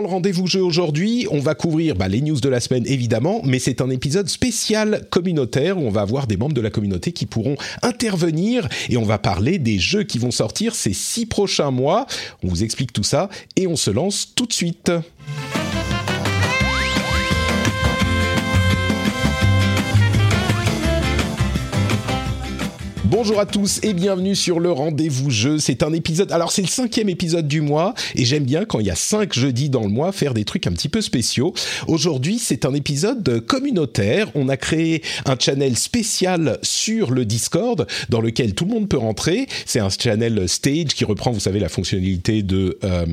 [0.00, 3.58] Le rendez-vous jeu aujourd'hui, on va couvrir bah, les news de la semaine évidemment, mais
[3.58, 7.26] c'est un épisode spécial communautaire où on va avoir des membres de la communauté qui
[7.26, 12.06] pourront intervenir et on va parler des jeux qui vont sortir ces six prochains mois.
[12.42, 14.90] On vous explique tout ça et on se lance tout de suite.
[23.10, 25.58] Bonjour à tous et bienvenue sur le rendez-vous jeu.
[25.58, 26.30] C'est un épisode.
[26.30, 29.32] Alors c'est le cinquième épisode du mois et j'aime bien quand il y a cinq
[29.32, 31.52] jeudis dans le mois faire des trucs un petit peu spéciaux.
[31.88, 34.30] Aujourd'hui c'est un épisode communautaire.
[34.36, 38.96] On a créé un channel spécial sur le Discord dans lequel tout le monde peut
[38.96, 39.48] rentrer.
[39.66, 43.06] C'est un channel stage qui reprend, vous savez, la fonctionnalité de euh,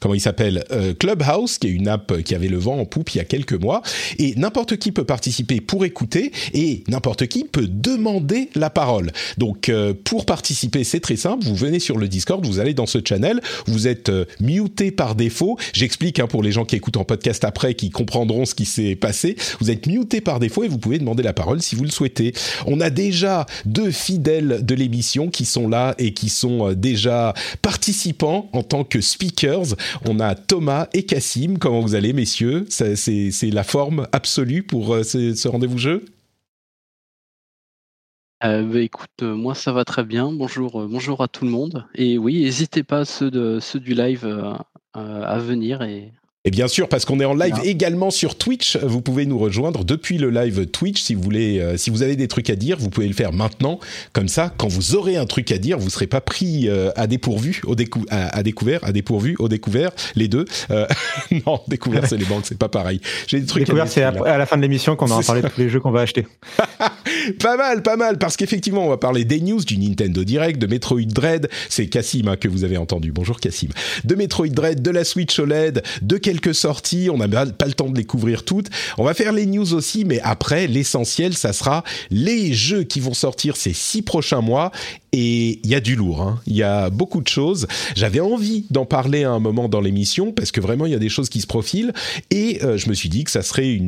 [0.00, 3.14] comment il s'appelle euh, Clubhouse, qui est une app qui avait le vent en poupe
[3.14, 3.82] il y a quelques mois.
[4.18, 9.12] Et n'importe qui peut participer pour écouter et n'importe qui peut demander la parole.
[9.38, 11.44] Donc euh, pour participer, c'est très simple.
[11.44, 15.14] Vous venez sur le Discord, vous allez dans ce channel, vous êtes euh, muté par
[15.14, 15.58] défaut.
[15.72, 18.96] J'explique hein, pour les gens qui écoutent en podcast après, qui comprendront ce qui s'est
[18.96, 19.36] passé.
[19.60, 22.32] Vous êtes muté par défaut et vous pouvez demander la parole si vous le souhaitez.
[22.66, 27.34] On a déjà deux fidèles de l'émission qui sont là et qui sont euh, déjà
[27.62, 29.74] participants en tant que speakers.
[30.04, 31.58] On a Thomas et Cassim.
[31.58, 32.66] Comment vous allez, messieurs?
[32.68, 36.04] C'est la forme absolue pour ce, ce rendez-vous jeu?
[38.44, 40.30] Euh, bah, écoute, euh, moi ça va très bien.
[40.32, 41.86] Bonjour, euh, bonjour à tout le monde.
[41.94, 44.26] Et oui, n'hésitez pas ceux du live
[44.94, 46.12] à venir et
[46.46, 49.84] et bien sûr, parce qu'on est en live également sur Twitch, vous pouvez nous rejoindre
[49.84, 51.02] depuis le live Twitch.
[51.02, 53.32] Si vous voulez, euh, si vous avez des trucs à dire, vous pouvez le faire
[53.32, 53.80] maintenant.
[54.12, 57.08] Comme ça, quand vous aurez un truc à dire, vous serez pas pris euh, à
[57.08, 60.44] dépourvu, au décou à, découvert, à dépourvu, au découvert, les deux.
[60.70, 60.86] Euh,
[61.46, 63.00] non, découvert c'est les banques, c'est pas pareil.
[63.26, 63.64] J'ai des trucs.
[63.64, 65.80] Découvert c'est à, la fin de l'émission qu'on va en parler de tous les jeux
[65.80, 66.28] qu'on va acheter.
[67.42, 70.68] pas mal, pas mal, parce qu'effectivement, on va parler des news du Nintendo Direct, de
[70.68, 71.48] Metroid Dread.
[71.68, 73.10] C'est Cassim hein, que vous avez entendu.
[73.10, 73.70] Bonjour Cassim.
[74.04, 77.08] De Metroid Dread, de la Switch OLED, de quelques sorties.
[77.10, 78.68] On n'a pas le temps de les couvrir toutes.
[78.98, 83.14] On va faire les news aussi, mais après, l'essentiel, ça sera les jeux qui vont
[83.14, 84.70] sortir ces six prochains mois
[85.16, 86.40] et il y a du lourd, hein.
[86.46, 87.66] il y a beaucoup de choses.
[87.94, 90.98] J'avais envie d'en parler à un moment dans l'émission parce que vraiment il y a
[90.98, 91.94] des choses qui se profilent
[92.30, 93.80] et euh, je me suis dit que ça serait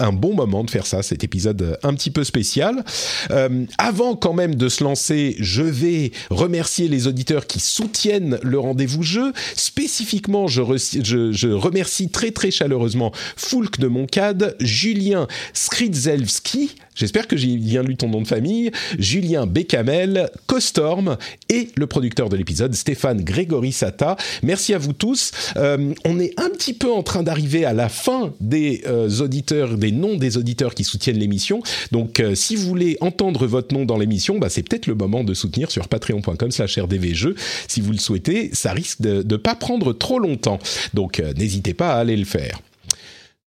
[0.00, 2.84] un bon moment de faire ça, cet épisode un petit peu spécial.
[3.30, 8.58] Euh, avant quand même de se lancer, je vais remercier les auditeurs qui soutiennent le
[8.58, 9.32] rendez-vous jeu.
[9.54, 10.62] Spécifiquement, je,
[11.04, 17.82] je, je remercie très très chaleureusement Foulk de Moncade, Julien Skridzelski, j'espère que j'ai bien
[17.82, 21.16] lu ton nom de famille, Julien Becamel, Costorm
[21.48, 24.16] et le producteur de l'épisode, Stéphane Grégory Sata.
[24.42, 25.30] Merci à vous tous.
[25.56, 29.76] Euh, on est un petit peu en train d'arriver à la fin des euh, auditeurs,
[29.76, 31.62] des noms des auditeurs qui soutiennent l'émission.
[31.92, 35.24] Donc, euh, si vous voulez entendre votre nom dans l'émission, bah, c'est peut-être le moment
[35.24, 37.34] de soutenir sur patreon.com slash rdvjeux.
[37.68, 40.58] Si vous le souhaitez, ça risque de ne pas prendre trop longtemps.
[40.94, 42.60] Donc, n'hésitez pas à aller le faire.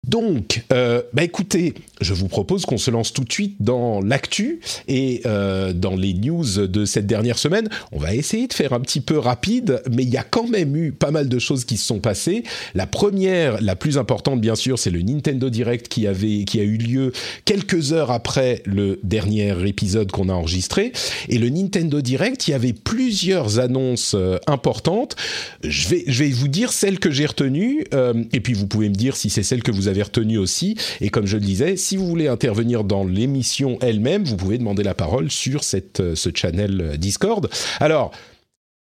[0.07, 4.61] Donc, euh, bah écoutez, je vous propose qu'on se lance tout de suite dans l'actu
[4.87, 7.69] et euh, dans les news de cette dernière semaine.
[7.91, 10.77] On va essayer de faire un petit peu rapide, mais il y a quand même
[10.77, 12.45] eu pas mal de choses qui se sont passées.
[12.75, 16.63] La première, la plus importante bien sûr, c'est le Nintendo Direct qui avait, qui a
[16.63, 17.13] eu lieu
[17.45, 20.93] quelques heures après le dernier épisode qu'on a enregistré.
[21.29, 25.17] Et le Nintendo Direct, il y avait plusieurs annonces euh, importantes.
[25.65, 28.89] Je vais, je vais vous dire celles que j'ai retenues, euh, et puis vous pouvez
[28.89, 30.77] me dire si c'est celle que vous avez retenu aussi.
[31.01, 34.83] Et comme je le disais, si vous voulez intervenir dans l'émission elle-même, vous pouvez demander
[34.83, 37.49] la parole sur cette, euh, ce channel euh, Discord.
[37.81, 38.13] Alors,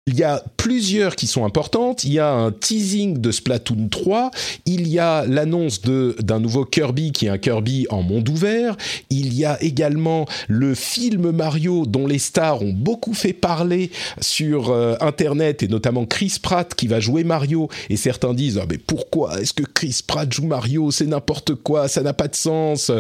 [0.09, 2.03] il y a plusieurs qui sont importantes.
[2.05, 4.31] Il y a un teasing de Splatoon 3.
[4.65, 8.79] Il y a l'annonce d'un nouveau Kirby qui est un Kirby en monde ouvert.
[9.11, 14.71] Il y a également le film Mario dont les stars ont beaucoup fait parler sur
[14.71, 17.69] euh, Internet et notamment Chris Pratt qui va jouer Mario.
[17.91, 20.91] Et certains disent ah, mais pourquoi est-ce que Chris Pratt joue Mario?
[20.91, 22.91] C'est n'importe quoi, ça n'a pas de sens.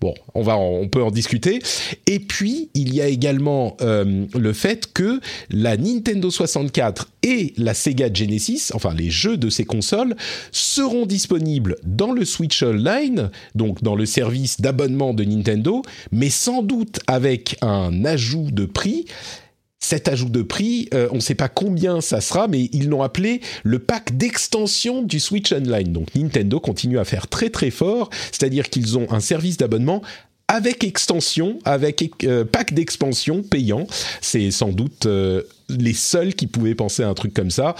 [0.00, 1.60] Bon, on va, on peut en discuter.
[2.08, 5.20] Et puis il y a également euh, le fait que
[5.50, 10.16] la Nintendo 60 et la Sega Genesis, enfin les jeux de ces consoles,
[10.52, 15.82] seront disponibles dans le Switch Online, donc dans le service d'abonnement de Nintendo,
[16.12, 19.04] mais sans doute avec un ajout de prix.
[19.78, 23.02] cet ajout de prix, euh, on ne sait pas combien ça sera, mais ils l'ont
[23.02, 25.92] appelé le pack d'extension du Switch Online.
[25.92, 30.02] Donc Nintendo continue à faire très très fort, c'est-à-dire qu'ils ont un service d'abonnement
[30.48, 33.86] avec extension, avec euh, pack d'expansion payant.
[34.20, 37.74] C'est sans doute euh, les seuls qui pouvaient penser à un truc comme ça.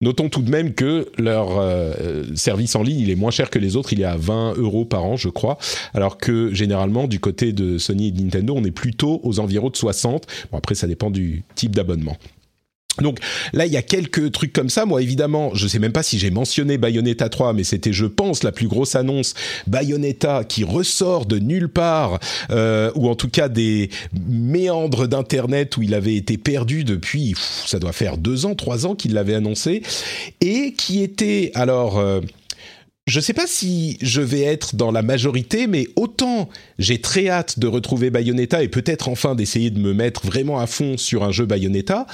[0.00, 3.60] Notons tout de même que leur euh, service en ligne, il est moins cher que
[3.60, 5.58] les autres, il est à 20 euros par an, je crois,
[5.94, 9.70] alors que généralement, du côté de Sony et de Nintendo, on est plutôt aux environs
[9.70, 10.26] de 60.
[10.50, 12.16] Bon, après, ça dépend du type d'abonnement.
[13.00, 13.18] Donc
[13.52, 14.84] là, il y a quelques trucs comme ça.
[14.84, 18.42] Moi, évidemment, je sais même pas si j'ai mentionné Bayonetta 3, mais c'était, je pense,
[18.42, 19.34] la plus grosse annonce.
[19.66, 23.88] Bayonetta qui ressort de nulle part, euh, ou en tout cas des
[24.28, 27.34] méandres d'internet où il avait été perdu depuis,
[27.66, 29.82] ça doit faire deux ans, trois ans qu'il l'avait annoncé,
[30.40, 31.98] et qui était alors.
[31.98, 32.20] Euh,
[33.08, 36.48] je sais pas si je vais être dans la majorité, mais autant
[36.78, 40.68] j'ai très hâte de retrouver Bayonetta et peut-être enfin d'essayer de me mettre vraiment à
[40.68, 42.06] fond sur un jeu Bayonetta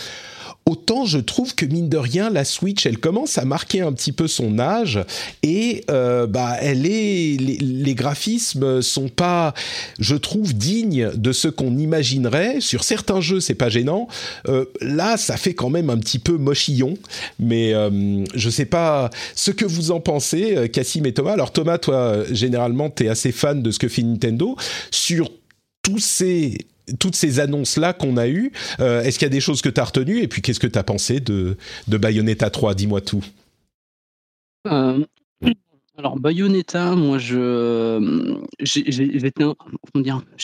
[0.68, 4.12] autant je trouve que mine de rien, la Switch, elle commence à marquer un petit
[4.12, 5.00] peu son âge
[5.42, 9.54] et euh, bah elle est les, graphismes sont pas,
[9.98, 12.60] je trouve, dignes de ce qu'on imaginerait.
[12.60, 14.08] Sur certains jeux, c'est pas gênant.
[14.46, 16.94] Euh, là, ça fait quand même un petit peu mochillon,
[17.38, 21.32] mais euh, je sais pas ce que vous en pensez, Cassim et Thomas.
[21.32, 24.54] Alors Thomas, toi, généralement, tu es assez fan de ce que fait Nintendo
[24.90, 25.30] sur
[25.82, 26.58] tous ces
[26.98, 29.80] toutes ces annonces-là qu'on a eues, euh, est-ce qu'il y a des choses que tu
[29.80, 31.56] as retenues Et puis, qu'est-ce que tu as pensé de,
[31.86, 33.24] Bayonetta 3 Dis-moi tout.
[34.66, 35.04] Euh,
[35.96, 39.54] alors, Bayonetta, moi, je, j'étais un,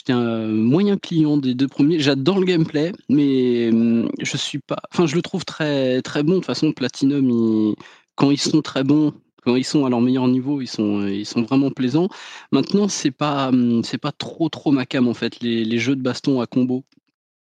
[0.08, 2.00] un moyen client des deux premiers.
[2.00, 4.78] J'adore le gameplay, mais hum, je suis pas.
[4.92, 6.32] Enfin, je le trouve très, très bon.
[6.32, 7.74] De toute façon, Platinum,
[8.16, 9.12] quand ils sont très bons,
[9.44, 12.08] quand ils sont à leur meilleur niveau, ils sont, euh, ils sont vraiment plaisants.
[12.52, 15.40] Maintenant, c'est pas, hum, c'est pas trop trop ma cam en fait.
[15.40, 16.84] Les, jeux de baston à combo,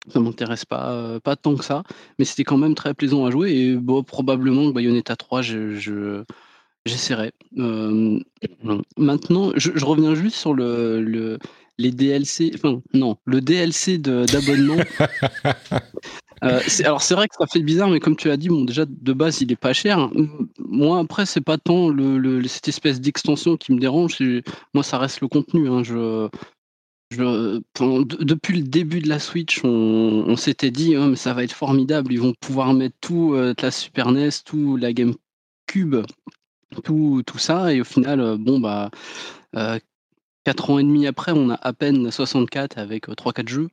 [0.08, 1.82] ça m'intéresse pas, euh, pas tant que ça,
[2.18, 3.52] mais c'était quand même très plaisant à jouer.
[3.52, 6.24] Et bon, probablement que Bayonetta 3, je,
[6.86, 7.32] j'essaierai.
[7.58, 8.18] Euh,
[8.96, 11.38] maintenant, je, reviens juste sur le, le,
[11.78, 14.76] les DLC, enfin non, le DLC d'abonnement.
[16.44, 18.84] Euh, alors c'est vrai que ça fait bizarre, mais comme tu as dit, bon déjà
[18.86, 20.10] de base il est pas cher.
[20.58, 21.90] Moi après c'est pas tant
[22.46, 24.18] cette espèce d'extension qui me dérange.
[24.74, 25.68] Moi ça reste le contenu.
[25.68, 25.82] Hein.
[27.10, 32.12] Depuis le début de la Switch, on, s'était dit mais ça va être formidable.
[32.12, 35.96] Ils vont pouvoir mettre tout euh, la Super NES, tout la GameCube,
[36.84, 38.90] tout, tout ça, et au final, euh, bon bah.
[40.44, 43.68] 4 ans et demi après, on a à peine 64 avec 3-4 jeux.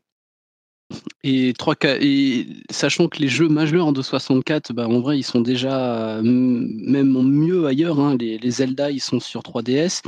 [1.24, 5.42] Et, 3, et sachant que les jeux majeurs de 64, bah, en vrai, ils sont
[5.42, 8.00] déjà même mieux ailleurs.
[8.00, 8.16] Hein.
[8.20, 10.04] Les, Zelda, ils sont sur 3DS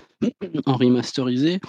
[0.66, 1.60] en remasterisé.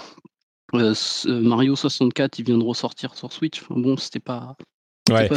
[0.75, 0.95] Euh,
[1.27, 3.63] Mario 64, il vient de ressortir sur Switch.
[3.71, 4.55] Bon, c'était pas,
[5.09, 5.29] Ouais.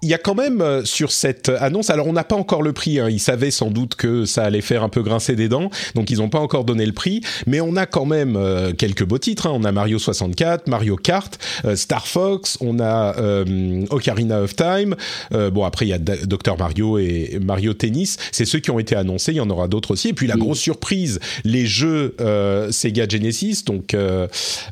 [0.00, 2.72] Il y a quand même euh, sur cette annonce, alors on n'a pas encore le
[2.72, 5.70] prix, hein, ils savaient sans doute que ça allait faire un peu grincer des dents,
[5.96, 9.04] donc ils n'ont pas encore donné le prix, mais on a quand même euh, quelques
[9.04, 9.52] beaux titres, hein.
[9.54, 13.16] on a Mario 64, Mario Kart, euh, Star Fox, on a
[13.90, 14.94] Ocarina of Time,
[15.32, 18.94] bon après il y a Dr Mario et Mario Tennis, c'est ceux qui ont été
[18.94, 22.14] annoncés, il y en aura d'autres aussi, et puis la grosse surprise, les jeux
[22.70, 23.96] Sega Genesis, donc...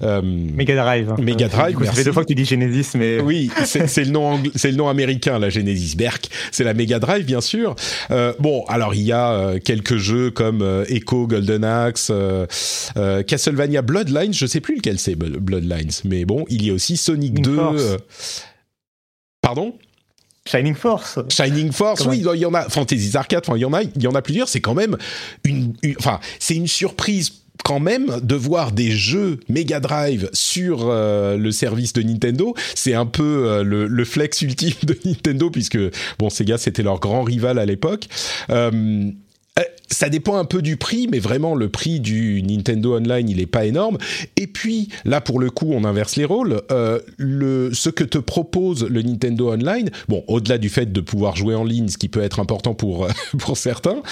[0.03, 1.15] Mega Drive.
[1.19, 3.21] Mega Drive, Ça fait deux fois que tu dis Genesis, mais...
[3.21, 6.29] Oui, c'est le nom c'est le nom américain, la Genesis Berk.
[6.51, 7.75] C'est la Mega Drive, bien sûr.
[8.11, 12.13] Euh, bon, alors il y a euh, quelques jeux comme euh, Echo, Golden Axe,
[13.27, 14.35] Castlevania Bloodlines.
[14.35, 17.99] Je sais plus lequel c'est Bloodlines, mais bon, il y a aussi Sonic 2.
[19.41, 19.75] Pardon?
[20.47, 21.19] Shining Force.
[21.29, 22.69] Shining Force, oui, il y en a.
[22.69, 24.49] Fantasy Arcade, enfin, il y en a, il y en a plusieurs.
[24.49, 24.97] C'est quand même
[25.45, 27.33] une, enfin, c'est une surprise
[27.65, 32.95] quand même de voir des jeux Mega Drive sur euh, le service de Nintendo, c'est
[32.95, 35.79] un peu euh, le, flex ultime de Nintendo puisque
[36.19, 38.09] bon Sega c'était leur grand rival à l'époque.
[38.51, 39.11] Euh,
[39.89, 43.47] ça dépend un peu du prix, mais vraiment le prix du Nintendo Online, il est
[43.47, 43.99] pas énorme.
[44.37, 46.63] Et puis là, pour le coup, on inverse les rôles.
[46.71, 51.37] Euh, le, ce que te propose le Nintendo Online, bon, au-delà du fait de pouvoir
[51.37, 53.09] jouer en ligne, ce qui peut être important pour
[53.39, 54.03] pour certains,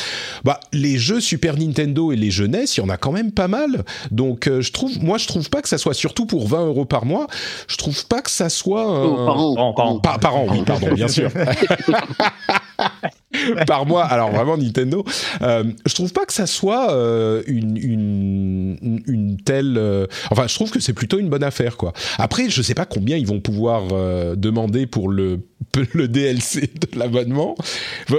[0.44, 3.32] bah les jeux Super Nintendo et les jeux NES, il y en a quand même
[3.32, 3.84] pas mal.
[4.10, 6.84] Donc euh, je trouve, moi, je trouve pas que ça soit surtout pour 20 euros
[6.84, 7.26] par mois.
[7.68, 9.74] Je trouve pas que ça soit oh, par an.
[9.74, 9.98] Par, an.
[10.00, 11.30] Par, an, oui, pardon, bien sûr.
[13.66, 14.04] par mois.
[14.04, 15.04] Alors vraiment Nintendo.
[15.42, 19.76] Euh, je trouve pas que ça soit euh, une, une, une, telle.
[19.76, 21.92] Euh, enfin, je trouve que c'est plutôt une bonne affaire quoi.
[22.18, 23.84] Après, je sais pas combien ils vont pouvoir
[24.36, 25.40] demander pour le
[25.92, 27.56] le DLC de l'abonnement.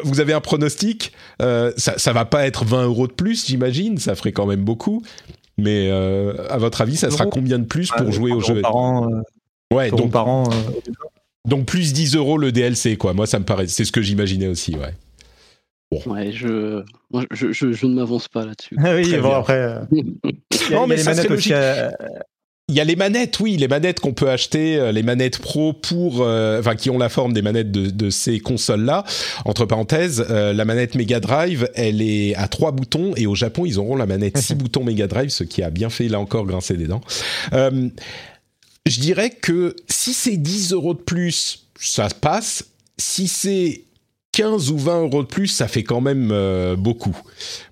[0.04, 3.98] Vous avez un pronostic ça, ça va pas être 20 euros de plus, j'imagine.
[3.98, 5.02] Ça ferait quand même beaucoup.
[5.58, 8.62] Mais à votre avis, ça sera combien de plus pour jouer au jeu?
[8.62, 9.10] par an,
[9.74, 10.50] Ouais, donc par an.
[11.46, 13.14] Donc plus 10 euros le DLC, quoi.
[13.14, 14.94] Moi, ça me paraît, c'est ce que j'imaginais aussi, ouais.
[16.06, 18.76] Ouais, je, moi, je, je, je ne m'avance pas là-dessus.
[18.84, 19.38] Ah oui, Très bon bien.
[19.40, 19.54] après.
[19.54, 20.06] euh, il
[20.70, 21.50] y a- Non, mais les ça manettes serait aussi.
[21.50, 21.52] logique.
[21.64, 21.90] euh,
[22.68, 25.72] Il y a les manettes, oui, les manettes qu'on peut acheter, euh, les manettes pro
[25.74, 29.06] pour, euh, enfin, qui ont la forme des manettes de, de ces consoles-là.
[29.46, 33.66] Entre parenthèses, euh, la manette Mega Drive, elle est à trois boutons et au Japon,
[33.68, 36.46] ils auront la manette six boutons Mega Drive, ce qui a bien fait là encore
[36.48, 37.02] grincer des dents.
[37.54, 37.90] Euh,
[38.88, 42.66] je dirais que si c'est 10 euros de plus, ça passe.
[42.98, 43.82] Si c'est
[44.36, 47.16] 15 ou 20 euros de plus, ça fait quand même euh, beaucoup.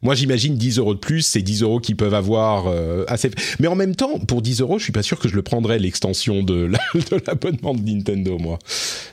[0.02, 3.30] Moi, j'imagine 10 euros de plus, c'est 10 euros qu'ils peuvent avoir euh, assez.
[3.60, 5.78] Mais en même temps, pour 10 euros, je suis pas sûr que je le prendrais
[5.80, 8.60] l'extension de la- de l'abonnement de Nintendo, moi.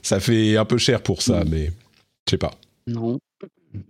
[0.03, 1.67] Ça fait un peu cher pour ça, mais
[2.27, 2.53] je sais pas.
[2.87, 3.19] Non.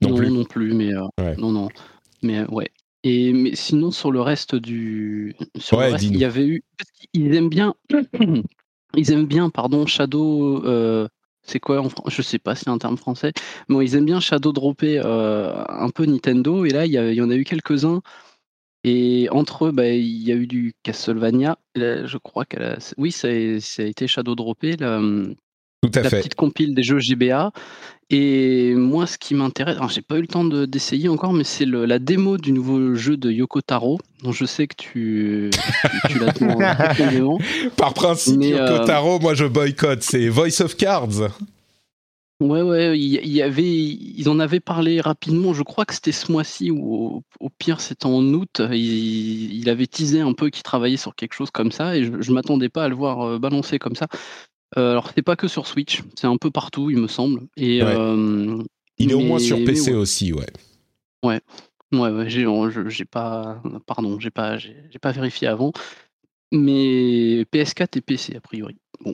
[0.02, 0.30] Non non, plus.
[0.30, 1.36] non plus, mais euh, Ouais.
[1.36, 1.68] non, non.
[2.22, 2.70] Mais ouais.
[3.02, 6.62] Et mais sinon sur le reste du, sur Ouais, le reste, il y avait eu,
[6.76, 7.74] parce qu'ils aiment bien,
[8.96, 10.62] ils aiment bien, pardon, Shadow.
[11.50, 13.32] C'est quoi en fran- Je sais pas y a un terme français.
[13.68, 16.64] Mais bon, ils aiment bien Shadow dropper euh, un peu Nintendo.
[16.64, 18.02] Et là, il y, en a eu quelques-uns.
[18.84, 21.58] Et entre eux, bah, il y a eu du Castlevania.
[21.74, 22.78] Là, je crois qu'elle a...
[22.96, 24.76] Oui, ça a, ça a été Shadow droppé.
[24.76, 25.00] La,
[25.82, 26.18] Tout à la fait.
[26.18, 27.52] petite compile des jeux GBA.
[28.12, 31.44] Et moi, ce qui m'intéresse, alors j'ai pas eu le temps de- d'essayer encore, mais
[31.44, 36.12] c'est la démo du nouveau jeu de Yoko Taro, dont je sais que tu, tu,
[36.12, 36.58] tu l'attends.
[37.76, 40.02] Par principe, Mais, Yoko euh, Taro, moi je boycotte.
[40.02, 41.30] C'est Voice of Cards.
[42.40, 45.52] Ouais, ouais, il y, avait, ils en avaient parlé rapidement.
[45.52, 48.62] Je crois que c'était ce mois-ci ou au, au pire c'était en août.
[48.72, 52.12] Il, il avait teasé un peu qu'il travaillait sur quelque chose comme ça, et je,
[52.20, 54.08] je m'attendais pas à le voir euh, balancer comme ça.
[54.78, 57.42] Euh, alors c'est pas que sur Switch, c'est un peu partout, il me semble.
[57.56, 57.94] Et Ouais.
[57.96, 58.62] euh,
[58.98, 59.96] Il est au moins sur PC ouais.
[59.96, 60.46] aussi, ouais.
[61.24, 61.40] Ouais,
[61.92, 65.72] ouais, j'ai, je- j'ai pas, pardon, j'ai pas, j'ai pas vérifié avant,
[66.52, 68.76] mais PS4 et PC a priori.
[69.04, 69.12] Bon.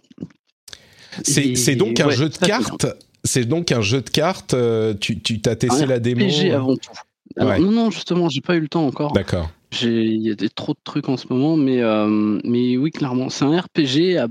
[1.22, 2.86] C'est donc un ouais, jeu de cartes.
[3.24, 4.54] C'est donc un jeu de cartes.
[4.54, 6.92] euh, tu tu t'as testé Un la démo RPG avant tout.
[7.36, 7.58] Alors, Ouais.
[7.58, 9.12] Non, non, justement, j'ai pas eu le temps encore.
[9.12, 9.50] D'accord.
[9.82, 13.28] Il y a des, trop de trucs en ce moment, mais, euh, mais oui, clairement,
[13.28, 14.28] c'est un RPG à-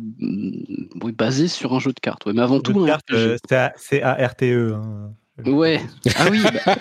[1.04, 2.26] oui, basé sur un jeu de cartes.
[2.26, 2.74] Ouais, mais avant jeu tout,
[3.14, 3.38] euh,
[3.78, 4.44] c'est ARTE.
[4.44, 5.12] hein.
[5.46, 5.82] Ouais.
[6.16, 6.42] Ah oui.
[6.66, 6.76] bah,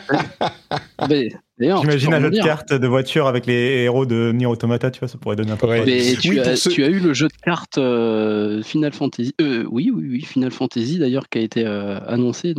[1.08, 1.14] bah,
[1.60, 2.44] J'imagine peux un jeu de rebondir.
[2.44, 5.56] cartes de voiture avec les héros de Nier Automata, tu vois, ça pourrait donner un
[5.56, 5.68] peu.
[5.68, 5.84] Ouais.
[5.86, 9.32] Mais tu, Oui, as, ceux- tu as eu le jeu de cartes euh, Final Fantasy.
[9.40, 12.54] euh, oui, oui, oui, Final Fantasy d'ailleurs qui a été euh, annoncé.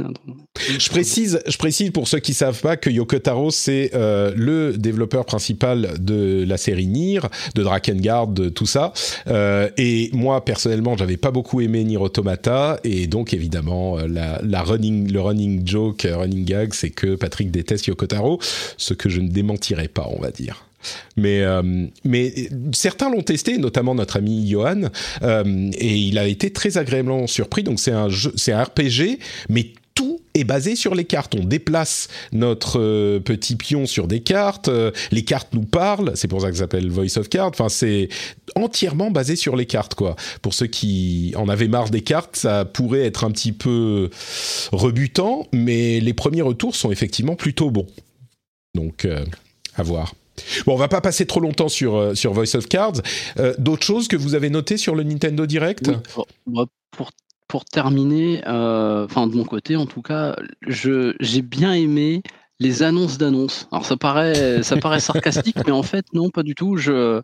[0.79, 4.77] Je précise, je précise pour ceux qui savent pas que Yoko Taro c'est euh, le
[4.77, 7.19] développeur principal de la série Nier,
[7.53, 8.93] de Drakengard, de tout ça.
[9.27, 14.61] Euh, et moi personnellement, j'avais pas beaucoup aimé Nier Automata et donc évidemment la, la
[14.63, 18.39] running, le running joke, running gag, c'est que Patrick déteste Yoko Taro,
[18.85, 20.65] ce que je ne démentirai pas, on va dire.
[21.17, 22.33] Mais, euh, mais
[22.73, 24.83] certains l'ont testé, notamment notre ami Johan,
[25.23, 27.63] euh, et il a été très agréablement surpris.
[27.63, 31.33] Donc c'est un un RPG, mais tout est basé sur les cartes.
[31.35, 34.69] On déplace notre euh, petit pion sur des cartes,
[35.11, 37.49] les cartes nous parlent, c'est pour ça que ça s'appelle Voice of Cards.
[37.49, 38.09] Enfin, c'est
[38.55, 40.15] entièrement basé sur les cartes, quoi.
[40.41, 44.09] Pour ceux qui en avaient marre des cartes, ça pourrait être un petit peu
[44.71, 47.87] rebutant, mais les premiers retours sont effectivement plutôt bons.
[48.75, 49.25] Donc, euh,
[49.75, 50.13] à voir.
[50.65, 53.01] Bon, on va pas passer trop longtemps sur, euh, sur Voice of Cards.
[53.39, 55.87] Euh, D'autres choses que vous avez notées sur le Nintendo Direct?
[55.87, 57.11] Oui, pour, moi, pour,
[57.47, 60.35] pour terminer, enfin de mon côté en tout cas,
[60.67, 62.21] j'ai bien aimé
[62.59, 63.67] les annonces d'annonces.
[63.71, 66.75] Alors ça paraît ça paraît sarcastique, mais en fait non, pas du tout.
[66.77, 67.21] Je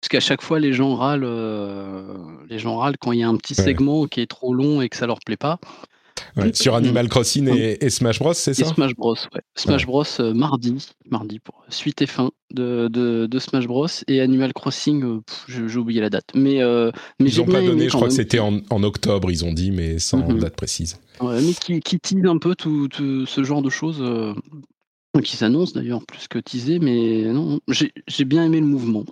[0.00, 2.02] parce qu'à chaque fois les gens râlent, euh,
[2.48, 3.64] les gens râlent quand il y a un petit Ouais.
[3.64, 5.58] segment qui est trop long et que ça leur plaît pas.
[6.36, 9.40] Ouais, Sur Animal Crossing et, et Smash Bros, c'est ça Smash Bros, ouais.
[9.54, 10.74] Smash Bros euh, mardi,
[11.10, 15.78] mardi pour suite et fin de, de, de Smash Bros et Animal Crossing, euh, j'ai
[15.78, 16.26] oublié la date.
[16.34, 19.44] Mais euh, mais Ils n'ont pas donné, je crois que c'était en, en octobre, ils
[19.44, 20.38] ont dit, mais sans Mhm.
[20.40, 20.98] date précise.
[21.20, 24.02] Ouais, mais qui, qui tease un peu tout, tout ce genre de choses,
[25.24, 29.04] qui s'annonce d'ailleurs plus que teaser, mais non, j'ai j'ai bien aimé le mouvement.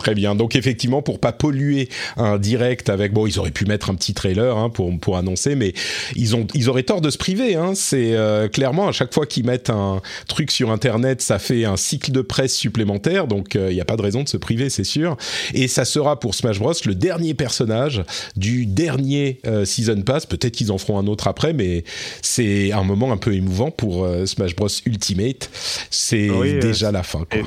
[0.00, 0.34] Très bien.
[0.34, 4.12] Donc effectivement, pour pas polluer un direct avec bon, ils auraient pu mettre un petit
[4.12, 5.72] trailer hein, pour pour annoncer, mais
[6.16, 7.54] ils ont ils auraient tort de se priver.
[7.54, 7.72] Hein.
[7.74, 11.78] C'est euh, clairement à chaque fois qu'ils mettent un truc sur Internet, ça fait un
[11.78, 13.26] cycle de presse supplémentaire.
[13.26, 15.16] Donc il n'y a pas de raison de se priver, c'est sûr.
[15.54, 18.02] Et ça sera pour Smash Bros le dernier personnage
[18.36, 20.26] du dernier euh, season pass.
[20.26, 21.84] Peut-être qu'ils en feront un autre après, mais
[22.20, 25.48] c'est un moment un peu émouvant pour euh, Smash Bros Ultimate.
[25.90, 27.24] C'est Oui, euh, déjà la fin.
[27.30, 27.40] Quoi.
[27.40, 27.44] et-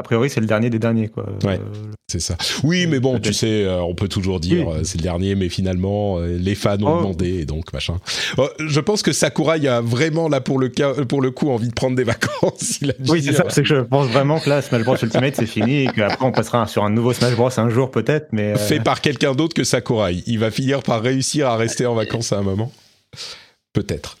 [0.00, 1.26] a priori, c'est le dernier des derniers, quoi.
[1.44, 1.60] Ouais,
[2.10, 2.36] c'est ça.
[2.64, 6.54] Oui, mais bon, tu sais, on peut toujours dire c'est le dernier, mais finalement, les
[6.54, 6.98] fans ont oh.
[6.98, 7.96] demandé, et donc machin.
[8.58, 11.74] je pense que Sakurai a vraiment là pour le cas, pour le coup envie de
[11.74, 12.80] prendre des vacances.
[13.08, 13.44] oui, c'est ça.
[13.48, 16.32] C'est que je pense vraiment que là, Smash Bros Ultimate c'est fini et qu'après on
[16.32, 19.64] passera sur un nouveau Smash Bros un jour peut-être, mais fait par quelqu'un d'autre que
[19.64, 20.22] Sakurai.
[20.26, 22.72] Il va finir par réussir à rester en vacances à un moment.
[23.72, 24.16] Peut-être.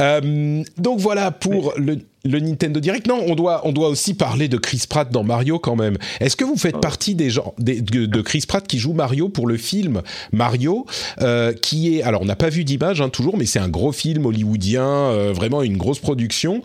[0.00, 3.06] Euh, donc voilà pour le le Nintendo Direct.
[3.06, 5.96] Non, on doit, on doit aussi parler de Chris Pratt dans Mario quand même.
[6.20, 6.80] Est-ce que vous faites oh.
[6.80, 10.02] partie des gens de, Chris Pratt qui joue Mario pour le film
[10.32, 10.86] Mario,
[11.20, 13.92] euh, qui est, alors on n'a pas vu d'image hein, toujours, mais c'est un gros
[13.92, 16.62] film hollywoodien, euh, vraiment une grosse production,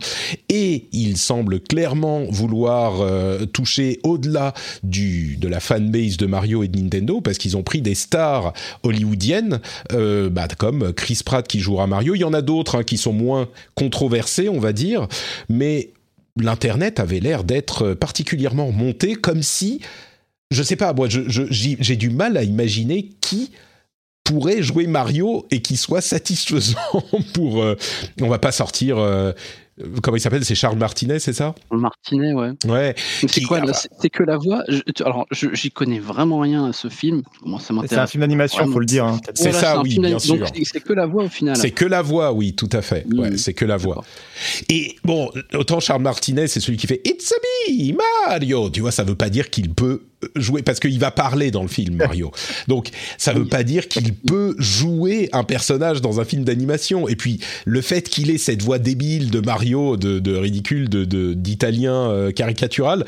[0.48, 6.68] et il semble clairement vouloir euh, toucher au-delà du de la fanbase de Mario et
[6.68, 8.52] de Nintendo parce qu'ils ont pris des stars
[8.82, 12.14] hollywoodiennes, bah, comme Chris Pratt qui jouera Mario.
[12.14, 15.06] Il y en a d'autres hein, qui sont moins controversés, on va dire
[15.52, 15.90] mais
[16.36, 19.80] l'Internet avait l'air d'être particulièrement monté comme si,
[20.50, 23.50] je sais pas, moi, j'ai du mal à imaginer qui
[24.24, 26.78] pourrait jouer Mario et qui soit satisfaisant
[27.34, 27.62] pour.
[27.62, 27.76] Euh,
[28.20, 29.32] on va pas sortir euh,
[30.02, 30.44] comment il s'appelle?
[30.44, 31.54] C'est Charles Martinet, c'est ça?
[31.70, 32.50] Martinet, ouais.
[32.66, 32.94] Ouais.
[32.96, 34.62] C'est quoi C'est que la voix?
[35.04, 37.22] alors, j'y connais vraiment rien à ce film.
[37.44, 39.04] Moi, ça C'est un film d'animation, faut le dire.
[39.04, 39.20] Hein.
[39.34, 40.46] C'est ça, oui, bien sûr.
[40.64, 41.56] C'est que la voix au final.
[41.56, 43.06] C'est que la voix, oui, tout à fait.
[43.12, 44.04] Ouais, c'est que la voix.
[44.68, 47.36] Et bon, autant Charles Martinet, c'est celui qui fait It's a
[47.70, 47.96] me,
[48.28, 48.70] Mario.
[48.70, 50.02] Tu vois, ça veut pas dire qu'il peut
[50.36, 52.32] jouer parce qu'il va parler dans le film Mario.
[52.68, 52.88] Donc
[53.18, 57.08] ça veut pas dire qu'il peut jouer un personnage dans un film d'animation.
[57.08, 62.10] Et puis le fait qu'il ait cette voix débile de Mario, de, ridicule, de d'italien
[62.10, 63.04] euh, caricatural,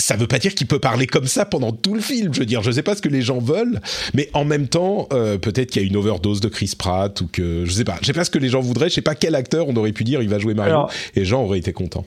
[0.00, 2.34] ça veut pas dire qu'il peut parler comme ça pendant tout le film.
[2.34, 3.80] Je veux dire, je sais pas ce que les gens veulent,
[4.14, 7.28] mais en même temps, euh, peut-être qu'il y a une overdose de Chris Pratt ou
[7.30, 7.98] que je sais pas.
[8.00, 8.88] Je sais pas ce que les gens voudraient.
[8.88, 11.26] Je sais pas quel acteur on aurait pu dire il va jouer Mario et les
[11.26, 12.06] gens auraient été contents.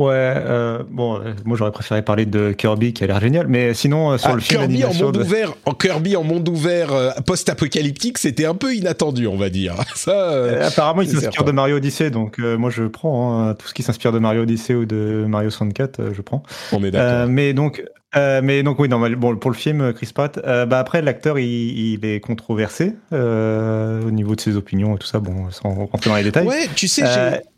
[0.00, 3.74] Ouais, euh, bon, euh, moi j'aurais préféré parler de Kirby qui a l'air génial, mais
[3.74, 7.14] sinon euh, sur ah, le film Kirby en monde ouvert, en Kirby en monde ouvert
[7.26, 9.74] post-apocalyptique, c'était un peu inattendu, on va dire.
[9.94, 13.82] Ça, apparemment, il s'inspire de Mario Odyssey, donc moi je prends hein, tout ce qui
[13.82, 16.42] s'inspire de Mario Odyssey ou de Mario 64, je prends.
[16.72, 17.28] On est d'accord.
[17.28, 17.84] mais donc
[18.16, 21.46] euh, mais donc oui, bon, pour le film Chris Pratt, euh, bah après l'acteur il,
[21.46, 25.20] il, est controversé euh, au niveau de ses opinions et tout ça.
[25.20, 26.46] Bon, sans rentrer dans les détails.
[26.46, 27.04] Ouais, tu sais,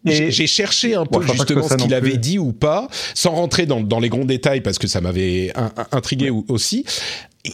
[0.04, 3.98] j'ai cherché un peu justement ce qu'il avait dit ou pas, sans rentrer dans, dans
[3.98, 5.52] les grands détails parce que ça m'avait
[5.90, 6.84] intrigué aussi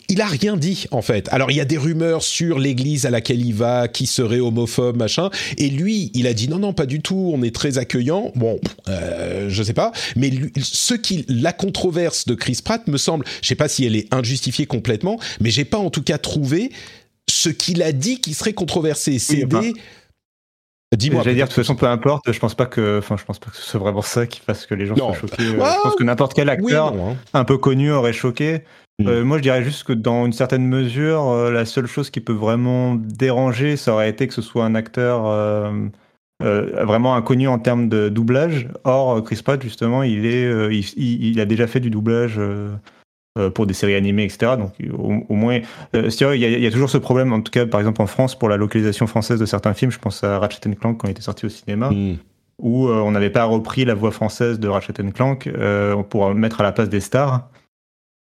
[0.08, 1.28] il a rien dit en fait.
[1.32, 4.96] Alors il y a des rumeurs sur l'église à laquelle il va, qui serait homophobe,
[4.96, 5.30] machin.
[5.56, 7.32] Et lui, il a dit non, non, pas du tout.
[7.34, 8.32] On est très accueillant.
[8.34, 9.92] Bon, euh, je sais pas.
[10.16, 13.96] Mais ce qui la controverse de Chris Pratt me semble, je sais pas si elle
[13.96, 16.70] est injustifiée complètement, mais j'ai pas en tout cas trouvé
[17.30, 19.18] ce qu'il a dit qui serait controversé.
[19.18, 19.74] C'est des
[20.96, 21.22] Dis-moi.
[21.22, 22.32] J'allais dire, de toute façon, peu importe.
[22.32, 24.64] Je pense pas que, enfin, je pense pas que ce soit vraiment ça qui fasse
[24.64, 25.44] que les gens soient choqués.
[25.44, 27.16] je pense que n'importe quel acteur hein.
[27.34, 28.62] un peu connu aurait choqué.
[29.06, 29.24] Euh, mm.
[29.26, 32.32] moi, je dirais juste que dans une certaine mesure, euh, la seule chose qui peut
[32.32, 35.88] vraiment déranger, ça aurait été que ce soit un acteur euh,
[36.40, 38.68] vraiment inconnu en termes de doublage.
[38.84, 42.40] Or, Chris Pratt, justement, il, est, il, a déjà fait du doublage
[43.54, 44.52] pour des séries animées, etc.
[44.56, 45.60] Donc, au, moins,
[45.94, 48.06] il y, a, il y, a toujours ce problème, en tout cas, par exemple en
[48.06, 49.90] France, pour la localisation française de certains films.
[49.90, 51.90] Je pense à Ratchet Clank quand il était sorti au cinéma.
[51.90, 52.18] Mm.
[52.60, 55.48] où on n'avait pas repris la voix française de Ratchet Clank
[56.08, 57.48] pour mettre à la place des stars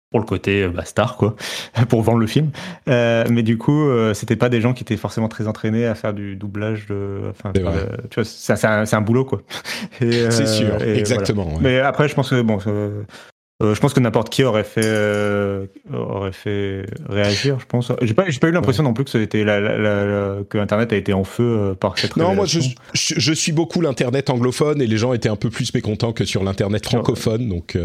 [0.09, 1.35] pour le côté euh, bah, star quoi
[1.89, 2.51] pour vendre le film.
[2.87, 5.95] Euh, mais du coup euh, c'était pas des gens qui étaient forcément très entraînés à
[5.95, 9.41] faire du doublage de enfin tu vois c'est un, un, boulot quoi.
[9.99, 12.59] C'est sûr exactement mais après je pense que bon
[13.59, 14.87] je pense que n'importe qui aurait fait
[15.91, 17.91] aurait fait réagir je pense.
[18.01, 19.59] J'ai pas j'ai pas eu l'impression non plus que c'était la,
[20.49, 22.59] que internet a été en feu par cette non moi je,
[22.93, 26.43] je, suis beaucoup l'internet anglophone et les gens étaient un peu plus mécontents que sur
[26.43, 27.75] l'internet francophone donc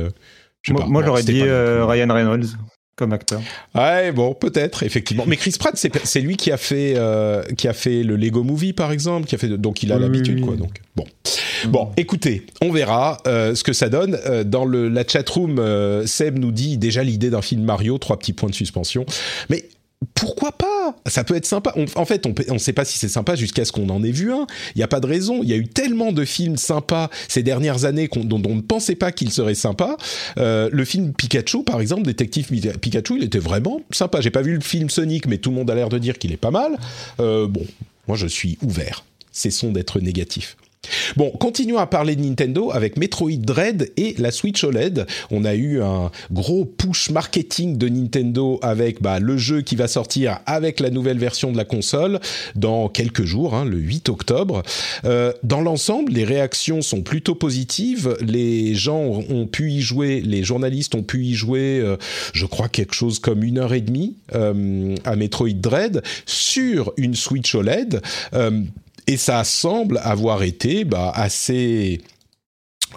[0.71, 2.47] moi, j'aurais dit euh, Ryan Reynolds
[2.95, 3.41] comme acteur.
[3.75, 5.25] Ouais, bon, peut-être, effectivement.
[5.27, 8.73] Mais Chris Pratt, c'est lui qui a fait euh, qui a fait le Lego Movie,
[8.73, 10.57] par exemple, qui a fait donc il a l'habitude, quoi.
[10.57, 11.05] Donc bon,
[11.67, 14.19] bon, écoutez, on verra euh, ce que ça donne.
[14.45, 15.61] dans le, la chatroom,
[16.07, 19.07] Seb nous dit déjà l'idée d'un film Mario, trois petits points de suspension.
[19.49, 19.65] Mais
[20.15, 20.97] pourquoi pas?
[21.07, 21.75] Ça peut être sympa.
[21.95, 24.33] en fait, on ne sait pas si c'est sympa jusqu'à ce qu'on en ait vu
[24.33, 24.47] un.
[24.75, 25.43] Il n'y a pas de raison.
[25.43, 28.97] Il y a eu tellement de films sympas ces dernières années dont, on ne pensait
[28.97, 29.97] pas qu'ils seraient sympas.
[30.39, 34.21] Euh, le film Pikachu, par exemple, Détective Pikachu, il était vraiment sympa.
[34.21, 36.33] J'ai pas vu le film Sonic, mais tout le monde a l'air de dire qu'il
[36.33, 36.79] est pas mal.
[37.21, 37.65] Euh, bon,
[38.09, 39.05] moi je suis ouvert.
[39.31, 40.57] Cessons d'être négatif.
[41.17, 45.07] Bon, continuons à parler de Nintendo avec Metroid Dread et la Switch OLED.
[45.31, 49.89] On a eu un gros push marketing de Nintendo avec bah, le jeu qui va
[49.89, 52.19] sortir avec la nouvelle version de la console
[52.55, 54.63] dans quelques jours, hein, le 8 octobre.
[55.05, 58.17] Euh, dans l'ensemble, les réactions sont plutôt positives.
[58.21, 61.97] Les gens ont pu y jouer, les journalistes ont pu y jouer, euh,
[62.33, 67.15] je crois quelque chose comme une heure et demie euh, à Metroid Dread sur une
[67.15, 68.01] Switch OLED.
[69.07, 72.01] Et ça semble avoir été bah, assez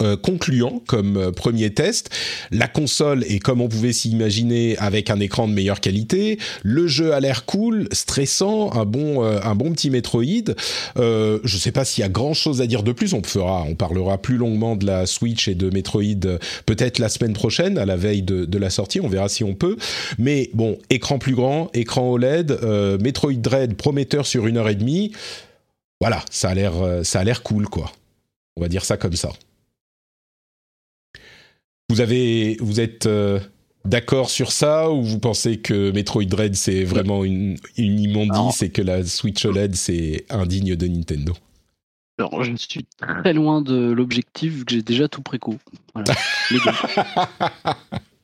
[0.02, 2.10] euh, concluant comme euh, premier test.
[2.52, 6.38] La console est comme on pouvait s'imaginer avec un écran de meilleure qualité.
[6.64, 10.54] Le jeu a l'air cool, stressant, un bon euh, un bon petit Metroid.
[10.98, 13.14] je ne sais pas s'il y a grand chose à dire de plus.
[13.14, 17.34] On fera, on parlera plus longuement de la Switch et de Metroid peut-être la semaine
[17.34, 19.00] prochaine à la veille de, de, la sortie.
[19.00, 19.78] On verra si on peut.
[20.18, 22.60] Mais bon, écran plus grand, écran OLED,
[23.02, 25.12] Metroid Dread prometteur sur une heure et demie.
[26.06, 27.92] Voilà, ça a l'air ça a l'air cool quoi.
[28.56, 29.32] On va dire ça comme ça.
[31.90, 33.40] Vous avez, vous êtes euh,
[33.86, 38.70] d'accord sur ça ou vous pensez que Metroid Dread c'est vraiment une, une immondice et
[38.70, 41.34] que la Switch OLED c'est indigne de Nintendo?
[42.20, 45.56] Alors je suis très loin de l'objectif vu que j'ai déjà tout préco.
[45.96, 46.14] Voilà,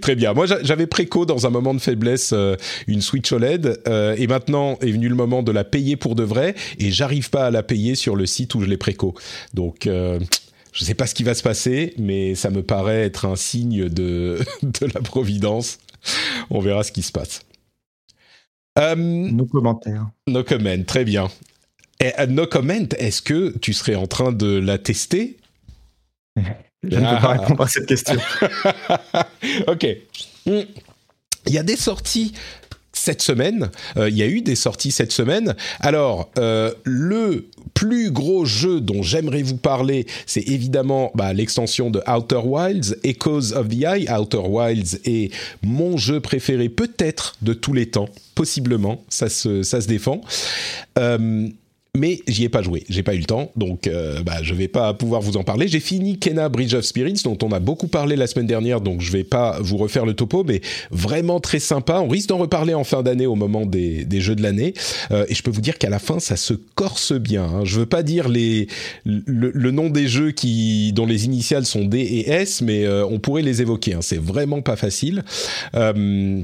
[0.00, 0.34] Très bien.
[0.34, 2.56] Moi, j'avais préco dans un moment de faiblesse euh,
[2.86, 6.22] une Switch OLED euh, et maintenant est venu le moment de la payer pour de
[6.22, 9.14] vrai et j'arrive pas à la payer sur le site où je l'ai préco.
[9.54, 9.88] Donc,
[10.72, 13.36] je ne sais pas ce qui va se passer, mais ça me paraît être un
[13.36, 15.78] signe de, de la providence.
[16.50, 17.42] On verra ce qui se passe.
[18.78, 20.08] Euh, nos commentaires.
[20.26, 21.28] Nos commentaires, très bien.
[22.00, 25.36] Et, euh, no comment, est-ce que tu serais en train de la tester?
[26.82, 27.38] Je ne peux pas ah.
[27.38, 28.18] répondre à cette question.
[29.66, 29.86] ok.
[30.46, 30.60] Hmm.
[31.46, 32.32] Il y a des sorties
[32.92, 33.70] cette semaine.
[33.96, 35.56] Euh, il y a eu des sorties cette semaine.
[35.80, 42.00] Alors, euh, le plus gros jeu dont j'aimerais vous parler, c'est évidemment bah, l'extension de
[42.08, 44.06] Outer Wilds, Echoes of the Eye.
[44.08, 49.80] Outer Wilds est mon jeu préféré peut-être de tous les temps, possiblement, ça se, ça
[49.80, 50.20] se défend.
[50.98, 51.48] Euh,
[51.98, 54.66] mais j'y ai pas joué, j'ai pas eu le temps, donc euh, bah, je vais
[54.66, 55.68] pas pouvoir vous en parler.
[55.68, 59.02] J'ai fini Kena Bridge of Spirits, dont on a beaucoup parlé la semaine dernière, donc
[59.02, 62.00] je vais pas vous refaire le topo, mais vraiment très sympa.
[62.00, 64.72] On risque d'en reparler en fin d'année au moment des, des jeux de l'année,
[65.10, 67.44] euh, et je peux vous dire qu'à la fin ça se corse bien.
[67.44, 67.64] Hein.
[67.64, 68.68] Je veux pas dire les
[69.04, 73.18] le, nom des jeux qui dont les initiales sont D et S, mais euh, on
[73.18, 73.92] pourrait les évoquer.
[73.92, 74.00] Hein.
[74.00, 75.24] C'est vraiment pas facile.
[75.74, 76.42] Euh,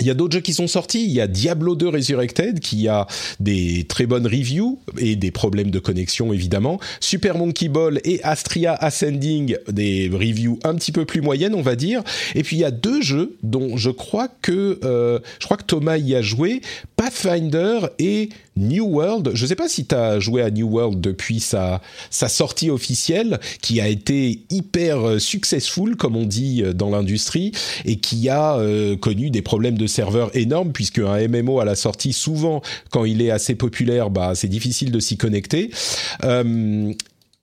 [0.00, 1.04] il y a d'autres jeux qui sont sortis.
[1.04, 3.06] Il y a Diablo 2 Resurrected qui a
[3.40, 6.78] des très bonnes reviews et des problèmes de connexion évidemment.
[7.00, 11.76] Super Monkey Ball et Astria Ascending des reviews un petit peu plus moyennes on va
[11.76, 12.02] dire.
[12.34, 15.64] Et puis il y a deux jeux dont je crois que euh, je crois que
[15.64, 16.60] Thomas y a joué,
[16.96, 19.30] Pathfinder et New World.
[19.34, 21.80] Je ne sais pas si tu as joué à New World depuis sa,
[22.10, 27.52] sa sortie officielle, qui a été hyper successful, comme on dit euh, dans l'industrie,
[27.84, 31.74] et qui a euh, connu des problèmes de serveur énormes, puisque un MMO à la
[31.74, 35.70] sortie, souvent, quand il est assez populaire, bah, c'est difficile de s'y connecter.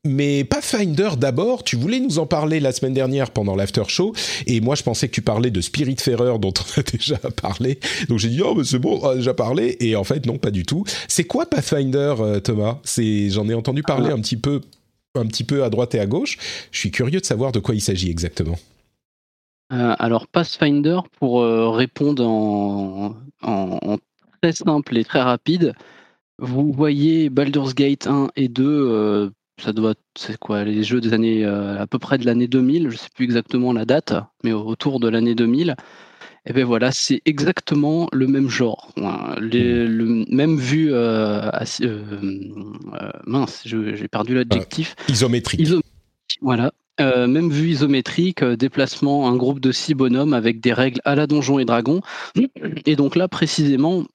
[0.05, 4.13] Mais Pathfinder d'abord, tu voulais nous en parler la semaine dernière pendant l'after show,
[4.45, 7.79] et moi je pensais que tu parlais de Spiritfarer dont on a déjà parlé.
[8.07, 10.37] Donc j'ai dit oh mais c'est bon, on a déjà parlé, et en fait non
[10.37, 10.85] pas du tout.
[11.07, 12.77] C'est quoi Pathfinder, euh, Thomas?
[12.83, 14.61] C'est j'en ai entendu parler un petit peu,
[15.15, 16.37] un petit peu à droite et à gauche.
[16.71, 18.59] Je suis curieux de savoir de quoi il s'agit exactement.
[19.73, 23.97] Euh, alors Pathfinder, pour euh, répondre en, en,
[24.41, 25.73] très simple et très rapide,
[26.37, 31.45] vous voyez Baldur's Gate 1 et 2 ça doit c'est quoi les jeux des années
[31.45, 34.99] euh, à peu près de l'année 2000 je sais plus exactement la date mais autour
[34.99, 35.75] de l'année 2000
[36.47, 38.91] et ben voilà c'est exactement le même genre.
[39.41, 39.87] Les, hmm.
[39.87, 41.49] le même vue euh,
[41.81, 42.41] euh,
[43.25, 44.95] mince j'ai perdu l'adjectif.
[45.09, 45.67] isométrique.
[46.41, 51.27] Voilà même vue isométrique, déplacement, un groupe de six bonhommes avec des règles à la
[51.27, 52.01] donjon et dragon.
[52.85, 54.05] Et donc là, précisément,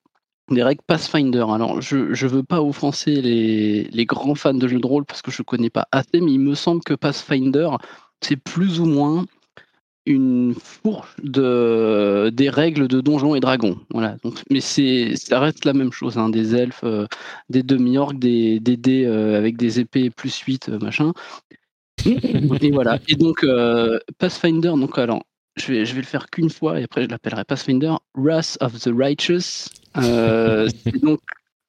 [0.51, 1.47] des règles Pathfinder.
[1.53, 5.23] Alors, je ne veux pas offenser les, les, grands fans de jeux de rôle parce
[5.23, 7.71] que je ne connais pas assez, mais il me semble que Pathfinder,
[8.21, 9.27] c'est plus ou moins
[10.07, 13.79] une fourche de, des règles de Donjons et Dragons.
[13.91, 14.17] Voilà.
[14.25, 16.19] Donc, mais ça reste la même chose.
[16.19, 17.07] Hein, des elfes, euh,
[17.49, 21.13] des demi-orques, des, des dés euh, avec des épées plus 8, euh, machin.
[22.07, 22.99] Et voilà.
[23.09, 23.45] Et donc,
[24.19, 25.23] Pathfinder, donc, alors,
[25.57, 28.79] je vais, je vais le faire qu'une fois et après je l'appellerai Pathfinder Wrath of
[28.81, 29.69] the Righteous.
[29.97, 30.69] Euh,
[31.03, 31.21] donc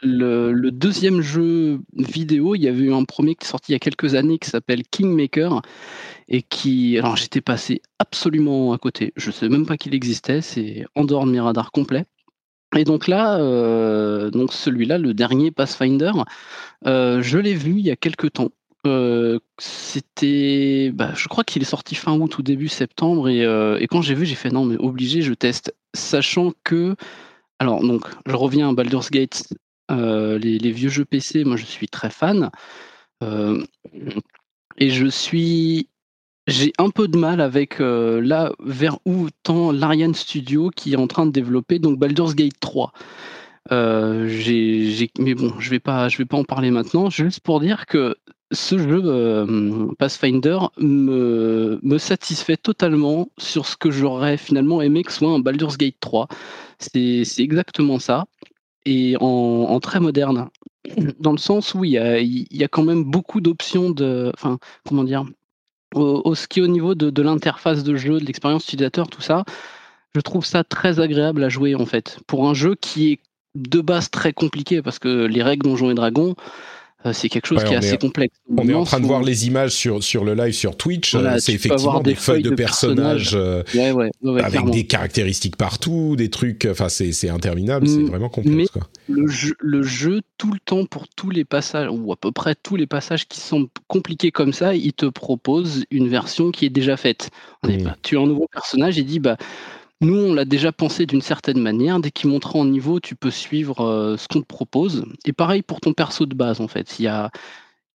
[0.04, 2.56] le, deuxième jeu vidéo.
[2.56, 4.50] Il y avait eu un premier qui est sorti il y a quelques années qui
[4.50, 5.62] s'appelle Kingmaker
[6.28, 6.98] et qui.
[6.98, 9.14] Alors j'étais passé absolument à côté.
[9.16, 10.42] Je ne sais même pas qu'il existait.
[10.42, 12.06] C'est en dehors de mes radars complets.
[12.78, 16.14] Et donc là, euh, donc celui-là, le dernier Pathfinder,
[16.88, 18.52] euh, je l'ai vu il y a quelques temps
[19.60, 24.02] c'était, bah, je crois qu'il est sorti fin août ou début septembre et, et quand
[24.02, 26.96] j'ai vu, j'ai fait non mais obligé, je teste, sachant que,
[27.60, 29.54] alors donc, je reviens à Baldur's Gate,
[29.90, 32.50] les, les, vieux jeux PC, moi je suis très fan,
[33.22, 35.90] et je suis
[36.48, 41.08] j'ai un peu de mal avec là vers où tend l'Ariane Studio qui est en
[41.08, 42.92] train de développer donc Baldur's Gate 3.
[43.70, 47.10] j'ai, mais bon, je vais je vais pas en parler maintenant.
[47.10, 48.16] Juste pour dire que
[48.52, 55.40] ce jeu Pathfinder me, satisfait totalement sur ce que j'aurais finalement aimé que soit un
[55.40, 56.28] Baldur's Gate 3.
[56.80, 58.26] C'est, exactement ça.
[58.86, 60.50] Et en, très moderne.
[61.20, 61.98] Dans le sens où il y
[62.64, 64.32] a, quand même beaucoup d'options de.
[64.34, 65.26] Enfin, comment dire
[65.94, 69.44] au, est au niveau de, l'interface de jeu, de l'expérience utilisateur, tout ça,
[70.16, 72.20] je trouve ça très agréable à jouer en fait.
[72.28, 73.20] Pour un jeu qui est
[73.56, 76.81] de base très compliqué, parce que les règles Donjons et Dragons, euh,
[77.14, 78.36] c'est quelque chose qui est, assez complexe.
[78.56, 81.16] On est en train de voir les images sur, sur le live sur Twitch.
[81.16, 83.64] Euh, c'est effectivement des, feuilles de, personnages, euh,
[84.44, 86.68] avec des caractéristiques partout, des trucs.
[86.70, 88.72] Enfin, c'est interminable, c'est vraiment complexe.
[89.10, 92.56] Le, jeu, le jeu, tout le temps, pour tous les passages, ou à peu près
[92.56, 96.70] tous les passages qui sont compliqués comme ça, il te propose une version qui est
[96.70, 97.30] déjà faite.
[97.64, 97.94] Mmh.
[98.02, 99.38] tu as un nouveau personnage, il dit bah
[100.02, 102.00] nous, on l'a déjà pensé d'une certaine manière.
[102.00, 105.06] Dès qu'il montrera en niveau, tu peux suivre euh, ce qu'on te propose.
[105.26, 107.00] Et pareil pour ton perso de base, en fait.
[107.00, 107.30] Il y a,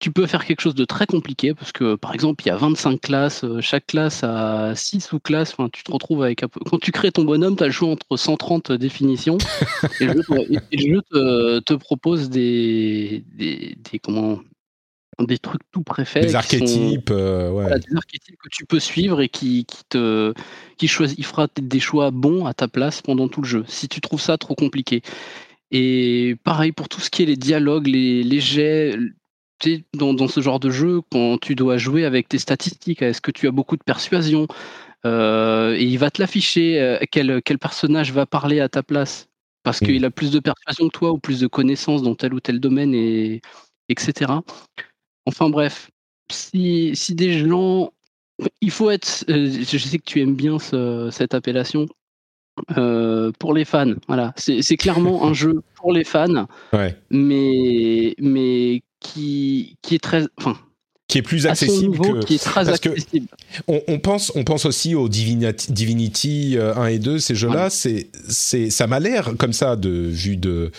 [0.01, 2.57] tu peux faire quelque chose de très compliqué parce que, par exemple, il y a
[2.57, 3.45] 25 classes.
[3.45, 5.55] Euh, chaque classe a 6 sous-classes.
[5.57, 6.61] Enfin, tu te retrouves avec un peu...
[6.67, 9.39] Quand tu crées ton bonhomme, tu as le choix entre 130 définitions.
[10.01, 10.23] et le
[10.73, 11.01] jeu,
[11.63, 14.41] te, propose des, des, des, comment,
[15.21, 16.21] des trucs tout préfets.
[16.21, 17.67] Des archétypes, euh, ouais.
[17.67, 20.35] des archétypes que tu peux suivre et qui, qui te,
[20.77, 23.65] qui choisit, il fera des choix bons à ta place pendant tout le jeu.
[23.69, 25.03] Si tu trouves ça trop compliqué.
[25.71, 28.97] Et pareil pour tout ce qui est les dialogues, les, les jets.
[29.95, 33.31] Dans, dans, ce genre de jeu, quand tu dois jouer avec tes statistiques, est-ce que
[33.31, 34.47] tu as beaucoup de persuasion
[35.07, 39.29] euh, Et il va te l'afficher, euh, quel, quel personnage va parler à ta place?
[39.63, 39.87] Parce mmh.
[39.87, 42.61] qu'il a plus de persuasion que toi ou plus de connaissances dans tel ou tel
[42.61, 43.41] domaine, et,
[43.89, 44.33] etc.
[45.27, 45.91] Enfin bref,
[46.31, 47.93] si, si des gens.
[48.61, 49.25] Il faut être.
[49.29, 51.87] Euh, je sais que tu aimes bien cette appellation.
[52.77, 56.47] Euh, pour les fans, voilà, c'est clairement un jeu pour les fans,
[57.11, 60.57] mais mais qui qui est très, enfin,
[61.09, 63.27] qui est plus accessible que qui est très accessible.
[63.67, 67.71] On, on, pense on pense aussi aux Divinity, Divinity 1 euh, et 2 ces jeux-là,
[67.71, 70.71] c'est c'est ça m'a l'air comme ça de vue de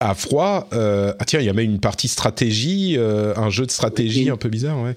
[0.00, 0.68] à froid.
[0.72, 4.30] Euh, ah tiens, il y a même une partie stratégie, euh, un jeu de stratégie
[4.30, 4.96] un peu bizarre, ouais.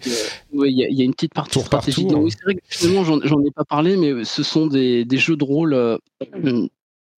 [0.53, 2.05] Oui, il y, a une petite partie stratégie.
[2.05, 5.35] oui, c'est vrai que finalement, j'en ai pas parlé, mais ce sont des, des jeux
[5.35, 5.73] de rôle.
[5.73, 5.97] Euh,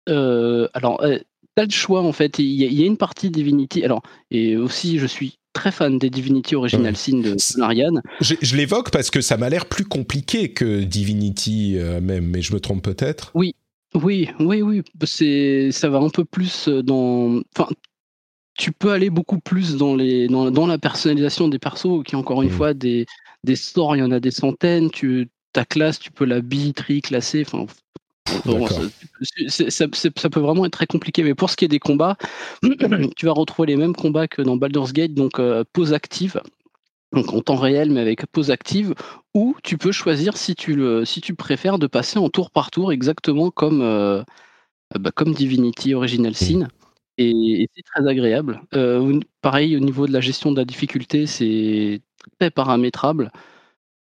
[0.09, 1.05] euh alors,
[1.55, 2.39] t'as le choix en fait.
[2.39, 3.85] Il y, a une partie Divinity.
[3.85, 8.01] Alors, et aussi, je suis très fan des Divinity Original Sin de Marianne.
[8.21, 12.55] Je, je l'évoque parce que ça m'a l'air plus compliqué que Divinity même, mais je
[12.55, 13.33] me trompe peut-être.
[13.35, 13.55] Oui,
[13.95, 14.83] oui, oui, oui.
[15.05, 17.43] C'est, ça va un peu plus euh, dans.
[17.57, 17.69] Enfin,
[18.57, 22.43] tu peux aller beaucoup plus dans les dans, dans la personnalisation des persos, qui encore
[22.43, 22.53] une mmh.
[22.53, 23.07] fois des
[23.45, 24.91] des sorts, il y en a des centaines.
[24.91, 27.45] Tu ta classe, tu peux la bi, tri, classer.
[27.47, 27.67] Enfin,
[29.49, 31.23] ça, ça, peut vraiment être très compliqué.
[31.23, 32.17] Mais pour ce qui est des combats,
[33.17, 36.41] tu vas retrouver les mêmes combats que dans Baldur's Gate, donc euh, pause active
[37.13, 38.95] donc en temps réel mais avec pause active,
[39.35, 42.71] ou tu peux choisir si tu, le, si tu préfères de passer en tour par
[42.71, 44.23] tour exactement comme, euh,
[44.99, 46.69] bah, comme Divinity Original Sin.
[47.19, 48.63] Et, c'est très agréable.
[48.75, 52.01] Euh, pareil, au niveau de la gestion de la difficulté, c'est
[52.41, 53.31] très paramétrable.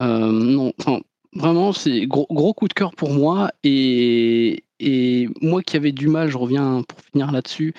[0.01, 0.73] Euh, non,
[1.33, 3.51] vraiment, c'est gros, gros coup de cœur pour moi.
[3.63, 7.73] Et, et moi qui avais du mal, je reviens pour finir là-dessus,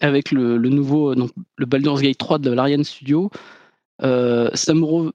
[0.00, 3.30] avec le, le nouveau, donc, le Baldur's Gate 3 de l'Ariane Studio.
[4.02, 5.12] Euh, ça me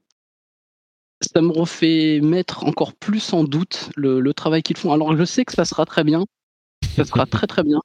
[1.21, 4.93] ça me refait mettre encore plus en doute le, travail qu'ils font.
[4.93, 6.25] Alors je sais que ça sera très bien,
[6.95, 7.81] ça sera très très bien,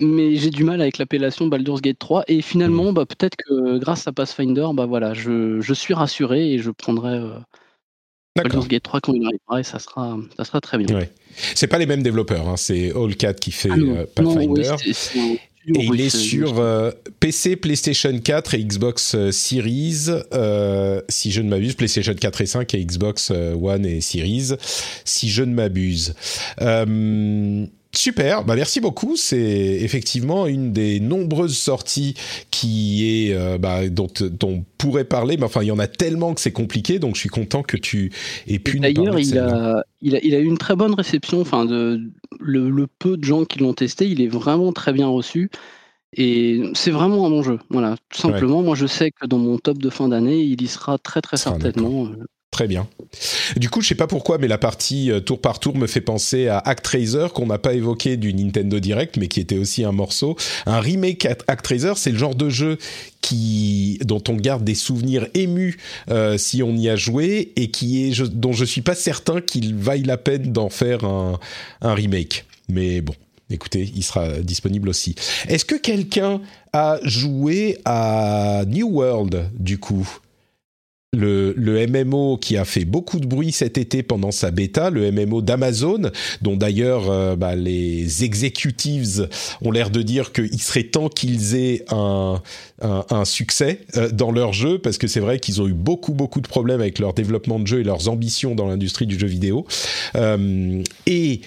[0.00, 4.06] mais j'ai du mal avec l'appellation Baldur's Gate 3 et finalement bah, peut-être que grâce
[4.06, 7.38] à Pathfinder, bah voilà, je, je suis rassuré et je prendrai euh,
[8.36, 10.94] Baldur's Gate 3 quand il arrivera et ça sera, ça sera très bien.
[10.96, 11.12] Ouais.
[11.54, 14.76] C'est pas les mêmes développeurs, hein, c'est All4 qui fait ah euh, Pathfinder.
[15.74, 21.42] Et il est sur euh, PC, PlayStation 4 et Xbox euh, Series, euh, si je
[21.42, 24.52] ne m'abuse, PlayStation 4 et 5 et Xbox One et Series,
[25.04, 26.14] si je ne m'abuse.
[27.96, 29.16] Super, bah merci beaucoup.
[29.16, 32.14] C'est effectivement une des nombreuses sorties
[32.50, 34.08] qui est euh, bah, dont,
[34.42, 37.20] on pourrait parler, mais enfin il y en a tellement que c'est compliqué, donc je
[37.20, 38.12] suis content que tu
[38.48, 38.80] aies pu.
[38.80, 41.40] D'ailleurs, il a, il a, il a eu une très bonne réception.
[41.40, 42.00] Enfin, de
[42.38, 45.50] le, peu de gens qui l'ont testé, il est vraiment très bien reçu.
[46.12, 47.58] Et c'est vraiment un bon jeu.
[47.70, 48.62] Voilà, tout simplement.
[48.62, 51.36] Moi, je sais que dans mon top de fin d'année, il y sera très très
[51.36, 52.08] certainement.
[52.56, 52.88] Très bien.
[53.58, 56.00] Du coup, je sais pas pourquoi, mais la partie euh, tour par tour me fait
[56.00, 59.92] penser à Actraiser qu'on n'a pas évoqué du Nintendo Direct, mais qui était aussi un
[59.92, 60.38] morceau.
[60.64, 62.78] Un remake Actraiser, c'est le genre de jeu
[63.20, 65.76] qui dont on garde des souvenirs émus
[66.08, 69.74] euh, si on y a joué et qui est dont je suis pas certain qu'il
[69.74, 71.38] vaille la peine d'en faire un
[71.82, 72.46] remake.
[72.70, 73.12] Mais bon,
[73.50, 75.14] écoutez, il sera disponible aussi.
[75.46, 76.40] Est-ce que quelqu'un
[76.72, 80.08] a joué à New World du coup?
[81.16, 85.42] Le, MMO qui a fait beaucoup de bruit cet été pendant sa bêta, le MMO
[85.42, 86.10] d'Amazon,
[86.42, 89.28] dont d'ailleurs euh, bah, les executives
[89.62, 92.40] ont l'air de dire qu'il serait temps qu'ils aient un,
[93.24, 96.48] succès euh, dans leur jeu, parce que c'est vrai qu'ils ont eu beaucoup beaucoup de
[96.48, 99.66] problèmes avec leur développement de jeu et leurs ambitions dans l'industrie du jeu vidéo.
[100.14, 101.40] Euh, et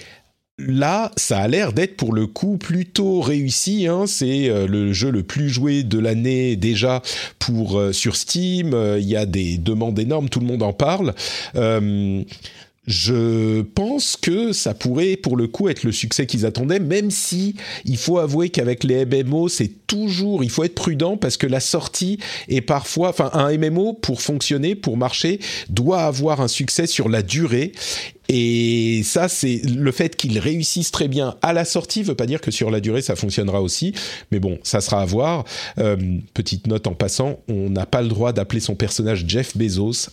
[0.66, 3.86] là, ça a l'air d'être pour le coup plutôt réussi.
[3.86, 4.04] Hein.
[4.06, 7.02] C'est euh, le jeu le plus joué de l'année déjà
[7.38, 8.74] pour euh, sur Steam.
[8.74, 11.14] Euh, il y a des demandes énormes, tout le monde en parle.
[12.86, 17.54] je pense que ça pourrait pour le coup être le succès qu'ils attendaient, même si
[17.84, 21.60] il faut avouer qu'avec les MMO, c'est toujours, il faut être prudent parce que la
[21.60, 22.18] sortie
[22.48, 27.22] est parfois, enfin un MMO pour fonctionner, pour marcher, doit avoir un succès sur la
[27.22, 27.72] durée
[28.32, 32.40] et ça, c'est le fait qu'ils réussissent très bien à la sortie, veut pas dire
[32.40, 33.92] que sur la durée ça fonctionnera aussi.
[34.30, 35.44] Mais bon, ça sera à voir.
[35.78, 35.96] Euh,
[36.32, 40.10] petite note en passant, on n'a pas le droit d'appeler son personnage Jeff Bezos,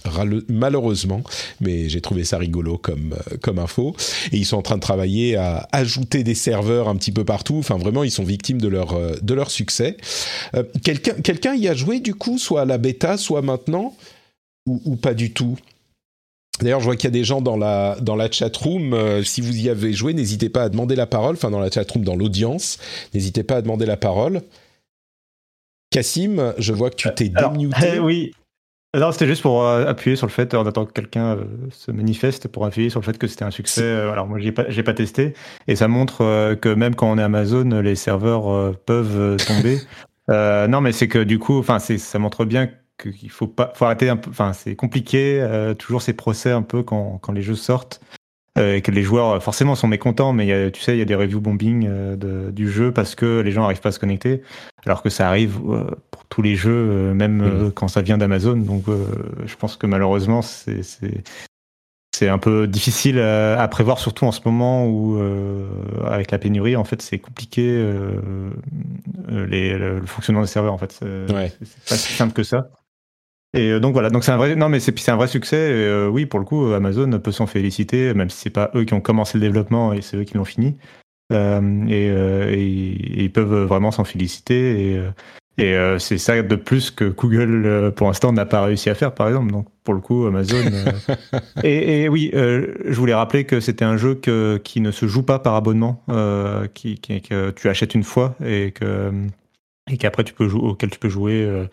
[0.50, 1.22] malheureusement.
[1.62, 3.96] Mais j'ai trouvé ça rigolo comme euh, comme info.
[4.32, 7.58] Et ils sont en train de travailler à ajouter des serveurs un petit peu partout.
[7.60, 9.96] Enfin, vraiment, ils sont victimes de leur euh, de leur succès.
[10.84, 13.96] quelqu'un y a joué du coup, soit à la bêta, soit maintenant,
[14.66, 15.56] ou pas du tout?
[16.62, 18.94] D'ailleurs, je vois qu'il y a des gens dans la dans la chat room.
[18.94, 21.36] Euh, si vous y avez joué, n'hésitez pas à demander la parole.
[21.36, 22.80] Enfin, dans la chat room, dans l'audience,
[23.14, 24.42] n'hésitez pas à demander la parole.
[25.92, 28.00] Cassim, je vois que tu t'es démuté.
[28.02, 28.32] oui.
[28.98, 31.92] Non, c'était juste pour euh, appuyer sur le fait, en attendant que quelqu'un euh, se
[31.92, 33.86] manifeste, pour appuyer sur le fait que c'était un succès.
[33.86, 35.34] alors moi, j'ai pas, j'ai pas testé,
[35.68, 39.80] et ça montre que même quand on est Amazon, les serveurs peuvent tomber.
[40.30, 44.10] non, mais c'est que du coup, enfin, ça montre bien qu'il faut pas, faut arrêter
[44.10, 44.30] un peu.
[44.30, 48.02] Enfin, c'est compliqué, euh, toujours ces procès un peu quand, quand les jeux sortent.
[48.58, 51.14] Euh, et que les joueurs forcément sont mécontents, mais tu sais, il y a des
[51.14, 54.42] review bombing euh, du jeu parce que les gens n'arrivent pas à se connecter,
[54.84, 55.60] alors que ça arrive
[56.10, 57.72] pour tous les jeux, même mmh.
[57.74, 58.58] quand ça vient d'Amazon.
[58.58, 58.86] Donc,
[59.46, 60.82] je pense que malheureusement, c'est
[62.16, 65.22] c'est un peu difficile à, prévoir, surtout en ce moment où,
[66.04, 67.64] avec la pénurie, en fait, c'est compliqué
[69.30, 70.74] les, le, fonctionnement des serveurs.
[70.74, 71.28] En fait, c'est
[71.88, 72.72] pas si simple que ça.
[73.54, 75.58] Et euh, donc voilà, donc c'est un vrai, non mais c'est un vrai succès.
[75.58, 78.84] Et euh, oui, pour le coup, Amazon peut s'en féliciter, même si c'est pas eux
[78.84, 80.78] qui ont commencé le développement et c'est eux qui l'ont fini.
[81.34, 85.02] Euh, et, ils peuvent vraiment s'en féliciter.
[85.58, 89.14] Et, et c'est ça de plus que Google, pour l'instant, n'a pas réussi à faire,
[89.14, 89.52] par exemple.
[89.52, 90.64] Donc pour le coup, Amazon.
[91.64, 95.40] et, oui, je voulais rappeler que c'était un jeu que, qui ne se joue pas
[95.40, 96.04] par abonnement,
[96.74, 99.12] qui, que tu achètes une fois et que
[99.90, 101.68] et qu'après tu peux jouer, auquel tu peux jouer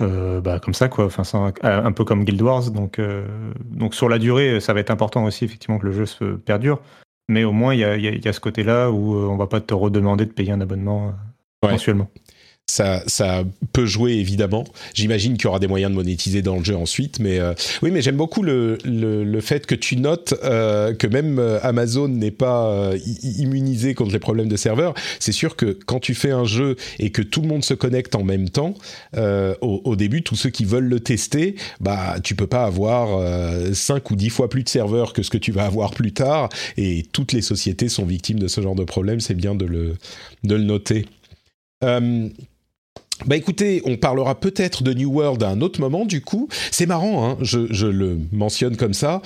[0.00, 1.06] euh, bah, comme ça, quoi.
[1.06, 2.70] Enfin, un, peu comme Guild Wars.
[2.70, 3.26] Donc, euh,
[3.64, 6.80] donc, sur la durée, ça va être important aussi, effectivement, que le jeu se perdure.
[7.28, 9.60] Mais au moins, il y a, y a, ce côté-là où euh, on va pas
[9.60, 11.14] te redemander de payer un abonnement
[11.62, 12.08] mensuellement
[12.70, 14.64] ça, peut jouer évidemment.
[14.94, 17.90] J'imagine qu'il y aura des moyens de monétiser dans le jeu ensuite, mais euh, oui,
[17.90, 22.30] mais j'aime beaucoup le, le, fait que tu notes euh, que même euh, Amazon n'est
[22.30, 24.94] pas immunisé contre les problèmes de serveurs.
[25.18, 28.14] C'est sûr que quand tu fais un jeu et que tout le monde se connecte
[28.14, 28.74] en même temps,
[29.16, 33.20] au, au, début, tous ceux qui veulent le tester, bah tu peux pas avoir
[33.72, 36.48] 5 ou 10 fois plus de serveurs que ce que tu vas avoir plus tard,
[36.76, 39.20] et toutes les sociétés sont victimes de ce genre de problème.
[39.20, 39.94] C'est bien de le
[40.44, 41.06] de le noter.
[43.26, 46.48] Bah écoutez, on parlera peut-être de New World à un autre moment du coup.
[46.70, 49.22] C'est marrant, hein, je, le mentionne comme ça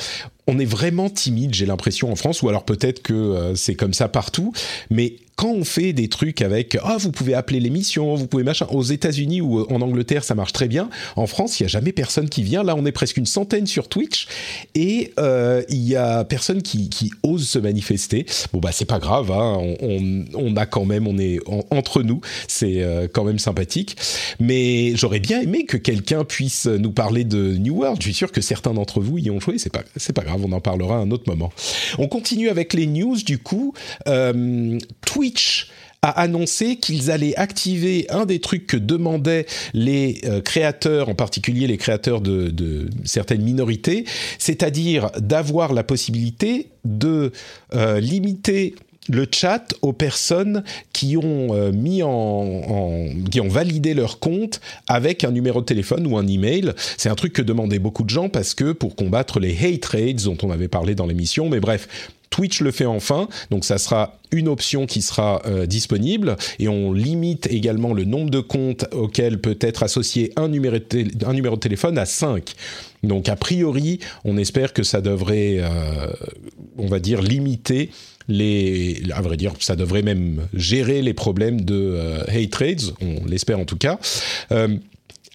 [0.46, 3.94] on est vraiment timide, j'ai l'impression en France, ou alors peut-être que euh, c'est comme
[3.94, 4.52] ça partout.
[4.90, 8.66] Mais quand on fait des trucs avec ah vous pouvez appeler l'émission, vous pouvez machin,
[8.70, 10.88] aux États-Unis ou en Angleterre ça marche très bien.
[11.16, 12.62] En France il y a jamais personne qui vient.
[12.62, 14.26] Là on est presque une centaine sur Twitch
[14.74, 16.90] et euh, il y a personne qui,
[17.22, 18.26] ose se manifester.
[18.52, 22.82] Bon bah c'est pas grave, hein, on, a quand même, on est entre nous, c'est
[22.82, 23.96] euh, quand même sympathique.
[24.40, 28.00] Mais j'aurais bien aimé que quelqu'un puisse nous parler de New World.
[28.00, 29.58] Je suis sûr que certains d'entre vous y ont joué.
[29.58, 31.52] C'est pas c'est pas grave on en parlera un autre moment.
[31.98, 33.74] On continue avec les news du coup.
[34.08, 34.78] Euh,
[35.24, 35.68] Twitch
[36.02, 41.66] a annoncé qu'ils allaient activer un des trucs que demandaient les euh, créateurs, en particulier
[41.66, 44.04] les créateurs de, certaines minorités,
[44.38, 47.32] c'est-à-dire d'avoir la possibilité de
[47.72, 48.74] euh, limiter
[49.08, 55.24] le chat aux personnes qui ont euh, mis en, qui ont validé leur compte avec
[55.24, 56.72] un numéro de téléphone ou un email.
[56.98, 60.24] C'est un truc que demandaient beaucoup de gens parce que pour combattre les hate raids
[60.24, 61.88] dont on avait parlé dans l'émission, mais bref,
[62.34, 66.92] Twitch le fait enfin, donc ça sera une option qui sera euh, disponible et on
[66.92, 72.06] limite également le nombre de comptes auxquels peut être associé un numéro de, téléphone à
[72.06, 72.54] 5.
[73.04, 76.08] Donc a priori, on espère que ça devrait, euh,
[76.76, 77.90] on va dire, limiter
[78.26, 83.24] les, à vrai dire, ça devrait même gérer les problèmes de euh, hate trades, on
[83.26, 84.00] l'espère en tout cas.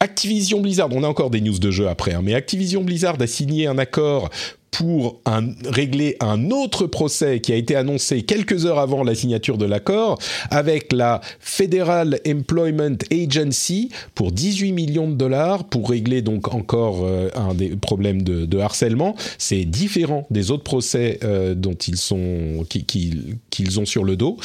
[0.01, 3.27] Activision Blizzard, on a encore des news de jeux après, hein, mais Activision Blizzard a
[3.27, 4.29] signé un accord
[4.71, 5.19] pour
[5.65, 10.19] régler un autre procès qui a été annoncé quelques heures avant la signature de l'accord
[10.51, 17.29] avec la Federal Employment Agency pour 18 millions de dollars pour régler donc encore euh,
[17.35, 19.15] un des problèmes de, harcèlement.
[19.37, 24.37] C'est différent des autres procès euh, dont ils sont qu'ils ont sur le dos.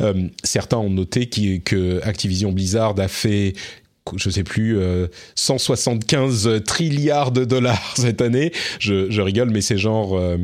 [0.00, 3.54] Euh, certains ont noté que Activision Blizzard a fait
[4.16, 4.78] je sais plus,
[5.34, 8.52] 175 euh, trilliards de dollars cette année.
[8.78, 10.38] Je, je rigole, mais c'est genre euh,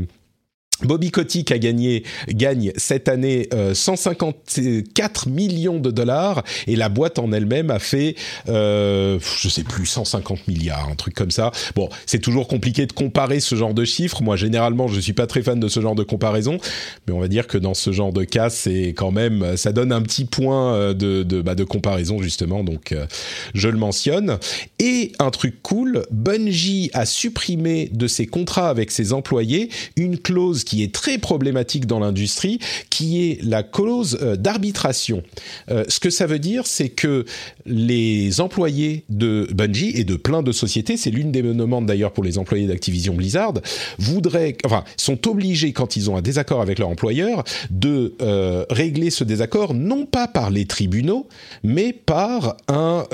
[0.82, 7.18] Bobby Kotick a gagné gagne cette année 154 euh, millions de dollars et la boîte
[7.18, 8.14] en elle-même a fait
[8.48, 11.50] euh, je sais plus 150 milliards un truc comme ça.
[11.74, 14.22] Bon, c'est toujours compliqué de comparer ce genre de chiffres.
[14.22, 16.58] Moi généralement, je suis pas très fan de ce genre de comparaison,
[17.06, 19.92] mais on va dire que dans ce genre de cas, c'est quand même ça donne
[19.92, 22.64] un petit point euh, de de, bah, de comparaison justement.
[22.64, 23.06] Donc euh,
[23.54, 24.38] je le mentionne
[24.78, 30.64] et un truc cool, Bungie a supprimé de ses contrats avec ses employés une clause
[30.66, 32.58] qui est très problématique dans l'industrie,
[32.90, 35.22] qui est la clause euh, d'arbitration.
[35.70, 37.24] Euh, ce que ça veut dire, c'est que
[37.64, 42.24] les employés de Bungie et de plein de sociétés, c'est l'une des demandes d'ailleurs pour
[42.24, 43.54] les employés d'Activision Blizzard,
[43.98, 49.10] voudraient, enfin, sont obligés quand ils ont un désaccord avec leur employeur de euh, régler
[49.10, 51.28] ce désaccord non pas par les tribunaux,
[51.62, 53.04] mais par un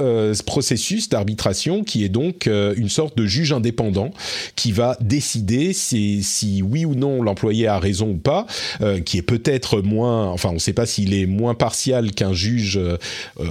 [0.46, 4.10] processus d'arbitration qui est donc une sorte de juge indépendant
[4.56, 8.46] qui va décider si, si oui ou non l'employeur employé a raison ou pas,
[8.82, 12.32] euh, qui est peut-être moins, enfin on ne sait pas s'il est moins partial qu'un
[12.32, 12.96] juge euh,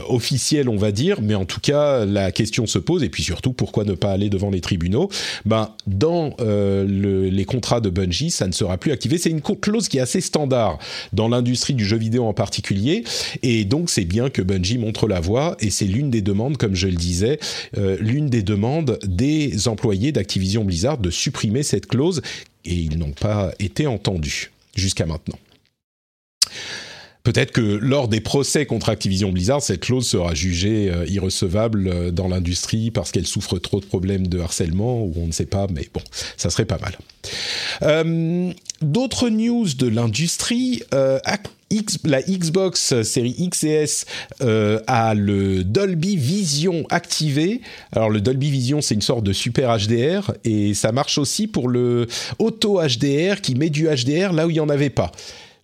[0.08, 3.52] officiel, on va dire, mais en tout cas la question se pose et puis surtout
[3.52, 5.10] pourquoi ne pas aller devant les tribunaux?
[5.44, 9.18] Ben dans euh, le, les contrats de Bungie, ça ne sera plus activé.
[9.18, 10.80] C'est une clause qui est assez standard
[11.12, 13.04] dans l'industrie du jeu vidéo en particulier,
[13.44, 16.76] et donc c'est bien que Bungie montre la voie et c'est l'une des demandes, comme
[16.76, 17.40] je le disais,
[18.00, 22.22] l'une des demandes des employés d'Activision Blizzard de supprimer cette clause
[22.66, 25.40] et ils n'ont pas été entendus jusqu'à maintenant.
[27.24, 32.12] Peut-être que lors des procès contre Activision Blizzard, cette clause sera jugée euh, irrecevable euh,
[32.12, 35.68] dans l'industrie parce qu'elle souffre trop de problèmes de harcèlement ou on ne sait pas,
[35.72, 36.02] mais bon,
[36.36, 36.98] ça serait pas mal.
[37.84, 38.52] Euh,
[38.82, 40.82] d'autres news de l'industrie.
[40.92, 44.06] la Xbox série X
[44.42, 47.62] a le Dolby Vision activé.
[47.92, 51.70] Alors le Dolby Vision, c'est une sorte de super HDR et ça marche aussi pour
[51.70, 52.08] le
[52.40, 55.12] Auto HDR qui met du HDR là où il n'y en avait pas.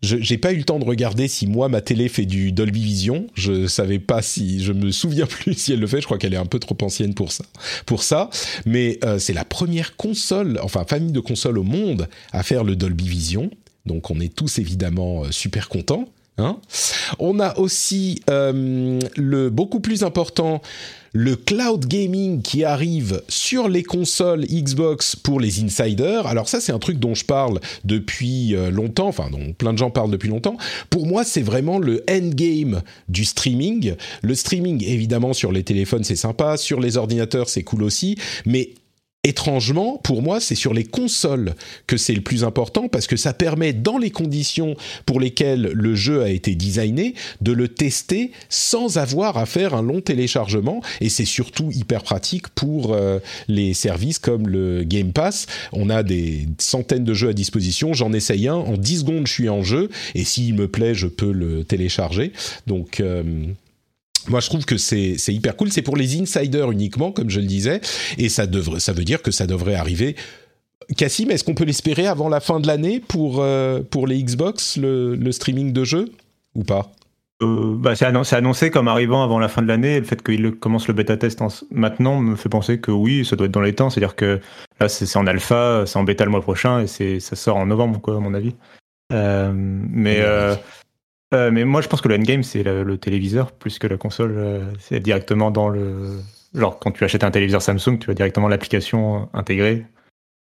[0.03, 2.81] Je n'ai pas eu le temps de regarder si moi ma télé fait du Dolby
[2.81, 3.27] Vision.
[3.33, 6.01] Je savais pas si, je me souviens plus si elle le fait.
[6.01, 7.45] Je crois qu'elle est un peu trop ancienne pour ça.
[7.85, 8.29] Pour ça,
[8.65, 12.75] mais euh, c'est la première console, enfin famille de consoles au monde à faire le
[12.75, 13.49] Dolby Vision.
[13.85, 16.05] Donc on est tous évidemment euh, super contents.
[16.39, 16.59] Hein
[17.17, 20.61] on a aussi euh, le beaucoup plus important
[21.13, 26.27] le cloud gaming qui arrive sur les consoles Xbox pour les insiders.
[26.27, 29.77] Alors ça, c'est un truc dont je parle depuis euh, longtemps, enfin dont plein de
[29.77, 30.57] gens parlent depuis longtemps.
[30.89, 33.95] Pour moi, c'est vraiment le endgame du streaming.
[34.21, 38.71] Le streaming, évidemment, sur les téléphones, c'est sympa, sur les ordinateurs, c'est cool aussi, mais
[39.27, 41.55] étrangement, pour moi, c'est sur les consoles
[41.85, 44.75] que c'est le plus important parce que ça permet, dans les conditions
[45.05, 49.81] pour lesquelles le jeu a été designé, de le tester sans avoir à faire un
[49.81, 50.81] long téléchargement.
[51.01, 55.47] Et c'est surtout hyper pratique pour euh, les services comme le Game Pass.
[55.73, 57.93] On a des centaines de jeux à disposition.
[57.93, 58.55] J'en essaye un.
[58.55, 59.89] En 10 secondes, je suis en jeu.
[60.15, 62.31] Et s'il me plaît, je peux le télécharger.
[62.65, 63.23] Donc, euh,
[64.29, 65.71] moi, je trouve que c'est hyper cool.
[65.71, 67.81] C'est pour les insiders uniquement, comme je le disais,
[68.17, 70.15] et ça devrait, ça veut dire que ça devrait arriver.
[70.95, 74.77] Cassim, est-ce qu'on peut l'espérer avant la fin de l'année pour euh, pour les Xbox,
[74.77, 76.11] le, le, streaming de jeux
[76.55, 76.91] ou pas?
[77.43, 79.99] Euh, bah, c'est annoncé, annoncé, comme arrivant avant la fin de l'année.
[79.99, 83.47] Le fait qu'il commence le bêta test maintenant me fait penser que oui, ça doit
[83.47, 83.89] être dans les temps.
[83.89, 84.39] C'est-à-dire que
[84.79, 87.65] là, c'est en alpha, c'est en bêta le mois prochain et c'est ça sort en
[87.65, 88.55] novembre, quoi, à mon avis.
[89.13, 90.55] Euh, mais euh,
[91.33, 94.35] euh, mais moi, je pense que le endgame, c'est le, téléviseur plus que la console.
[94.37, 96.19] Euh, c'est directement dans le.
[96.53, 99.85] Genre, quand tu achètes un téléviseur Samsung, tu as directement l'application intégrée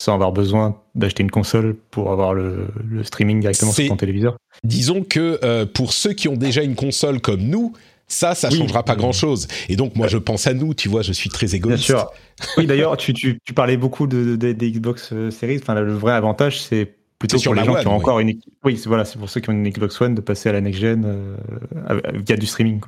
[0.02, 2.70] sans avoir besoin d'acheter une console pour avoir le,
[3.04, 4.38] streaming directement sur ton téléviseur.
[4.64, 7.74] disons que pour ceux qui ont déjà une console comme nous,
[8.08, 9.50] ça, ça changera pas grand-chose.
[9.68, 11.86] Et donc, moi, je pense à nous, tu vois, je suis très égoïste.
[11.86, 12.12] Bien sûr.
[12.58, 15.60] Oui, d'ailleurs, tu, tu, tu, parlais beaucoup de, des Xbox Series.
[15.62, 18.40] Enfin, le vrai avantage, c'est plutôt sur les gens qui ont encore une.
[18.64, 20.80] Oui, voilà, c'est pour ceux qui ont une Xbox One de passer à la next
[20.80, 22.82] gen euh, via du streaming.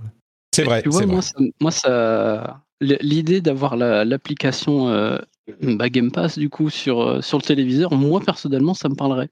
[0.55, 0.81] C'est vrai.
[0.81, 5.17] Tu vois, moi, Ça, moi, ça, l'idée d'avoir l'application euh,
[5.61, 9.29] bah, Game Pass du coup sur euh, sur le téléviseur, moi personnellement, ça me parlerait.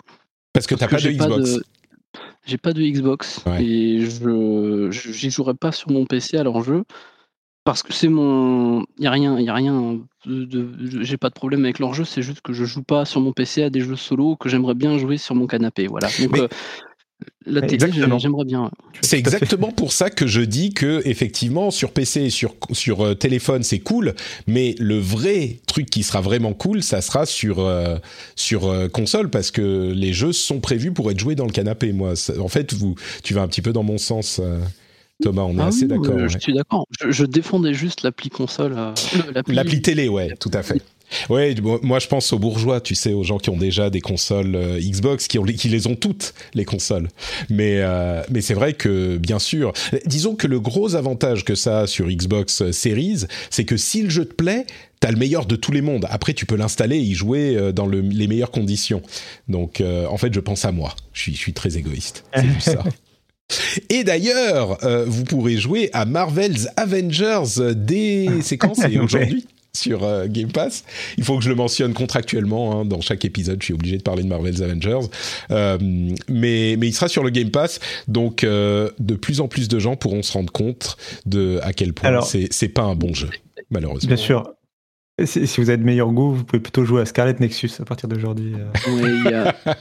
[0.53, 1.59] Parce que tu n'as pas, de Xbox.
[2.45, 6.83] J'ai pas de Xbox et je j'y jouerai pas sur mon PC à leur jeu
[7.63, 11.33] parce que c'est mon il y a rien y a rien de, j'ai pas de
[11.33, 13.81] problème avec leur jeu c'est juste que je joue pas sur mon PC à des
[13.81, 16.09] jeux solo que j'aimerais bien jouer sur mon canapé voilà.
[16.19, 16.47] Donc euh,
[17.45, 22.23] la télé j'aimerais bien c'est exactement pour ça que je dis que effectivement sur PC
[22.23, 24.15] et sur sur euh, téléphone c'est cool
[24.47, 27.97] mais le vrai truc qui sera vraiment cool ça sera sur euh,
[28.35, 32.13] sur console parce que les jeux sont prévus pour être joués dans le canapé moi.
[32.39, 34.41] En fait vous tu vas un petit peu dans mon sens
[35.21, 36.29] Thomas, on est ah assez d'accord.
[36.29, 36.87] Je suis d'accord.
[37.05, 38.75] Je, défendais juste l'appli console.
[38.77, 38.93] Euh,
[39.47, 40.81] l'appli télé, ouais, tout à fait.
[41.29, 44.55] Ouais, moi je pense aux bourgeois, tu sais, aux gens qui ont déjà des consoles
[44.55, 47.09] euh, Xbox, qui, ont, qui les ont toutes les consoles.
[47.49, 49.73] Mais euh, mais c'est vrai que bien sûr,
[50.05, 54.09] disons que le gros avantage que ça a sur Xbox Series, c'est que si le
[54.09, 54.67] jeu te plaît,
[54.99, 56.05] t'as le meilleur de tous les mondes.
[56.11, 59.01] Après, tu peux l'installer et y jouer dans les meilleures conditions.
[59.47, 60.95] Donc, en fait, je pense à moi.
[61.13, 62.23] Je suis, je suis très égoïste.
[62.35, 62.83] C'est juste ça.
[63.89, 70.25] Et d'ailleurs, euh, vous pourrez jouer à Marvel's Avengers dès séquences et aujourd'hui sur euh,
[70.27, 70.83] Game Pass.
[71.17, 73.61] Il faut que je le mentionne contractuellement hein, dans chaque épisode.
[73.61, 75.07] Je suis obligé de parler de Marvel's Avengers,
[75.51, 75.77] euh,
[76.27, 79.95] mais mais il sera sur le Game Pass, donc de plus en plus de gens
[79.95, 83.29] pourront se rendre compte de à quel point c'est c'est pas un bon jeu
[83.69, 84.07] malheureusement.
[84.07, 84.53] Bien sûr.
[85.25, 88.07] Si, vous avez de meilleur goût, vous pouvez plutôt jouer à Scarlet Nexus à partir
[88.07, 88.53] d'aujourd'hui.
[88.87, 89.51] Euh.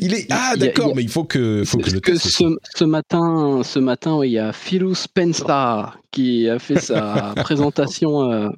[0.00, 3.78] il, est ah d'accord, mais il faut que faut que je que ce, matin, ce
[3.78, 8.48] matin, il y a Philou Spencer qui a fait sa présentation euh,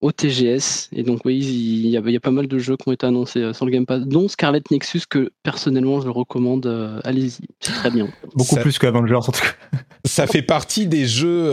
[0.00, 2.76] au TGS et donc oui, il y, a, il y, a, pas mal de jeux
[2.76, 6.06] qui ont été annoncés euh, sur le Game Pass, dont Scarlet Nexus que personnellement je
[6.06, 6.66] le recommande.
[7.04, 8.08] Allez-y, c'est très bien.
[8.34, 9.78] Beaucoup plus qu'Avengers en tout cas.
[10.04, 11.52] Ça fait partie des jeux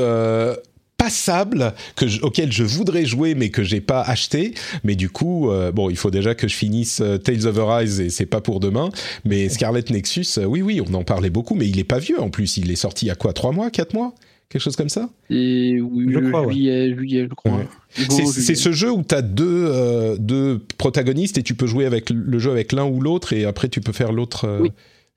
[1.06, 4.56] passable que auquel je voudrais jouer mais que j'ai pas acheté.
[4.84, 8.00] Mais du coup, euh, bon, il faut déjà que je finisse euh, Tales of Arise
[8.00, 8.90] et c'est pas pour demain.
[9.24, 12.20] Mais Scarlet Nexus, euh, oui, oui, on en parlait beaucoup, mais il est pas vieux
[12.20, 12.58] en plus.
[12.58, 14.16] Il est sorti il y a quoi, trois mois, quatre mois?
[14.50, 15.10] Quelque chose comme ça?
[15.30, 17.62] Et oui, je crois, juillet, je crois.
[17.92, 22.40] C'est ce jeu où tu as deux, deux protagonistes et tu peux jouer avec le
[22.40, 24.60] jeu avec l'un ou l'autre et après tu peux faire l'autre.
[24.62, 24.72] Oui.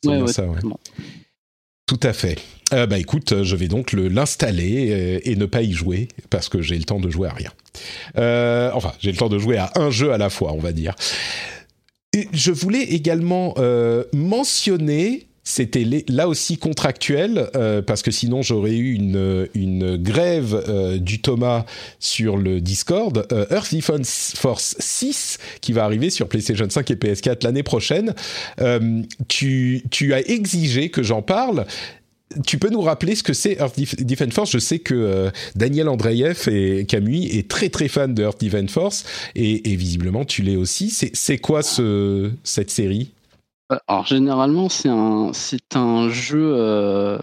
[0.07, 0.45] Ouais, ça,
[1.87, 2.39] Tout à fait.
[2.73, 6.61] Euh, bah écoute, je vais donc l'installer euh, et ne pas y jouer parce que
[6.61, 7.51] j'ai le temps de jouer à rien.
[8.19, 10.73] Euh, enfin, j'ai le temps de jouer à un jeu à la fois, on va
[10.73, 10.95] dire.
[12.33, 13.55] je voulais également
[14.13, 17.49] mentionner c'était là aussi contractuel
[17.87, 21.65] parce que sinon j'aurais eu une, grève du Thomas
[21.99, 23.27] sur le Discord.
[23.51, 28.15] Earth Defense Force 6 qui va arriver sur PlayStation 5 et PS4 l'année prochaine.
[29.29, 31.65] tu as exigé que j'en parle
[32.45, 34.51] tu peux nous rappeler ce que c'est Earth Defense Force?
[34.51, 38.71] Je sais que euh, Daniel Andreev et Camus est très très fan de Earth Defense
[38.71, 39.05] Force
[39.35, 40.91] et, visiblement tu l'es aussi.
[40.91, 43.13] C'est quoi ce, cette série?
[43.87, 47.19] Alors généralement c'est un c'est un jeu euh,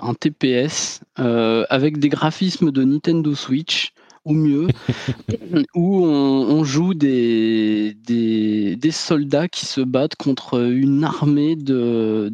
[0.00, 3.92] un TPS euh, avec des graphismes de Nintendo Switch
[4.24, 4.68] ou mieux
[5.74, 12.32] où on, joue des, des, des soldats qui se battent contre une armée de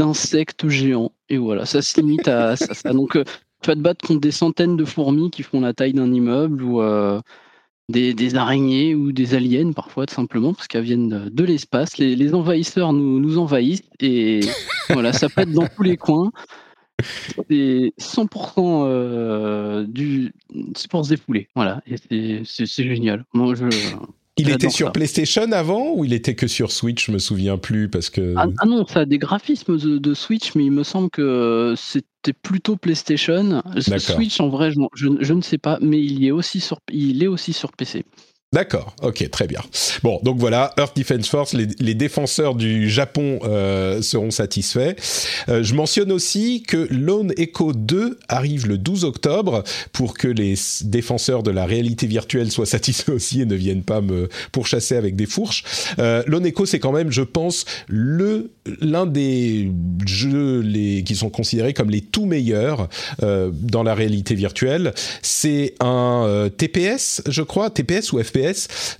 [0.00, 1.12] d'insectes géants.
[1.28, 2.92] Et voilà, ça se limite à ça.
[2.94, 3.24] Donc, euh,
[3.62, 6.62] tu vas te battre contre des centaines de fourmis qui font la taille d'un immeuble
[6.62, 7.20] ou euh,
[7.90, 11.98] des, araignées ou des aliens, parfois, tout simplement, parce qu'elles viennent de, l'espace.
[11.98, 14.40] Les, envahisseurs nous, nous envahissent et
[14.88, 16.32] voilà, ça pète dans tous les coins.
[17.02, 20.32] C'est 100% euh, du.
[20.74, 21.48] C'est pour se défouler.
[21.54, 23.26] Voilà, et c'est génial.
[23.34, 23.66] Moi, je.
[24.40, 27.06] Il était sur PlayStation avant ou il était que sur Switch?
[27.06, 28.34] Je me souviens plus parce que.
[28.36, 32.32] Ah, ah non, ça a des graphismes de, Switch, mais il me semble que c'était
[32.32, 33.62] plutôt PlayStation.
[33.98, 37.28] Switch, en vrai, je, je, ne sais pas, mais il, est aussi sur, il est
[37.28, 38.04] aussi sur PC.
[38.52, 39.60] D'accord, ok, très bien.
[40.02, 44.96] Bon, donc voilà, Earth Defense Force, les, défenseurs du Japon euh, seront satisfaits.
[45.48, 50.54] Euh, je mentionne aussi que Lone Echo 2 arrive le 12 octobre pour que les
[50.82, 55.14] défenseurs de la réalité virtuelle soient satisfaits aussi et ne viennent pas me pourchasser avec
[55.14, 55.62] des fourches.
[56.00, 59.70] Euh, Lone Echo, c'est quand même, je pense, le l'un des
[60.06, 62.88] jeux les, qui sont considérés comme les tout meilleurs
[63.22, 64.92] euh, dans la réalité virtuelle.
[65.22, 68.39] C'est un TPS, je crois, TPS ou FPS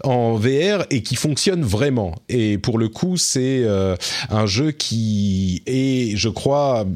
[0.04, 2.16] En VR et qui fonctionne vraiment.
[2.28, 3.66] Et pour le coup, c'est
[4.30, 6.86] un jeu qui est, je crois,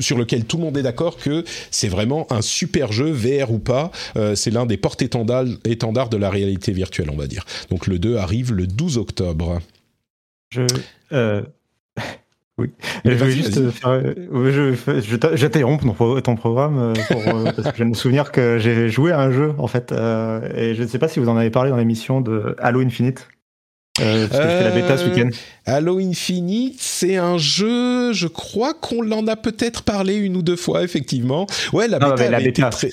[0.00, 3.58] sur lequel tout le monde est d'accord que c'est vraiment un super jeu, VR ou
[3.58, 3.90] pas.
[4.16, 5.44] Euh, c'est l'un des porte-étendards
[6.08, 7.44] de la réalité virtuelle, on va dire.
[7.70, 9.60] Donc le 2 arrive le 12 octobre.
[10.50, 10.62] Je.
[11.12, 11.42] Euh,
[12.58, 12.70] oui.
[13.04, 14.02] je vais juste faire.
[14.04, 15.46] Je, je,
[16.20, 19.66] ton programme euh, parce que je me souvenir que j'ai joué à un jeu en
[19.66, 19.92] fait.
[19.92, 23.28] et je ne sais pas si vous en avez parlé dans l'émission de Halo Infinite.
[24.00, 25.28] Euh, parce que la bêta ce week-end.
[25.28, 30.42] Euh, Halo Infinite, c'est un jeu, je crois qu'on en a peut-être parlé une ou
[30.42, 31.46] deux fois, effectivement.
[31.74, 32.90] Ouais, la bêta, la bêta très...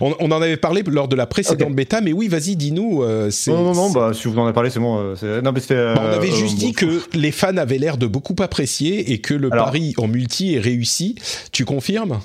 [0.00, 3.04] on, on, en avait parlé lors de la précédente bêta, mais oui, vas-y, dis-nous.
[3.04, 5.14] Euh, non, non, non, bah, si vous en avez parlé, c'est bon.
[5.22, 8.36] Euh, non, mais bah, on avait juste dit que les fans avaient l'air de beaucoup
[8.40, 11.14] apprécier et que le pari en multi est réussi.
[11.52, 12.20] Tu confirmes?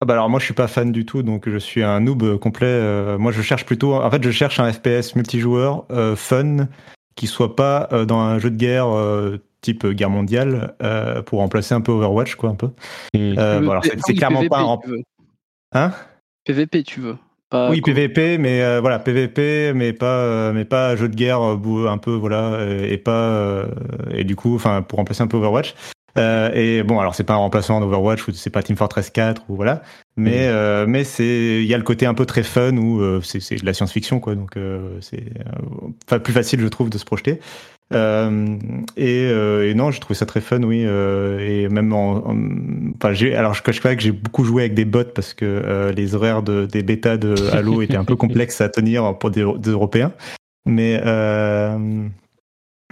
[0.00, 2.38] Ah bah alors moi je suis pas fan du tout donc je suis un noob
[2.38, 2.66] complet.
[2.66, 6.68] Euh, moi je cherche plutôt en fait je cherche un FPS multijoueur euh, fun
[7.14, 8.88] qui soit pas euh, dans un jeu de guerre
[9.60, 10.74] type guerre mondiale
[11.26, 12.68] pour remplacer un peu Overwatch quoi un peu.
[13.14, 13.34] Hmm.
[13.64, 14.78] Bon, c'est clairement pas un
[15.72, 15.92] hein?
[16.44, 17.16] PVP tu veux
[17.70, 22.66] oui PVP mais voilà PVP mais pas mais pas jeu de guerre un peu voilà
[22.82, 23.64] et pas
[24.10, 25.74] et du coup enfin pour remplacer un peu Overwatch
[26.16, 29.42] euh, et bon, alors c'est pas un remplaçant d'Overwatch ou c'est pas Team Fortress 4
[29.48, 29.82] ou voilà,
[30.16, 30.52] mais mm.
[30.52, 33.60] euh, mais c'est il y a le côté un peu très fun où euh, c'est
[33.60, 35.24] de la science-fiction quoi, donc euh, c'est
[36.06, 37.40] enfin plus facile je trouve de se projeter.
[37.92, 40.80] Et, et, non, j'ai trouvé ça très fun, oui.
[40.80, 42.24] et même en,
[42.96, 45.92] enfin, j'ai alors je cache pas que j'ai beaucoup joué avec des bots parce que
[45.94, 49.44] les horaires de, des bêtas de Halo étaient un peu complexes à tenir pour des,
[49.58, 50.12] des Européens.
[50.66, 51.00] Mais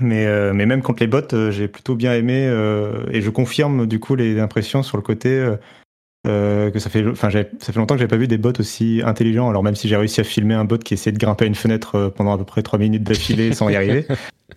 [0.03, 3.31] mais, euh, mais même contre les bots, euh, j'ai plutôt bien aimé euh, et je
[3.31, 5.47] confirme du coup les impressions sur le côté
[6.25, 9.51] que ça fait, enfin, ça fait longtemps que j'avais pas vu des bots aussi intelligents.
[9.51, 11.57] Alors même si j'ai réussi à filmer un bot qui essayait de grimper à une
[11.57, 14.07] fenêtre pendant à peu près trois minutes d'affilée sans y arriver,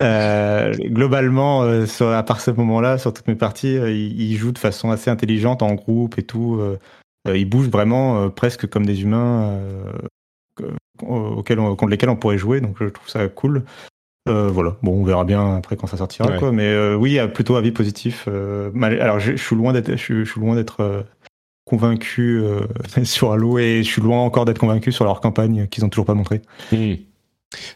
[0.00, 5.10] globalement, à part ce moment-là, sur toutes mes parties, il, il, joue de façon assez
[5.10, 6.60] intelligente en groupe et tout.
[7.26, 9.58] il bouge vraiment presque comme des humains
[11.02, 12.60] auxquels contre lesquels on pourrait jouer.
[12.60, 13.64] Donc je trouve ça cool.
[14.28, 16.52] Euh, voilà, bon, on verra bien après quand ça sortira, quoi.
[16.52, 18.26] Mais euh, oui, plutôt avis positif.
[18.28, 21.04] Euh, alors, je, suis loin d'être, je, suis loin d'être
[21.64, 22.42] convaincu
[23.04, 26.06] sur Halo et je suis loin encore d'être convaincu sur leur campagne qu'ils ont toujours
[26.06, 26.42] pas montré.
[26.72, 26.94] Mmh.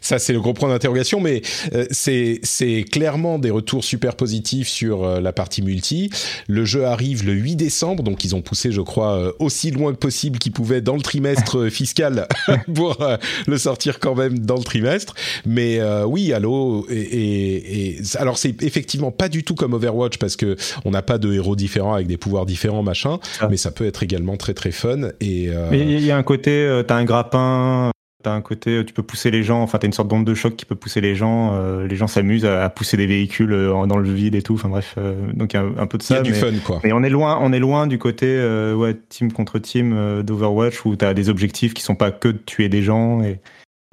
[0.00, 1.42] Ça, c'est le gros point d'interrogation, mais
[1.74, 6.10] euh, c'est clairement des retours super positifs sur euh, la partie multi.
[6.48, 9.92] Le jeu arrive le 8 décembre, donc ils ont poussé, je crois, euh, aussi loin
[9.92, 12.26] que possible qu'ils pouvaient dans le trimestre fiscal
[12.74, 12.98] pour
[13.46, 15.14] le sortir quand même dans le trimestre.
[15.46, 20.56] Mais oui, Halo, et, et, alors c'est effectivement pas du tout comme Overwatch parce que
[20.84, 23.18] on n'a pas de héros différents avec des pouvoirs différents, machin,
[23.48, 25.10] mais ça peut être également très très fun.
[25.20, 27.92] Et il y a un côté, t'as un grappin
[28.22, 30.54] T'as un côté, tu peux pousser les gens, enfin t'as une sorte d'onde de choc
[30.54, 33.96] qui peut pousser les gens, euh, les gens s'amusent à, pousser des véhicules euh, dans
[33.96, 36.16] le vide et tout, enfin bref, euh, donc il y a un, peu de ça.
[36.16, 36.80] Il y a du fun quoi.
[36.84, 38.26] Mais on est loin, on est loin du côté
[38.74, 42.68] ouais team contre team d'Overwatch où t'as des objectifs qui sont pas que de tuer
[42.68, 43.40] des gens et,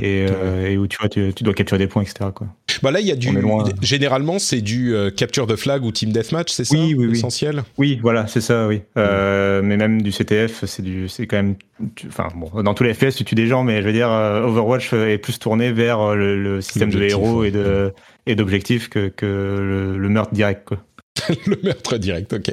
[0.04, 2.30] euh, et, où tu vois, tu, dois capturer des points, etc.
[2.34, 2.48] Quoi.
[2.84, 3.30] Bah là, il y a du.
[3.82, 7.64] Généralement, c'est du euh, capture de flag ou team deathmatch, c'est ça Oui, oui, Essentiel?
[7.80, 8.82] Oui, voilà, c'est ça, oui.
[8.98, 11.56] Euh, mais même du CTF, c'est du, c'est quand même.
[12.08, 14.94] Enfin, bon, dans tous les FPS, tu tues des gens, mais je veux dire, Overwatch
[14.94, 17.92] est plus tourné vers le, système de héros et de
[18.28, 20.84] et d'objectifs que, que le, meurtre direct, quoi.
[21.48, 22.52] le meurtre direct, ok.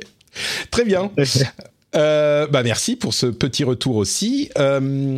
[0.71, 1.11] Très bien.
[1.93, 4.49] bah merci pour ce petit retour aussi.
[4.59, 5.17] Euh,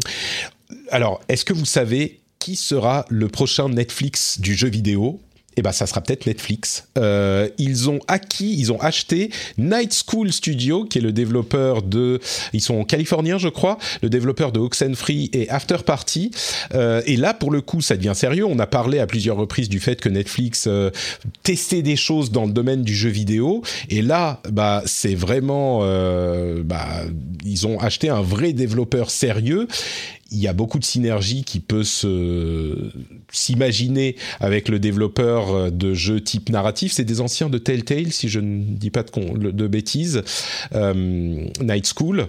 [0.91, 5.21] alors, est-ce que vous savez qui sera le prochain Netflix du jeu vidéo?
[5.59, 6.89] Eh ben, ça sera peut-être Netflix.
[6.99, 12.21] Euh, ils ont acquis, ils ont acheté Night School Studio, qui est le développeur de,
[12.53, 16.31] ils sont californiens, je crois, le développeur de Oxenfree et After Party.
[16.75, 18.45] Euh, et là, pour le coup, ça devient sérieux.
[18.45, 20.91] On a parlé à plusieurs reprises du fait que Netflix euh,
[21.43, 23.63] testait des choses dans le domaine du jeu vidéo.
[23.89, 25.81] Et là, bah, c'est vraiment,
[26.65, 26.87] bah,
[27.45, 29.69] ils ont acheté un vrai développeur sérieux
[30.31, 31.85] il y a beaucoup de synergie qui peut
[33.33, 36.93] s'imaginer avec le développeur de jeux type narratif.
[36.93, 40.23] C'est des anciens de Telltale, si je ne dis pas de, de bêtises,
[40.75, 40.95] euh,
[41.61, 42.29] Night School.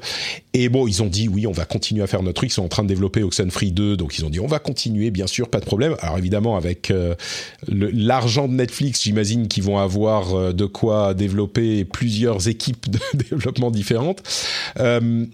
[0.54, 2.50] Et bon, ils ont dit oui, on va continuer à faire notre truc.
[2.50, 5.12] Ils sont en train de développer Oxenfree 2, donc ils ont dit on va continuer,
[5.12, 5.96] bien sûr, pas de problème.
[6.02, 7.16] Alors évidemment, avec euh,
[7.68, 13.72] l'argent de Netflix, j'imagine qu'ils vont avoir euh, de quoi développer plusieurs équipes de développement
[13.72, 14.24] différentes.
[14.80, 15.26] Euh,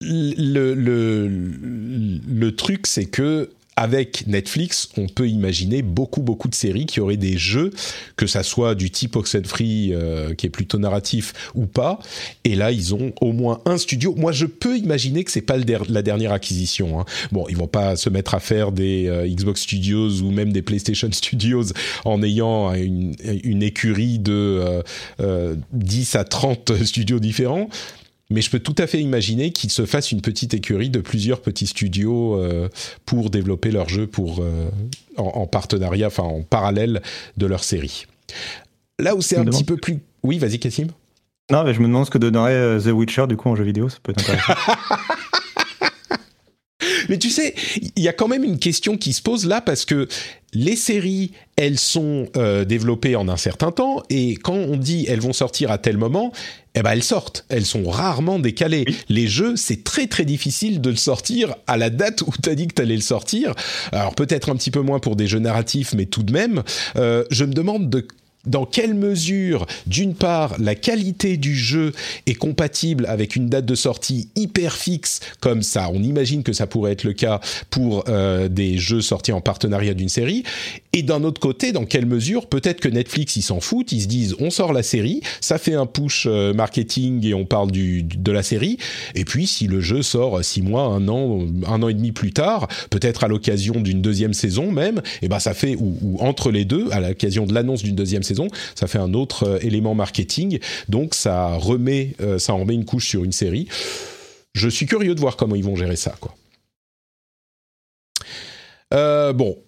[0.00, 6.86] le, le, le truc, c'est que avec Netflix, on peut imaginer beaucoup beaucoup de séries
[6.86, 7.70] qui auraient des jeux,
[8.16, 12.00] que ça soit du type Oxenfree euh, qui est plutôt narratif ou pas.
[12.42, 14.16] Et là, ils ont au moins un studio.
[14.16, 16.98] Moi, je peux imaginer que c'est pas la dernière acquisition.
[16.98, 17.04] Hein.
[17.30, 20.62] Bon, ils vont pas se mettre à faire des euh, Xbox Studios ou même des
[20.62, 21.66] PlayStation Studios
[22.04, 24.82] en ayant une, une écurie de
[25.72, 27.68] 10 à 30 studios différents
[28.30, 31.40] mais je peux tout à fait imaginer qu'ils se fassent une petite écurie de plusieurs
[31.40, 32.68] petits studios euh,
[33.06, 34.68] pour développer leurs jeux pour, euh,
[35.16, 37.02] en, partenariat, enfin en parallèle
[37.36, 38.06] de leur série.
[38.98, 40.00] Là où c'est un petit peu plus...
[40.22, 40.88] Oui, vas-y Cassim.
[41.50, 43.64] Non, mais je me demande ce que donnerait euh, The Witcher du coup en jeu
[43.64, 44.54] vidéo, ça peut être intéressant.
[47.08, 47.54] Mais tu sais,
[47.96, 50.08] il y a quand même une question qui se pose là parce que
[50.52, 52.28] les séries, elles sont
[52.66, 56.32] développées en un certain temps et quand on dit elles vont sortir à tel moment,
[56.78, 57.44] eh ben elles sortent.
[57.48, 58.84] Elles sont rarement décalées.
[59.08, 62.54] Les jeux, c'est très très difficile de le sortir à la date où tu as
[62.54, 63.54] dit que tu allais le sortir.
[63.92, 66.62] Alors peut-être un petit peu moins pour des jeux narratifs, mais tout de même,
[66.96, 68.06] euh, je me demande de
[68.48, 71.92] dans quelle mesure, d'une part, la qualité du jeu
[72.26, 76.66] est compatible avec une date de sortie hyper fixe, comme ça, on imagine que ça
[76.66, 77.40] pourrait être le cas
[77.70, 80.44] pour euh, des jeux sortis en partenariat d'une série,
[80.92, 84.08] et d'un autre côté, dans quelle mesure, peut-être que Netflix, ils s'en foutent, ils se
[84.08, 88.02] disent, on sort la série, ça fait un push euh, marketing et on parle du,
[88.02, 88.78] de la série,
[89.14, 92.32] et puis si le jeu sort six mois, un an, un an et demi plus
[92.32, 96.64] tard, peut-être à l'occasion d'une deuxième saison même, et ben ça fait, ou entre les
[96.64, 98.37] deux, à l'occasion de l'annonce d'une deuxième saison,
[98.74, 100.58] ça fait un autre euh, élément marketing,
[100.88, 103.68] donc ça remet, euh, ça remet une couche sur une série.
[104.54, 106.34] Je suis curieux de voir comment ils vont gérer ça, quoi.
[108.94, 109.58] Euh, bon,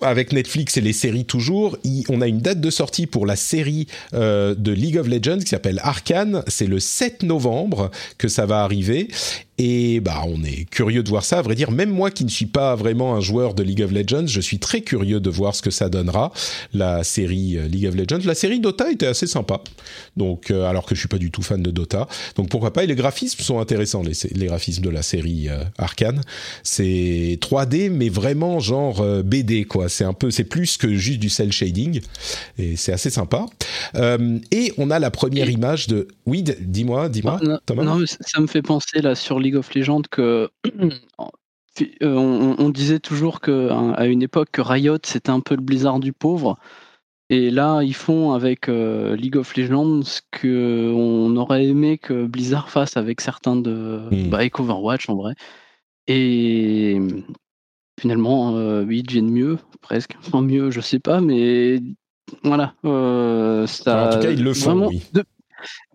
[0.00, 1.76] avec Netflix et les séries toujours,
[2.08, 5.80] on a une date de sortie pour la série de League of Legends qui s'appelle
[5.82, 6.44] Arkane.
[6.46, 9.08] C'est le 7 novembre que ça va arriver.
[9.58, 11.38] Et bah, on est curieux de voir ça.
[11.38, 13.92] À vrai dire, même moi qui ne suis pas vraiment un joueur de League of
[13.92, 16.32] Legends, je suis très curieux de voir ce que ça donnera.
[16.72, 19.60] La série euh, League of Legends, la série Dota était assez sympa.
[20.16, 22.82] Donc, euh, alors que je suis pas du tout fan de Dota, donc pourquoi pas?
[22.82, 26.20] Et les graphismes sont intéressants, les, les graphismes de la série euh, Arkane.
[26.64, 29.88] C'est 3D, mais vraiment genre BD quoi.
[29.88, 32.00] C'est un peu, c'est plus que juste du cel shading,
[32.58, 33.46] et c'est assez sympa.
[34.50, 36.08] et on a la première image de.
[36.26, 37.40] Oui, dis-moi, dis-moi.
[37.42, 40.50] Non, non, ça me fait penser là sur League of Legends que
[42.02, 45.62] euh, on, disait toujours que hein, à une époque que Riot c'était un peu le
[45.62, 46.58] Blizzard du pauvre.
[47.30, 52.68] Et là, ils font avec euh, League of Legends ce qu'on aurait aimé que Blizzard
[52.68, 54.28] fasse avec certains de mmh.
[54.28, 55.34] bah, avec Overwatch en vrai.
[56.06, 57.00] Et
[57.98, 60.16] finalement, euh, oui, ils deviennent mieux, presque.
[60.18, 61.80] Enfin, mieux, je sais pas, mais
[62.42, 62.74] voilà.
[62.82, 64.88] ça, en tout cas, ils le font.
[64.88, 65.02] Oui.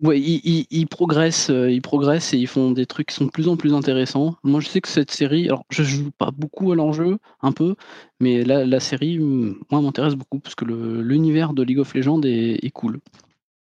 [0.02, 3.48] Ouais, ils, progressent, euh, ils progressent et ils font des trucs qui sont de plus
[3.48, 4.36] en plus intéressants.
[4.42, 7.74] Moi, je sais que cette série, alors je joue pas beaucoup à l'enjeu, un peu,
[8.18, 13.00] mais la, série, moi, m'intéresse beaucoup parce que l'univers de League of Legends est, cool.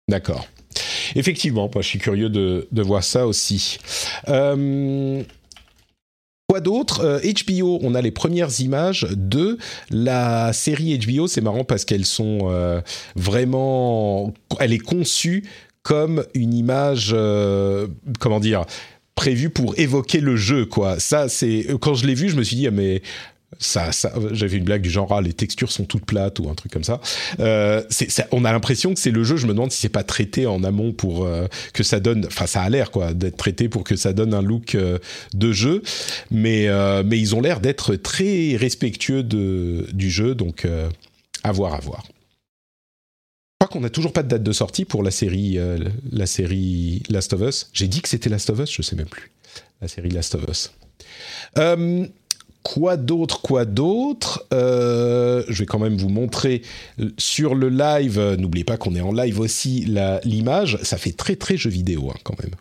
[0.07, 0.47] D'accord.
[1.15, 3.77] Effectivement, moi, je suis curieux de, de voir ça aussi.
[4.29, 5.23] Euh,
[6.47, 7.21] quoi d'autre?
[7.21, 9.57] HBO, euh, on a les premières images de
[9.89, 11.27] la série HBO.
[11.27, 12.81] C'est marrant parce qu'elles sont
[13.15, 15.43] vraiment, elle est conçue
[15.84, 17.88] comme une image, euh,
[18.19, 18.65] comment dire,
[19.15, 20.99] prévue pour évoquer le jeu, quoi.
[20.99, 23.01] Ça, c'est quand je l'ai vu, je me suis dit, ah, mais
[23.59, 26.55] ça, ça j'avais une blague du genre ah, les textures sont toutes plates ou un
[26.55, 26.99] truc comme ça.
[27.39, 27.84] Euh,
[28.31, 29.36] on a l'impression que c'est le jeu.
[29.36, 32.25] Je me demande si c'est pas traité en amont pour euh, que ça donne.
[32.25, 34.75] Enfin, ça a l'air quoi d'être traité pour que ça donne un look
[35.34, 35.84] de jeu.
[36.31, 36.67] Mais
[37.03, 40.34] mais ils ont l'air d'être très respectueux de, du jeu.
[40.34, 40.67] Donc
[41.43, 42.03] à voir, à voir
[43.66, 45.78] crois qu'on n'a toujours pas de date de sortie pour la série, euh,
[46.11, 47.70] la série Last of Us.
[47.72, 49.32] J'ai dit que c'était Last of Us, je sais même plus.
[49.82, 50.72] La série Last of Us.
[51.57, 52.05] Euh,
[52.61, 54.45] quoi d'autre Quoi d'autre?
[54.53, 56.61] Euh, Je vais quand même vous montrer
[57.18, 58.20] sur le live.
[58.38, 59.86] N'oubliez pas qu'on est en live aussi
[60.26, 60.78] l'image.
[60.84, 62.51] Ça fait très très jeu vidéo hein, quand même.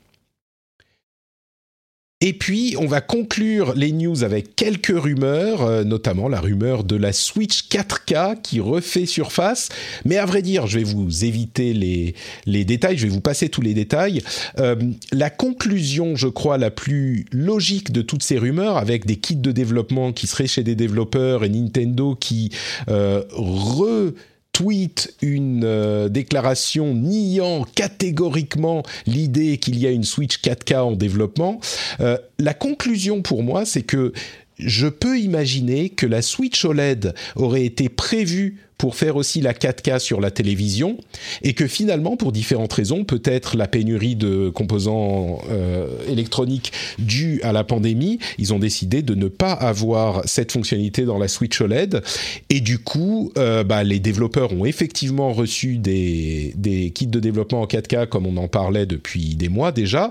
[2.25, 6.95] Et puis, on va conclure les news avec quelques rumeurs, euh, notamment la rumeur de
[6.95, 9.71] la Switch 4K qui refait surface.
[10.05, 12.15] Mais à vrai dire, je vais vous éviter les,
[12.47, 14.23] les détails, je vais vous passer tous les détails.
[14.61, 14.77] Euh,
[15.11, 19.51] la conclusion, je crois, la plus logique de toutes ces rumeurs, avec des kits de
[19.51, 22.51] développement qui seraient chez des développeurs et Nintendo qui
[22.89, 24.13] euh, re
[24.53, 31.61] tweet une euh, déclaration niant catégoriquement l'idée qu'il y a une Switch 4K en développement.
[32.01, 34.13] Euh, la conclusion pour moi, c'est que
[34.59, 40.01] je peux imaginer que la Switch OLED aurait été prévue pour faire aussi la 4K
[40.01, 40.99] sur la télévision
[41.43, 47.53] et que finalement, pour différentes raisons, peut-être la pénurie de composants euh, électroniques due à
[47.53, 52.03] la pandémie, ils ont décidé de ne pas avoir cette fonctionnalité dans la Switch OLED
[52.51, 56.53] et du coup, euh, bah, les développeurs ont effectivement reçu des,
[56.93, 60.11] kits de développement en 4K comme on en parlait depuis des mois déjà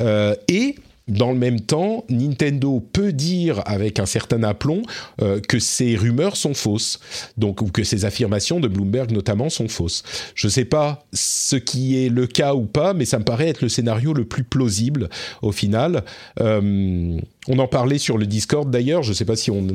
[0.00, 0.76] euh, et
[1.12, 4.82] dans le même temps, Nintendo peut dire avec un certain aplomb
[5.20, 7.00] euh, que ces rumeurs sont fausses,
[7.36, 10.02] donc ou que ces affirmations de Bloomberg notamment sont fausses.
[10.34, 13.48] Je ne sais pas ce qui est le cas ou pas, mais ça me paraît
[13.48, 15.10] être le scénario le plus plausible
[15.42, 16.02] au final.
[16.40, 19.02] Euh, on en parlait sur le Discord d'ailleurs.
[19.02, 19.66] Je ne sais pas si on,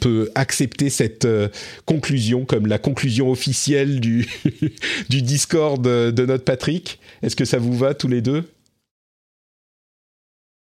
[0.00, 1.48] peut accepter cette euh,
[1.86, 4.28] conclusion comme la conclusion officielle du,
[5.08, 6.98] du Discord de notre Patrick.
[7.22, 8.44] Est-ce que ça vous va tous les deux?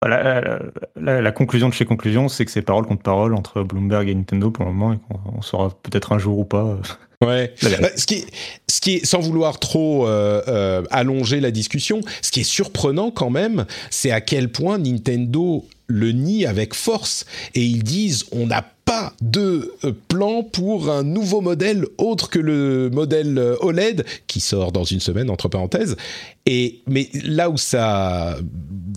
[0.05, 4.49] La, conclusion de chez Conclusion, c'est que c'est parole contre parole entre Bloomberg et Nintendo
[4.49, 6.77] pour le moment, et qu'on saura peut-être un jour ou pas.
[7.21, 7.53] Ouais.
[7.81, 8.25] Bah, ce, qui est,
[8.69, 13.11] ce qui est, sans vouloir trop euh, euh, allonger la discussion, ce qui est surprenant
[13.11, 17.25] quand même, c'est à quel point Nintendo le nie avec force
[17.55, 22.39] et ils disent on n'a pas de euh, plan pour un nouveau modèle autre que
[22.39, 25.95] le modèle euh, OLED qui sort dans une semaine entre parenthèses.
[26.47, 28.35] Et mais là où ça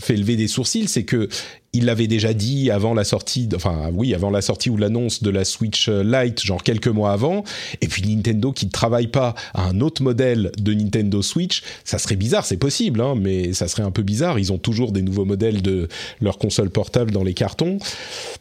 [0.00, 1.28] fait lever des sourcils, c'est que
[1.74, 5.28] il l'avait déjà dit avant la sortie, enfin oui, avant la sortie ou l'annonce de
[5.28, 7.44] la Switch euh, Lite, genre quelques mois avant.
[7.82, 11.98] Et puis Nintendo qui ne travaille pas à un autre modèle de Nintendo Switch, ça
[11.98, 14.38] serait bizarre, c'est possible, hein, mais ça serait un peu bizarre.
[14.38, 15.88] Ils ont toujours des nouveaux modèles de
[16.22, 17.76] leur console portable dans les cartons.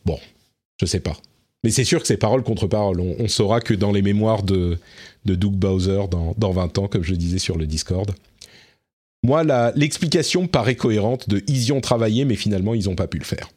[0.05, 0.17] Bon,
[0.79, 1.17] je sais pas.
[1.63, 2.99] Mais c'est sûr que c'est parole contre parole.
[2.99, 4.79] On, saura que dans les mémoires de,
[5.25, 8.11] de Doug Bowser dans, dans 20 ans, comme je disais sur le Discord.
[9.23, 9.43] Moi,
[9.75, 13.23] l'explication paraît cohérente de ils y ont travaillé, mais finalement, ils n'ont pas pu le
[13.23, 13.49] faire.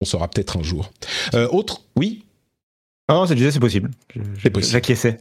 [0.00, 0.92] On saura peut-être un jour.
[1.34, 2.22] Euh, autre Oui?
[3.08, 3.90] Non, c'est c'est possible.
[4.42, 4.72] C'est possible.
[4.72, 5.18] J'acquiesçais.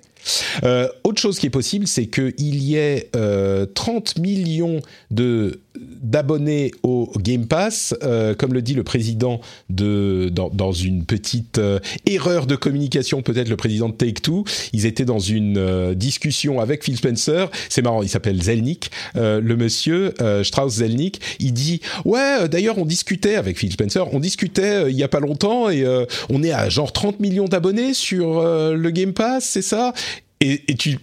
[0.64, 5.62] Euh, autre chose qui est possible, c'est qu'il y ait 30 euh, millions de
[6.02, 11.60] d'abonnés au Game Pass, euh, comme le dit le président de dans, une petite
[12.06, 14.46] erreur de communication, peut-être le président de Take Two.
[14.72, 17.52] Ils étaient dans une discussion avec Phil Spencer.
[17.68, 20.14] C'est marrant, il s'appelle Zelnick, le monsieur
[20.44, 21.20] Strauss Zelnick.
[21.40, 25.20] Il dit ouais, d'ailleurs on discutait avec Phil Spencer, on discutait il y a pas
[25.20, 25.86] longtemps et
[26.30, 29.94] on est à genre 30 millions d'abonnés sur le Game Pass, c'est ça?
[30.42, 30.98] Et, tu,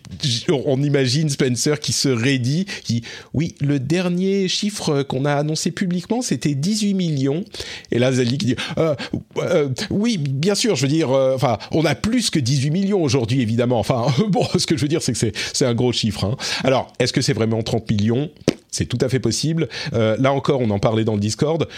[0.50, 3.02] on imagine Spencer qui se raidit, qui
[3.32, 7.44] oui, le dernier chiffre qu'on a annoncé publiquement, c'était 18 millions.
[7.90, 8.94] Et là, Zali qui dit euh,
[9.38, 13.02] euh, oui, bien sûr, je veux dire, euh, enfin, on a plus que 18 millions
[13.02, 13.78] aujourd'hui, évidemment.
[13.78, 16.24] Enfin, bon, ce que je veux dire, c'est que c'est un gros chiffre.
[16.24, 16.36] Hein.
[16.62, 18.30] Alors, est-ce que c'est vraiment 30 millions?
[18.72, 19.68] C'est tout à fait possible.
[19.92, 21.68] Euh, là encore, on en parlait dans le Discord,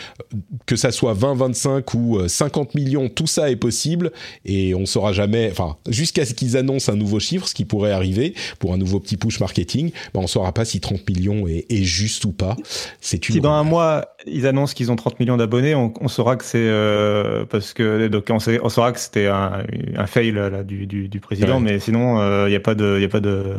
[0.65, 4.13] que ça soit 20, 25 ou 50 euh, millions, tout ça est possible
[4.47, 7.93] et on saura jamais, enfin, jusqu'à ce qu'ils annoncent un nouveau chiffre, ce qui pourrait
[7.93, 11.85] arriver pour un nouveau petit push marketing, ben on saura pas si 30 millions est,
[11.85, 12.57] juste ou pas.
[13.01, 13.35] C'est une.
[13.35, 16.59] Si dans un mois ils annoncent qu'ils ont 30 millions d'abonnés, on, saura que c'est
[16.59, 19.65] euh, parce que donc on, saura que c'était un,
[20.07, 20.33] fail
[20.65, 23.59] du, président, mais sinon il n'y a pas de, il a pas de euh,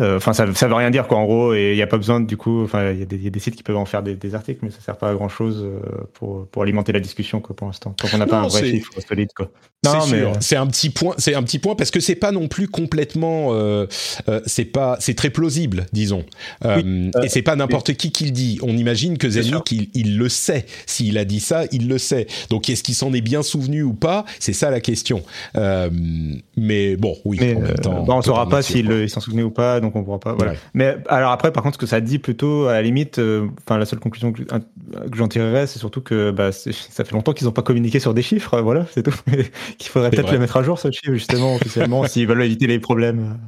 [0.00, 2.20] enfin, ça, ça veut rien dire quoi en gros, et il n'y a pas besoin
[2.20, 2.62] du coup.
[2.62, 4.98] Enfin, il y, a des sites qui peuvent en faire des, articles, mais ça sert
[4.98, 5.80] pas à grand chose euh,
[6.12, 7.92] pour pour alimenter la discussion quoi pour l'instant.
[7.92, 9.50] Tant qu'on n'a pas un vrai chiffre solide quoi.
[9.92, 11.14] Non, mais euh, c'est un petit point.
[11.18, 13.48] C'est un petit point parce que c'est pas non plus complètement.
[13.52, 13.86] Euh,
[14.46, 14.96] c'est pas.
[15.00, 16.24] C'est très plausible, disons.
[16.64, 18.58] et c'est pas n'importe qui qui le dit.
[18.62, 20.66] On imagine que Zelnick il, il, le sait.
[20.86, 22.26] S'il a dit ça, il le sait.
[22.50, 24.24] Donc est-ce qu'il s'en est bien souvenu ou pas?
[24.38, 25.22] C'est ça la question.
[25.54, 27.38] mais bon, oui.
[27.40, 30.04] Mais, en même temps, on ne saura pas s'il s'en souvenait ou pas donc on
[30.04, 30.34] pourra pas.
[30.34, 30.54] Voilà.
[30.74, 33.78] Mais alors après, par contre, ce que ça dit plutôt, à la limite, euh, enfin
[33.78, 34.42] la seule conclusion que,
[35.14, 38.22] j'en tirerais, c'est surtout que bah, ça fait longtemps qu'ils n'ont pas communiqué sur des
[38.22, 39.14] chiffres, voilà, c'est tout.
[39.78, 42.78] Qu'il faudrait peut-être les mettre à jour ce chiffre justement officiellement s'ils veulent éviter les
[42.78, 43.38] problèmes.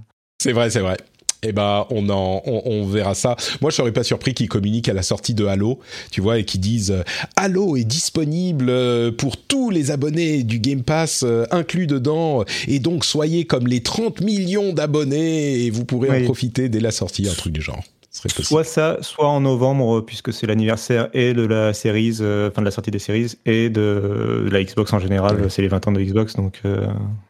[0.41, 0.97] C'est vrai, c'est vrai
[1.43, 3.37] eh ben on en on, verra ça.
[3.61, 5.79] Moi, je serais pas surpris qu'ils communiquent à la sortie de Halo,
[6.11, 7.03] tu vois, et qu'ils disent euh,
[7.37, 12.79] Halo est disponible euh, pour tous les abonnés du Game Pass euh, inclus dedans, et
[12.81, 17.29] donc soyez comme les 30 millions d'abonnés et vous pourrez en profiter dès la sortie,
[17.29, 17.83] un truc du genre.
[18.27, 22.71] Soit ça, soit en novembre, puisque c'est l'anniversaire et de la série, enfin de la
[22.71, 26.35] sortie des séries, et de, la Xbox en général, c'est les 20 ans de Xbox,
[26.35, 26.61] donc.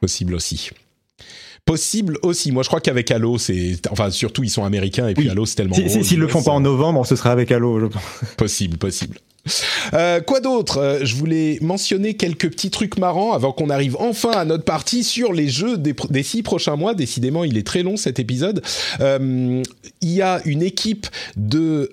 [0.01, 0.70] Possible aussi
[1.68, 2.51] possible aussi.
[2.51, 5.57] Moi, je crois qu'avec Halo, c'est, enfin, surtout ils sont américains et puis Halo, c'est
[5.57, 5.74] tellement.
[5.74, 8.03] Si, S'ils le font pas en novembre, ce sera avec Halo, je pense.
[8.39, 9.18] Possible, possible.
[9.95, 10.78] Euh, quoi d'autre?
[10.78, 15.05] Euh, Je voulais mentionner quelques petits trucs marrants avant qu'on arrive enfin à notre partie
[15.05, 16.95] sur les jeux des, six prochains mois.
[16.95, 18.62] Décidément, il est très long cet épisode.
[19.01, 19.62] Euh,
[20.01, 21.91] il y a une équipe de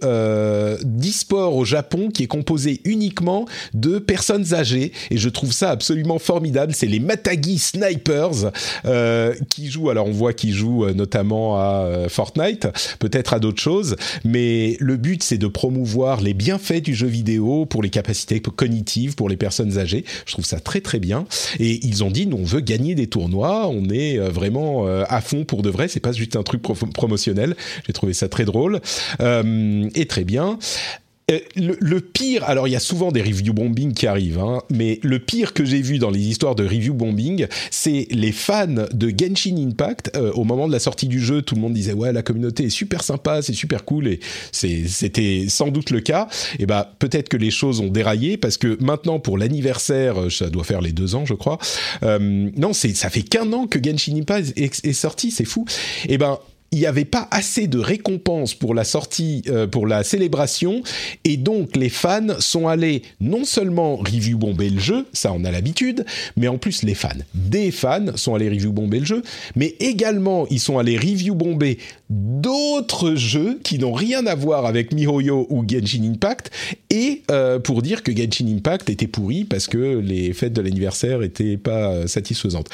[0.84, 6.20] d'e-sport au Japon qui est composée uniquement de personnes âgées et je trouve ça absolument
[6.20, 6.74] formidable.
[6.76, 8.52] C'est les Matagi Snipers
[9.50, 9.90] qui jouent.
[9.90, 12.68] Alors on voit qu'ils jouent notamment à Fortnite,
[13.00, 17.45] peut-être à d'autres choses, mais le but c'est de promouvoir les bienfaits du jeu vidéo
[17.70, 20.06] pour les capacités cognitives pour les personnes âgées.
[20.26, 21.26] Je trouve ça très très bien.
[21.60, 25.04] Et ils ont dit, nous on veut gagner des tournois, on est euh, vraiment euh,
[25.08, 27.56] à fond pour de vrai, c'est pas juste un truc promotionnel.
[27.86, 28.82] J'ai trouvé ça très drôle
[29.22, 30.58] euh, et très bien.
[31.32, 35.00] Euh, le, pire, alors il y a souvent des review bombing qui arrivent, hein, mais
[35.02, 39.10] le pire que j'ai vu dans les histoires de review bombing, c'est les fans de
[39.10, 40.12] Genshin Impact.
[40.16, 42.66] Euh, au moment de la sortie du jeu, tout le monde disait ouais la communauté
[42.66, 44.20] est super sympa, c'est super cool et
[44.52, 46.28] c'était sans doute le cas.
[46.60, 50.52] Et bah peut-être que les choses ont déraillé parce que maintenant pour l'anniversaire, euh, ça
[50.52, 51.58] doit faire les deux ans je crois.
[52.04, 55.66] non, c'est ça fait qu'un an que Genshin Impact est, sorti, c'est fou.
[56.08, 56.38] Et ben
[56.76, 60.84] il n'y avait pas assez de récompenses pour la sortie, euh, pour la célébration,
[61.24, 65.52] et donc les fans sont allés non seulement review bomber le jeu, ça on a
[65.52, 66.06] l'habitude,
[66.36, 69.24] mais en plus les fans, des fans sont allés review bomber le jeu,
[69.56, 71.78] mais également ils sont allés review bomber
[72.10, 76.52] d'autres jeux qui n'ont rien à voir avec MiHoYo ou Genshin Impact,
[76.90, 81.24] et euh, pour dire que Genshin Impact était pourri parce que les fêtes de l'anniversaire
[81.24, 82.68] étaient pas euh, satisfaisantes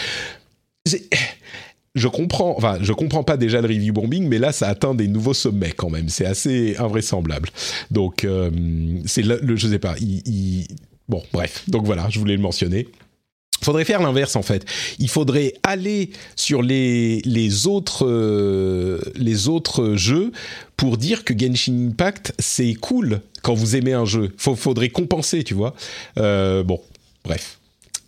[1.96, 5.08] je comprends, enfin, je comprends pas déjà le review bombing, mais là, ça atteint des
[5.08, 6.10] nouveaux sommets quand même.
[6.10, 7.50] C'est assez invraisemblable.
[7.90, 8.50] Donc, euh,
[9.06, 9.96] c'est le, je sais pas.
[11.10, 11.64] Bon, bref.
[11.68, 12.88] Donc voilà, je voulais le mentionner.
[13.62, 14.66] Il faudrait faire l'inverse en fait.
[14.98, 20.32] Il faudrait aller sur les, les autres euh, les autres jeux
[20.78, 24.32] pour dire que Genshin Impact c'est cool quand vous aimez un jeu.
[24.38, 25.76] Faudrait compenser, tu vois.
[26.18, 26.82] Euh, bon,
[27.24, 27.60] bref.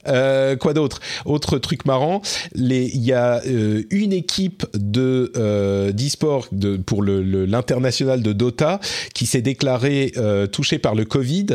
[0.07, 0.99] Euh, quoi d'autre?
[1.25, 2.21] Autre truc marrant,
[2.55, 6.49] il y a euh, une équipe de euh, d'e-sport
[6.85, 8.79] pour l'international de Dota
[9.13, 11.45] qui s'est déclarée euh, touchée par le Covid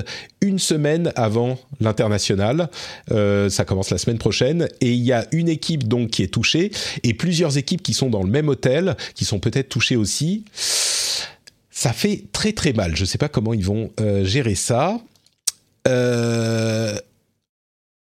[0.41, 2.69] une semaine avant l'international.
[3.09, 6.71] ça commence la semaine prochaine et il y a une équipe donc qui est touchée
[7.03, 10.45] et plusieurs équipes qui sont dans le même hôtel qui sont peut-être touchées aussi.
[11.71, 12.97] Ça fait très très mal.
[12.97, 13.91] Je ne sais pas comment ils vont
[14.23, 15.01] gérer ça.
[15.89, 16.97] Euh,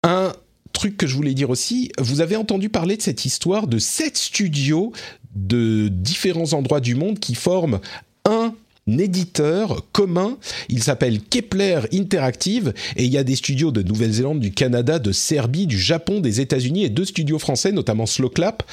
[0.04, 0.34] un
[0.74, 4.18] truc que je voulais dire aussi, vous avez entendu parler de cette histoire de sept
[4.18, 4.91] studios
[5.36, 7.80] de différents endroits du monde qui forment
[8.26, 8.54] un
[8.88, 10.38] éditeur commun.
[10.70, 15.12] Il s'appelle Kepler Interactive et il y a des studios de Nouvelle-Zélande, du Canada, de
[15.12, 18.64] Serbie, du Japon, des États-Unis et deux studios français, notamment Slowclap.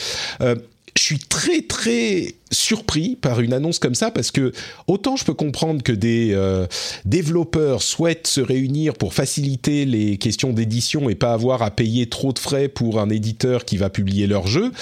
[0.41, 0.57] Euh,
[0.99, 4.53] je suis très très surpris par une annonce comme ça parce que
[4.88, 6.66] autant je peux comprendre que des euh,
[7.05, 12.32] développeurs souhaitent se réunir pour faciliter les questions d'édition et pas avoir à payer trop
[12.32, 14.72] de frais pour un éditeur qui va publier leur jeu,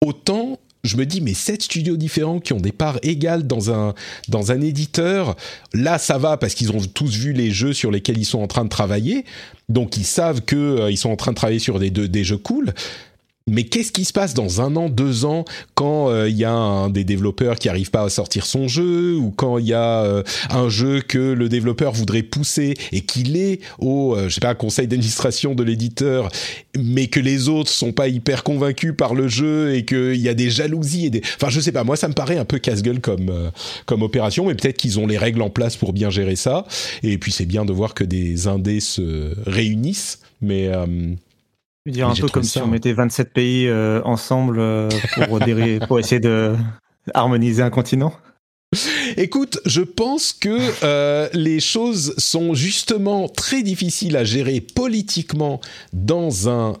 [0.00, 3.94] autant je me dis mais sept studios différents qui ont des parts égales dans un
[4.28, 5.36] dans un éditeur,
[5.74, 8.46] là ça va parce qu'ils ont tous vu les jeux sur lesquels ils sont en
[8.46, 9.26] train de travailler,
[9.68, 12.38] donc ils savent que euh, ils sont en train de travailler sur des, des jeux
[12.38, 12.72] cool
[13.46, 16.52] mais qu'est-ce qui se passe dans un an, deux ans, quand euh, il y a
[16.52, 20.02] un des développeurs qui arrive pas à sortir son jeu, ou quand il y a
[20.02, 24.40] euh, un jeu que le développeur voudrait pousser et qu'il est au, euh, je sais
[24.40, 26.30] pas, conseil d'administration de l'éditeur,
[26.78, 30.34] mais que les autres sont pas hyper convaincus par le jeu et qu'il y a
[30.34, 33.00] des jalousies et des, enfin je sais pas, moi ça me paraît un peu casse-gueule
[33.00, 33.50] comme
[33.84, 36.66] comme opération, mais peut-être qu'ils ont les règles en place pour bien gérer ça.
[37.02, 40.70] Et puis c'est bien de voir que des indés se réunissent, mais
[41.86, 45.38] veux dire un peu comme si on mettait 27 pays euh, ensemble euh, pour,
[45.88, 46.54] pour essayer de
[47.12, 48.14] harmoniser un continent?
[49.16, 55.60] Écoute, je pense que euh, les choses sont justement très difficiles à gérer politiquement
[55.92, 56.72] dans un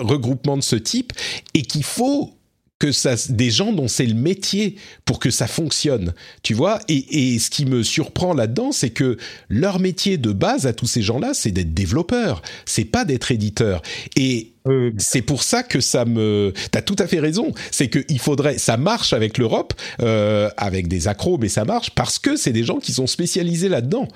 [0.00, 1.12] regroupement de ce type
[1.54, 2.37] et qu'il faut
[2.78, 6.80] que ça, des gens dont c'est le métier pour que ça fonctionne, tu vois.
[6.88, 9.16] Et, et ce qui me surprend là-dedans, c'est que
[9.48, 13.82] leur métier de base à tous ces gens-là, c'est d'être développeur, c'est pas d'être éditeur.
[14.16, 14.52] Et
[14.98, 16.52] c'est pour ça que ça me.
[16.70, 17.52] T'as tout à fait raison.
[17.70, 18.58] C'est qu'il faudrait.
[18.58, 22.64] Ça marche avec l'Europe, euh, avec des accros, mais ça marche parce que c'est des
[22.64, 24.08] gens qui sont spécialisés là-dedans.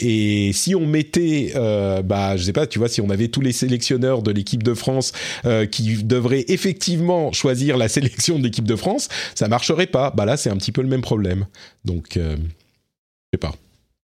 [0.00, 3.40] Et si on mettait, euh, bah, je sais pas, tu vois, si on avait tous
[3.40, 5.12] les sélectionneurs de l'équipe de France
[5.44, 10.10] euh, qui devraient effectivement choisir la sélection de l'équipe de France, ça marcherait pas.
[10.10, 11.46] Bah là, c'est un petit peu le même problème.
[11.84, 13.52] Donc, euh, je sais pas.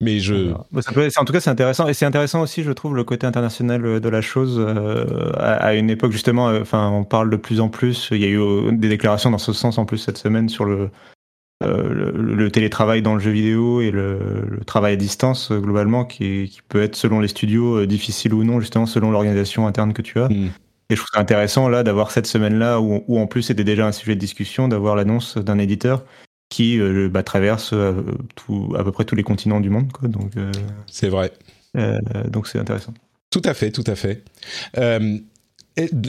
[0.03, 0.53] Mais je.
[0.53, 1.89] en tout cas, c'est intéressant.
[1.89, 4.57] Et c'est intéressant aussi, je trouve, le côté international de la chose.
[4.59, 8.09] Euh, à, une époque, justement, on parle de plus en plus.
[8.11, 10.91] Il y a eu des déclarations dans ce sens en plus cette semaine sur le,
[11.63, 16.83] le, télétravail dans le jeu vidéo et le, travail à distance globalement qui, qui, peut
[16.83, 20.29] être selon les studios difficile ou non justement selon l'organisation interne que tu as.
[20.29, 20.51] Mm.
[20.89, 23.87] Et je trouve ça intéressant là d'avoir cette semaine-là où, où, en plus c'était déjà
[23.87, 26.05] un sujet de discussion d'avoir l'annonce d'un éditeur
[26.49, 28.03] qui euh, bah, traverse euh,
[28.35, 29.91] tout, à peu près tous les continents du monde.
[29.93, 30.53] Quoi, donc euh,
[30.87, 31.33] c'est vrai.
[32.29, 32.95] donc c'est intéressant.
[33.31, 34.25] Tout à fait, tout à fait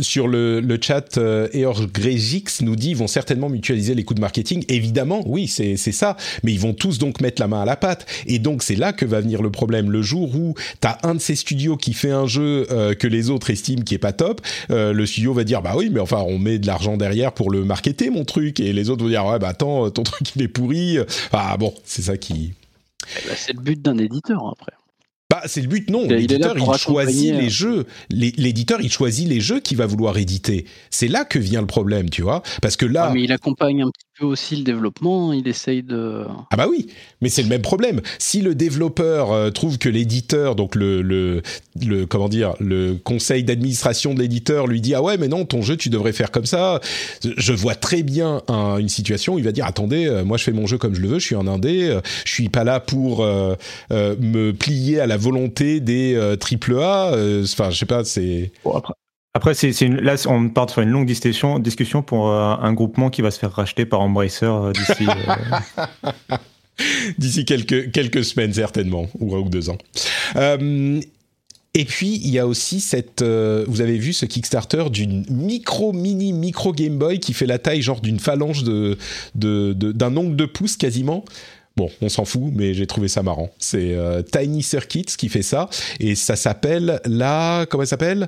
[0.01, 1.89] sur le, le chat, euh, Eorg
[2.61, 4.63] nous dit ils vont certainement mutualiser les coûts de marketing.
[4.69, 6.15] Évidemment, oui, c'est ça.
[6.43, 8.05] Mais ils vont tous donc mettre la main à la pâte.
[8.25, 9.91] Et donc, c'est là que va venir le problème.
[9.91, 13.07] Le jour où tu as un de ces studios qui fait un jeu euh, que
[13.07, 14.41] les autres estiment qui est pas top,
[14.71, 17.51] euh, le studio va dire bah oui, mais enfin, on met de l'argent derrière pour
[17.51, 18.59] le marketer, mon truc.
[18.59, 20.97] Et les autres vont dire ouais, bah attends, ton truc il est pourri.
[21.33, 22.53] Ah bon, c'est ça qui.
[23.15, 24.73] Eh ben, c'est le but d'un éditeur après.
[25.37, 26.07] Bah, c'est le but, non.
[26.07, 27.49] L'éditeur, il, choisit les euh.
[27.49, 27.85] jeux.
[28.09, 30.65] L'éditeur, il choisit les jeux qu'il va vouloir éditer.
[30.89, 32.41] C'est là que vient le problème, tu vois.
[32.61, 33.11] Parce que là.
[33.13, 36.25] mais il accompagne un petit aussi le développement, il essaye de...
[36.51, 36.87] Ah bah oui,
[37.21, 38.01] mais c'est le même problème.
[38.19, 41.41] Si le développeur euh, trouve que l'éditeur, donc le, le,
[41.81, 45.61] le, comment dire, le conseil d'administration de l'éditeur lui dit ah ouais mais non ton
[45.61, 46.79] jeu tu devrais faire comme ça,
[47.23, 50.51] je vois très bien une situation où il va dire attendez euh, moi je fais
[50.51, 52.79] mon jeu comme je le veux, je suis un indé, euh, je suis pas là
[52.79, 53.25] pour
[53.91, 57.11] me plier à la volonté des triple A,
[57.43, 58.51] enfin je sais pas c'est.
[58.73, 58.93] Après,
[59.53, 63.31] c'est, une, là, on part sur une longue discussion, pour euh, un groupement qui va
[63.31, 65.05] se faire racheter par Embracer euh, d'ici.
[67.39, 67.43] Euh,
[67.91, 69.77] quelques, semaines, certainement, ou un ou deux ans.
[70.35, 73.23] et puis, il y a aussi cette.
[73.23, 77.81] vous avez vu ce Kickstarter d'une micro, mini, micro Game Boy qui fait la taille
[77.81, 78.97] genre d'une phalange de,
[79.35, 81.23] de, d'un ongle de pouce quasiment.
[81.77, 83.51] Bon, on s'en fout, mais j'ai trouvé ça marrant.
[83.59, 85.69] C'est euh, Tiny Circuits qui fait ça,
[85.99, 87.67] et ça s'appelle la...
[87.69, 88.27] Comment elle s'appelle?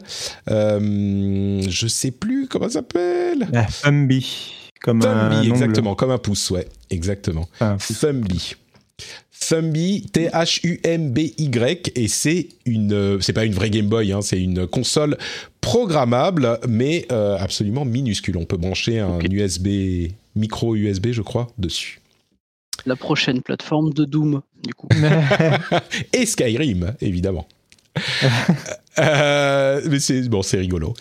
[0.51, 3.47] Euh, Je sais plus comment ça s'appelle.
[3.51, 4.53] La Thumby.
[4.81, 7.49] Comme un exactement, comme un pouce, ouais, exactement.
[7.99, 8.53] Thumby.
[9.39, 14.67] Thumby, T-H-U-M-B-Y, et c'est une, euh, c'est pas une vraie Game Boy, hein, c'est une
[14.67, 15.17] console
[15.59, 18.37] programmable, mais euh, absolument minuscule.
[18.37, 21.98] On peut brancher un USB, micro USB, je crois, dessus
[22.85, 24.87] la prochaine plateforme de Doom, du coup.
[26.13, 27.47] Et Skyrim, évidemment.
[28.97, 30.93] Euh, mais c'est bon, c'est rigolo.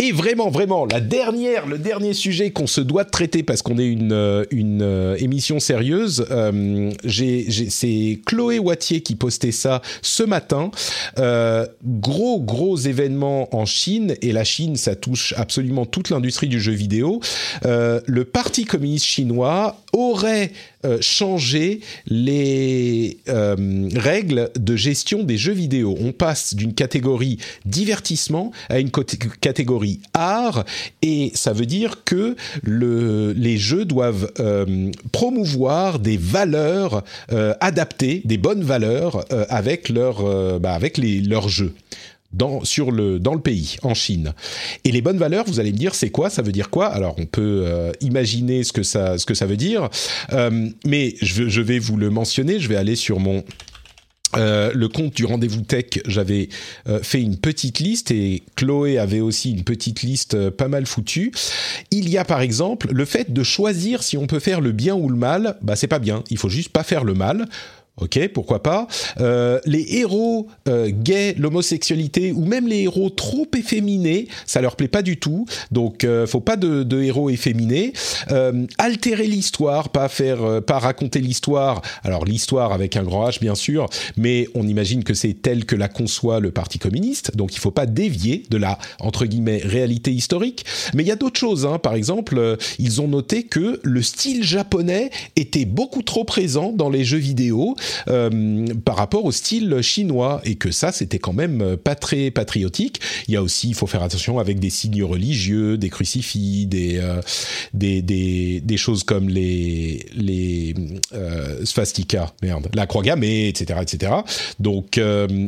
[0.00, 3.78] Et vraiment, vraiment, la dernière, le dernier sujet qu'on se doit de traiter parce qu'on
[3.78, 10.22] est une, euh, une euh, émission sérieuse, euh, c'est Chloé Wattier qui postait ça ce
[10.22, 10.70] matin.
[11.18, 16.60] Euh, gros, gros événement en Chine, et la Chine, ça touche absolument toute l'industrie du
[16.60, 17.18] jeu vidéo.
[17.66, 20.52] Euh, le Parti communiste chinois aurait
[20.84, 25.96] euh, changer les euh, règles de gestion des jeux vidéo.
[26.00, 28.92] On passe d'une catégorie divertissement à une
[29.40, 30.64] catégorie art,
[31.02, 37.02] et ça veut dire que le, les jeux doivent euh, promouvoir des valeurs
[37.60, 40.78] adaptées, des bonnes valeurs avec, bah,
[41.28, 41.74] leurs jeux
[42.32, 44.34] dans, sur le, dans le pays, en Chine.
[44.84, 46.30] Et les bonnes valeurs, vous allez me dire, c'est quoi?
[46.30, 46.86] Ça veut dire quoi?
[46.86, 49.88] Alors, on peut euh, imaginer ce que, ça, ce que ça veut dire,
[50.32, 53.44] euh, mais je, vais vous le mentionner, je vais aller sur mon...
[54.36, 56.50] Euh, le compte du rendez-vous tech, j'avais
[57.02, 61.32] fait une petite liste et Chloé avait aussi une petite liste pas mal foutue.
[61.90, 64.94] Il y a par exemple le fait de choisir si on peut faire le bien
[64.94, 65.56] ou le mal.
[65.62, 66.24] Bah c'est pas bien.
[66.28, 67.48] Il faut juste pas faire le mal.
[68.00, 68.86] Ok, pourquoi pas.
[69.20, 74.88] Euh, les héros euh, gays, l'homosexualité ou même les héros trop efféminés, ça leur plaît
[74.88, 75.46] pas du tout.
[75.72, 77.92] Donc, euh, faut pas de, de héros efféminés.
[78.30, 81.82] Euh, altérer l'histoire, pas faire, euh, pas raconter l'histoire.
[82.04, 85.74] Alors l'histoire avec un grand H bien sûr, mais on imagine que c'est tel que
[85.74, 87.36] la conçoit le Parti communiste.
[87.36, 90.64] Donc, il faut pas dévier de la entre guillemets réalité historique.
[90.94, 91.66] Mais il y a d'autres choses.
[91.66, 91.78] Hein.
[91.78, 97.04] Par exemple, ils ont noté que le style japonais était beaucoup trop présent dans les
[97.04, 97.74] jeux vidéo.
[98.08, 103.00] Euh, par rapport au style chinois et que ça c'était quand même pas très patriotique.
[103.26, 106.98] Il y a aussi, il faut faire attention avec des signes religieux, des crucifix, des
[106.98, 107.20] euh,
[107.74, 110.74] des, des, des, choses comme les les
[111.14, 111.64] euh,
[112.42, 114.12] merde, la croix gammée, etc., etc.
[114.58, 115.00] Donc,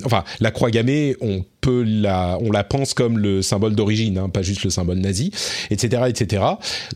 [0.04, 4.28] enfin, la croix gammée, on peut la, on la pense comme le symbole d'origine, hein,
[4.28, 5.30] pas juste le symbole nazi,
[5.70, 6.44] etc., etc.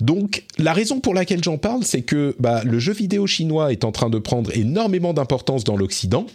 [0.01, 3.85] Donc, la raison pour laquelle j'en parle, c'est que bah, le jeu vidéo chinois est
[3.85, 5.34] en train de prendre énormément d'importance
[5.65, 6.27] dans l'Occident.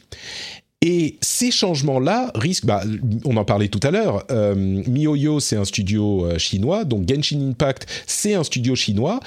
[0.81, 2.83] Et ces changements-là risquent, bah,
[3.25, 7.49] on en parlait tout à l'heure, euh, MiHoYo c'est un studio euh, chinois, donc Genshin
[7.49, 9.19] Impact c'est un studio chinois,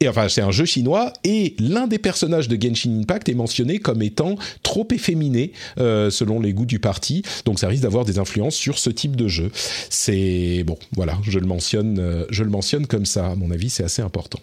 [0.00, 3.78] et enfin, c'est un jeu chinois et l'un des personnages de Genshin Impact est mentionné
[3.78, 7.22] comme étant trop efféminé euh, selon les goûts du parti.
[7.46, 9.50] Donc, ça risque d'avoir des influences sur ce type de jeu.
[9.88, 13.28] C'est bon, voilà, je le mentionne, euh, je le mentionne comme ça.
[13.28, 14.40] À mon avis, c'est assez important.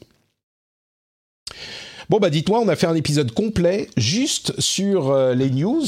[2.10, 5.86] Bon bah dites-moi, on a fait un épisode complet juste sur euh, les news.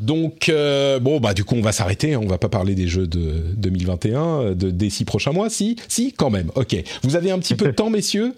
[0.00, 2.20] Donc euh, bon bah du coup on va s'arrêter, hein.
[2.22, 6.12] on va pas parler des jeux de 2021 de, des six prochains mois, si si
[6.12, 6.50] quand même.
[6.54, 8.34] Ok, vous avez un petit peu de temps messieurs?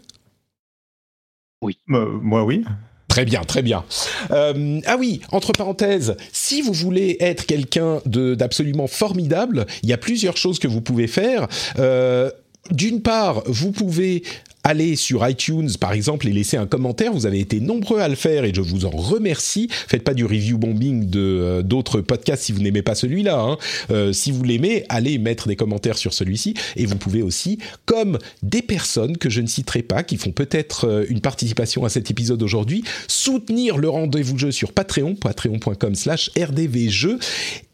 [1.62, 2.64] Oui, moi oui.
[3.10, 3.84] Très bien, très bien.
[4.30, 9.98] Euh, ah oui, entre parenthèses, si vous voulez être quelqu'un d'absolument formidable, il y a
[9.98, 11.48] plusieurs choses que vous pouvez faire.
[11.80, 12.30] Euh,
[12.70, 14.22] d'une part, vous pouvez
[14.64, 17.12] allez sur iTunes par exemple et laissez un commentaire.
[17.12, 19.68] Vous avez été nombreux à le faire et je vous en remercie.
[19.70, 23.40] Faites pas du review bombing de euh, d'autres podcasts si vous n'aimez pas celui-là.
[23.40, 23.58] Hein.
[23.90, 28.18] Euh, si vous l'aimez, allez mettre des commentaires sur celui-ci et vous pouvez aussi, comme
[28.42, 32.10] des personnes que je ne citerai pas, qui font peut-être euh, une participation à cet
[32.10, 37.18] épisode aujourd'hui, soutenir le rendez-vous jeu sur Patreon, patreon.com/slash rdvjeux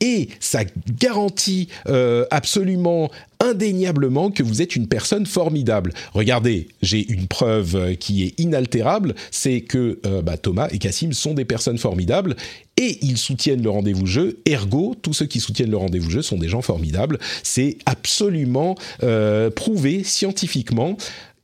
[0.01, 0.61] et ça
[0.99, 1.69] garantit
[2.31, 3.11] absolument
[3.41, 5.93] indéniablement que vous êtes une personne formidable.
[6.13, 11.35] Regardez, j'ai une preuve qui est inaltérable, c'est que euh, bah, Thomas et Cassim sont
[11.35, 12.37] des personnes formidables
[12.77, 14.39] et ils soutiennent le rendez-vous jeu.
[14.47, 17.19] Ergo, tous ceux qui soutiennent le rendez-vous jeu sont des gens formidables.
[17.43, 20.97] C'est absolument euh, prouvé scientifiquement.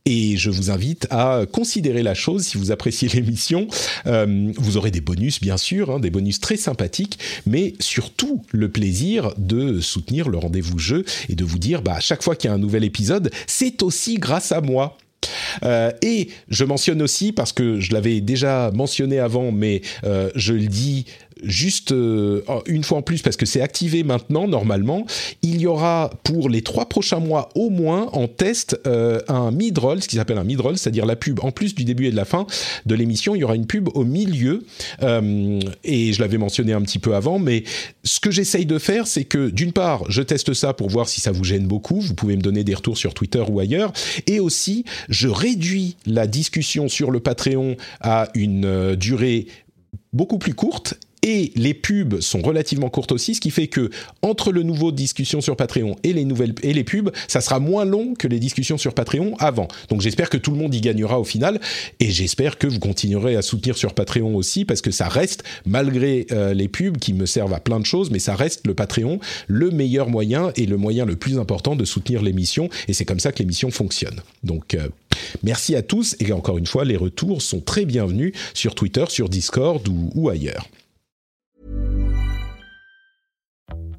[0.05, 3.69] Et je vous invite à considérer la chose si vous appréciez l'émission.
[4.07, 8.69] Euh, vous aurez des bonus, bien sûr, hein, des bonus très sympathiques, mais surtout le
[8.69, 12.49] plaisir de soutenir le rendez-vous jeu et de vous dire, bah, à chaque fois qu'il
[12.49, 14.99] y a un nouvel épisode, c'est aussi grâce à moi.
[15.65, 20.53] Euh, et je mentionne aussi, parce que je l'avais déjà mentionné avant, mais euh, je
[20.53, 21.07] le dis
[21.43, 25.07] juste euh, une fois en plus parce que c'est activé maintenant normalement,
[25.43, 30.03] il y aura pour les trois prochains mois au moins en test euh, un mid-roll,
[30.03, 31.41] ce qui s'appelle un mid-roll, c'est-à-dire la pub.
[31.43, 32.47] En plus du début et de la fin
[32.87, 34.65] de l'émission, il y aura une pub au milieu.
[35.03, 37.65] Euh, et je l'avais mentionné un petit peu avant, mais
[38.05, 41.21] ce que j'essaye de faire, c'est que d'une part, je teste ça pour voir si
[41.21, 43.93] ça vous gêne beaucoup, vous pouvez me donner des retours sur Twitter ou ailleurs,
[44.27, 49.47] et aussi je réduis la discussion sur le Patreon à une durée
[50.13, 53.91] beaucoup plus courte et les pubs sont relativement courtes aussi, ce qui fait que
[54.23, 57.85] entre le nouveau discussion sur Patreon et les nouvelles et les pubs, ça sera moins
[57.85, 59.69] long que les discussions sur Patreon avant.
[59.89, 61.61] Donc j'espère que tout le monde y gagnera au final
[62.01, 66.27] et j'espère que vous continuerez à soutenir sur Patreon aussi parce que ça reste malgré
[66.33, 69.21] euh, les pubs qui me servent à plein de choses, mais ça reste le Patreon
[69.47, 73.21] le meilleur moyen et le moyen le plus important de soutenir l'émission et c'est comme
[73.21, 74.21] ça que l'émission fonctionne.
[74.43, 74.89] Donc euh,
[75.45, 79.29] merci à tous et encore une fois les retours sont très bienvenus sur Twitter, sur
[79.29, 80.67] Discord ou, ou ailleurs.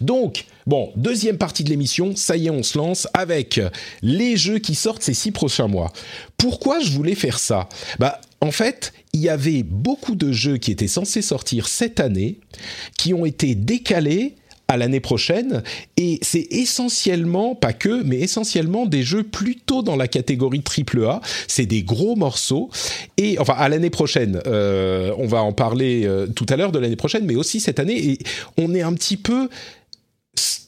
[0.00, 3.60] Donc, bon, deuxième partie de l'émission, ça y est, on se lance avec
[4.02, 5.92] les jeux qui sortent ces six prochains mois.
[6.36, 7.68] Pourquoi je voulais faire ça?
[7.98, 12.38] Bah, en fait, il y avait beaucoup de jeux qui étaient censés sortir cette année,
[12.96, 14.36] qui ont été décalés
[14.70, 15.62] à l'année prochaine
[15.96, 21.22] et c'est essentiellement pas que mais essentiellement des jeux plutôt dans la catégorie triple A.
[21.46, 22.68] C'est des gros morceaux.
[23.16, 26.78] Et enfin à l'année prochaine euh, on va en parler euh, tout à l'heure de
[26.78, 28.10] l'année prochaine mais aussi cette année.
[28.10, 28.18] Et
[28.58, 29.48] on est un petit peu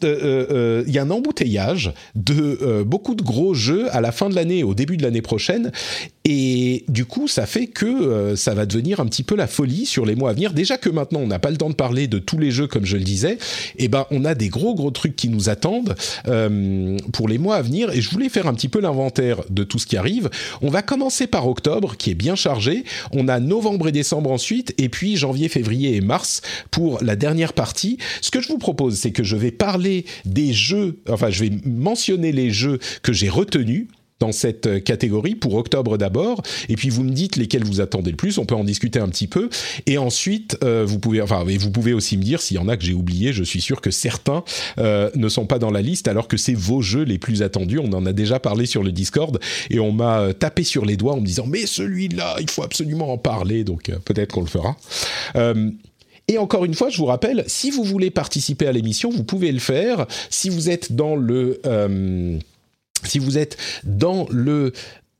[0.04, 4.12] euh, euh, euh, il y a un embouteillage de beaucoup de gros jeux à la
[4.12, 5.72] fin de l'année, au début de l'année prochaine,
[6.24, 10.06] et du coup, ça fait que ça va devenir un petit peu la folie sur
[10.06, 10.52] les mois à venir.
[10.52, 12.84] Déjà que maintenant, on n'a pas le temps de parler de tous les jeux, comme
[12.84, 13.34] je le disais,
[13.78, 15.94] et eh ben, on a des gros gros trucs qui nous attendent
[17.12, 17.90] pour les mois à venir.
[17.90, 20.30] Et je voulais faire un petit peu l'inventaire de tout ce qui arrive.
[20.62, 22.84] On va commencer par octobre, qui est bien chargé.
[23.12, 27.52] On a novembre et décembre ensuite, et puis janvier, février et mars pour la dernière
[27.52, 27.98] partie.
[28.20, 31.52] Ce que je vous propose, c'est que je vais parler des jeux, enfin je vais
[31.66, 33.88] mentionner les jeux que j'ai retenus
[34.18, 38.18] dans cette catégorie pour octobre d'abord, et puis vous me dites lesquels vous attendez le
[38.18, 38.36] plus.
[38.36, 39.48] On peut en discuter un petit peu,
[39.86, 42.84] et ensuite vous pouvez, enfin, vous pouvez aussi me dire s'il y en a que
[42.84, 43.32] j'ai oublié.
[43.32, 44.44] Je suis sûr que certains
[44.78, 47.78] ne sont pas dans la liste, alors que c'est vos jeux les plus attendus.
[47.78, 49.38] On en a déjà parlé sur le Discord,
[49.70, 53.12] et on m'a tapé sur les doigts en me disant mais celui-là, il faut absolument
[53.12, 53.64] en parler.
[53.64, 54.76] Donc peut-être qu'on le fera.
[56.30, 59.50] Et encore une fois, je vous rappelle, si vous voulez participer à l'émission, vous pouvez
[59.50, 60.06] le faire.
[60.30, 62.38] Si vous êtes dans le, euh,
[63.02, 64.72] si vous êtes dans le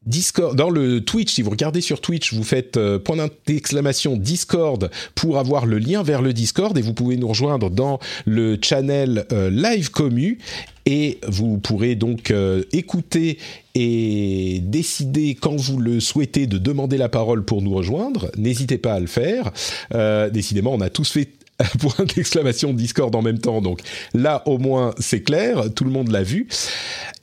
[0.07, 3.17] Discord, dans le Twitch, si vous regardez sur Twitch, vous faites euh, point
[3.47, 7.99] d'exclamation Discord pour avoir le lien vers le Discord et vous pouvez nous rejoindre dans
[8.25, 10.39] le channel euh, Live Commu
[10.87, 13.39] et vous pourrez donc euh, écouter
[13.75, 18.31] et décider quand vous le souhaitez de demander la parole pour nous rejoindre.
[18.39, 19.53] N'hésitez pas à le faire.
[19.95, 21.29] Euh, décidément, on a tous fait
[21.79, 23.81] point d'exclamation Discord en même temps, donc
[24.15, 26.49] là au moins c'est clair, tout le monde l'a vu.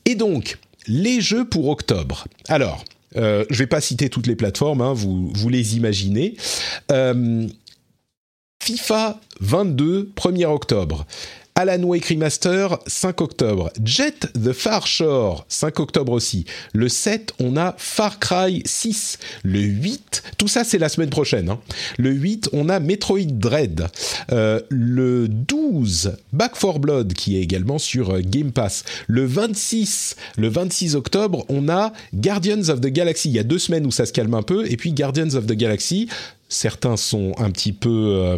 [0.05, 0.57] Et donc,
[0.87, 2.27] les jeux pour octobre.
[2.47, 2.83] Alors,
[3.15, 6.35] euh, je vais pas citer toutes les plateformes, hein, vous, vous les imaginez.
[6.91, 7.47] Euh,
[8.61, 11.05] FIFA 22, 1er octobre.
[11.59, 13.71] Alan Wake Remaster, 5 octobre.
[13.83, 16.45] Jet the Far Shore, 5 octobre aussi.
[16.71, 19.17] Le 7, on a Far Cry 6.
[19.43, 21.49] Le 8, tout ça c'est la semaine prochaine.
[21.49, 21.59] Hein.
[21.97, 23.87] Le 8, on a Metroid Dread.
[24.31, 28.83] Euh, le 12, Back 4 Blood, qui est également sur euh, Game Pass.
[29.07, 33.29] Le 26, le 26 octobre, on a Guardians of the Galaxy.
[33.29, 34.71] Il y a deux semaines où ça se calme un peu.
[34.71, 36.07] Et puis Guardians of the Galaxy,
[36.49, 38.37] certains sont un petit peu, euh,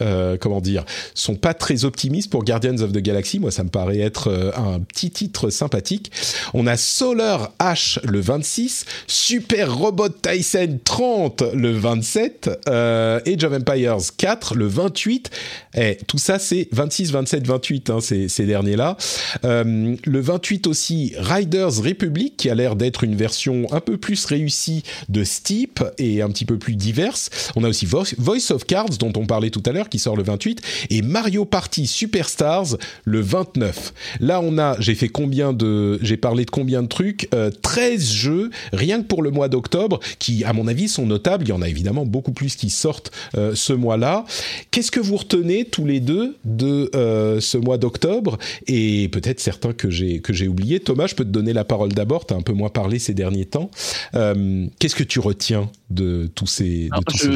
[0.00, 0.84] euh, comment dire,
[1.14, 3.38] sont pas très optimistes pour Guardians of the Galaxy.
[3.38, 6.10] Moi, ça me paraît être euh, un petit titre sympathique.
[6.54, 13.52] On a Solar H le 26, Super Robot Tyson 30 le 27, euh, Age of
[13.52, 15.30] Empires 4 le 28.
[15.76, 18.96] Et tout ça, c'est 26, 27, 28, hein, ces, ces derniers-là.
[19.44, 24.24] Euh, le 28 aussi, Riders Republic, qui a l'air d'être une version un peu plus
[24.24, 27.30] réussie de Steep et un petit peu plus diverse.
[27.54, 30.22] On a aussi Voice of Cards, dont on parlait tout à l'heure, qui sort le
[30.22, 30.60] 28,
[30.90, 33.92] et Mario Party Superstars le 29.
[34.20, 37.28] Là, on a, j'ai fait combien de, j'ai parlé de combien de trucs
[37.62, 41.44] 13 euh, jeux, rien que pour le mois d'octobre, qui, à mon avis, sont notables.
[41.44, 44.24] Il y en a évidemment beaucoup plus qui sortent euh, ce mois-là.
[44.70, 48.38] Qu'est-ce que vous retenez tous les deux de euh, ce mois d'octobre?
[48.66, 50.80] Et peut-être certains que j'ai que j'ai oubliés.
[50.80, 52.26] Thomas, je peux te donner la parole d'abord.
[52.26, 53.70] Tu as un peu moins parlé ces derniers temps.
[54.12, 57.35] Qu'est-ce que tu retiens de tous ces, de tous ces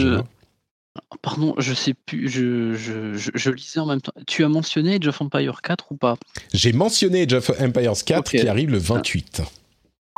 [1.23, 4.13] Pardon, je sais plus, je, je, je, lisais en même temps.
[4.27, 6.17] Tu as mentionné Age of Empires 4 ou pas?
[6.53, 9.43] J'ai mentionné Age of Empires 4 qui arrive le 28.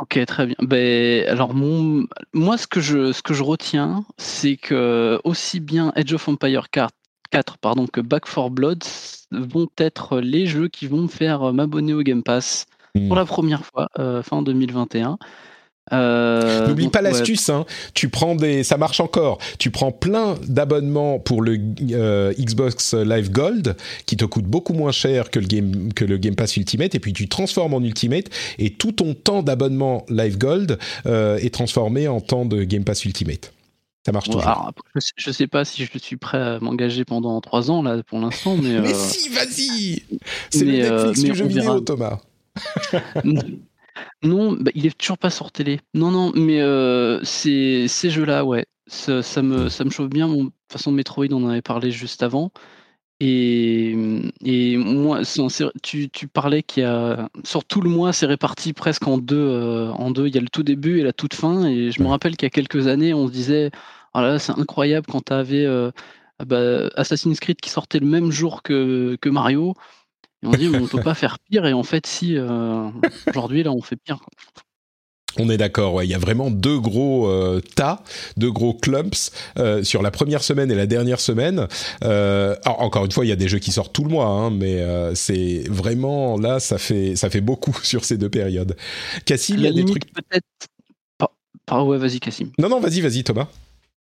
[0.01, 0.57] Ok, très bien.
[0.61, 5.93] Ben, alors, mon, moi, ce que je, ce que je retiens, c'est que aussi bien
[5.95, 6.95] Age of Empires 4,
[7.31, 8.83] 4 pardon, que Back 4 Blood
[9.31, 13.15] vont être les jeux qui vont me faire m'abonner au Game Pass pour hmm.
[13.15, 15.19] la première fois euh, fin 2021.
[15.91, 17.67] Euh, N'oublie pas l'astuce, hein.
[17.93, 19.39] tu prends des, ça marche encore.
[19.59, 21.59] Tu prends plein d'abonnements pour le
[21.91, 23.77] euh, Xbox Live Gold,
[24.07, 27.01] qui te coûte beaucoup moins cher que le Game que le Game Pass Ultimate, et
[27.01, 28.27] puis tu transformes en Ultimate,
[28.59, 33.05] et tout ton temps d'abonnement Live Gold euh, est transformé en temps de Game Pass
[33.05, 33.53] Ultimate.
[34.07, 34.73] Ça marche toujours.
[35.17, 38.57] je sais pas si je suis prêt à m'engager pendant trois ans là pour l'instant,
[38.57, 38.81] mais.
[38.81, 40.03] mais si, vas-y.
[40.51, 42.21] C'est le Netflix du jeu vidéo, Thomas.
[44.23, 45.81] Non, bah, il est toujours pas sur télé.
[45.95, 50.29] Non, non, mais euh, ces jeux-là, ouais, ça, me, ça me chauffe bien.
[50.29, 52.53] de toute façon, Metroid, on en avait parlé juste avant.
[53.21, 53.97] Et,
[54.45, 55.21] et moi,
[55.83, 59.37] tu, tu parlais qu'il y a sur tout le mois, c'est réparti presque en deux,
[59.37, 60.27] euh, en deux.
[60.27, 61.67] Il y a le tout début et la toute fin.
[61.67, 63.71] Et je me rappelle qu'il y a quelques années, on se disait,
[64.15, 65.67] ah là, c'est incroyable quand tu avais
[66.45, 69.75] bah, Assassin's Creed qui sortait le même jour que, que Mario.
[70.43, 71.67] Et on dit, on peut pas faire pire.
[71.67, 72.89] Et en fait, si, euh,
[73.29, 74.19] aujourd'hui, là, on fait pire.
[75.39, 76.07] On est d'accord, ouais.
[76.07, 78.05] il y a vraiment deux gros euh, tas,
[78.37, 81.69] deux gros clumps euh, sur la première semaine et la dernière semaine.
[82.03, 84.85] encore une fois, il y a des jeux qui sortent tout le mois, hein, mais
[85.15, 88.77] c'est vraiment là, ça fait ça fait beaucoup sur ces deux périodes.
[89.25, 90.13] Cassim, il y a des trucs.
[90.13, 90.47] Peut-être.
[91.65, 91.87] Par...
[91.87, 92.51] Ouais, vas-y, Cassim.
[92.59, 93.49] Non, non, vas-y, vas-y, Thomas.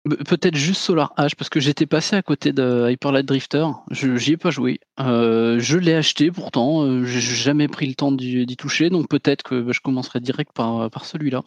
[0.03, 3.65] Peut-être juste Solar H, parce que j'étais passé à côté de Hyper Light Drifter.
[3.89, 4.81] Je J'y ai pas joué.
[4.99, 6.83] Euh, je l'ai acheté pourtant.
[6.83, 10.51] Euh, j'ai jamais pris le temps d'y toucher, donc peut-être que bah, je commencerai direct
[10.53, 11.41] par celui-là.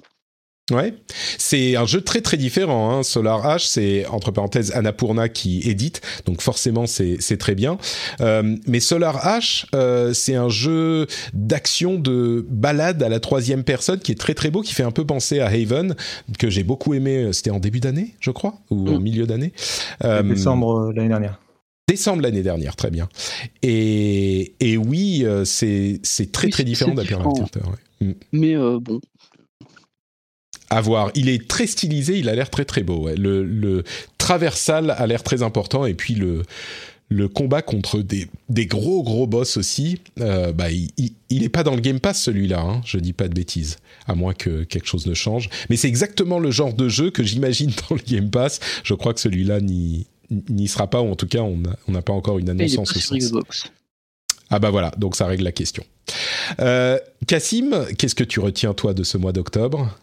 [0.72, 0.94] Ouais,
[1.38, 2.90] c'est un jeu très très différent.
[2.90, 3.04] Hein.
[3.04, 7.78] Solar H, c'est entre parenthèses Annapurna qui édite, donc forcément c'est très bien.
[8.20, 14.00] Euh, mais Solar H, euh, c'est un jeu d'action de balade à la troisième personne
[14.00, 15.94] qui est très très beau, qui fait un peu penser à Haven,
[16.36, 17.28] que j'ai beaucoup aimé.
[17.32, 19.02] C'était en début d'année, je crois, ou en mm.
[19.02, 19.52] milieu d'année.
[20.02, 21.38] Euh, décembre l'année dernière.
[21.86, 23.08] Décembre l'année dernière, très bien.
[23.62, 26.00] Et, et oui, c'est
[26.32, 28.08] très très différent d'Hyper ouais.
[28.08, 28.12] Mm.
[28.32, 29.00] Mais bon,
[30.70, 31.10] à voir.
[31.14, 33.08] Il est très stylisé, il a l'air très très beau.
[33.16, 33.84] Le, le
[34.18, 36.42] traversal a l'air très important et puis le
[37.08, 40.90] le combat contre des, des gros gros boss aussi, euh, bah, il,
[41.30, 43.76] il, est pas dans le Game Pass celui-là, hein, je dis pas de bêtises,
[44.06, 45.48] à moins que quelque chose ne change.
[45.70, 48.60] Mais c'est exactement le genre de jeu que j'imagine dans le Game Pass.
[48.82, 52.38] Je crois que celui-là n'y sera pas, ou en tout cas on n'a pas encore
[52.38, 53.70] une annonce en ce sens.
[54.50, 55.84] Ah bah voilà, donc ça règle la question.
[56.60, 59.96] Euh, Cassim, qu'est-ce que tu retiens toi de ce mois d'octobre?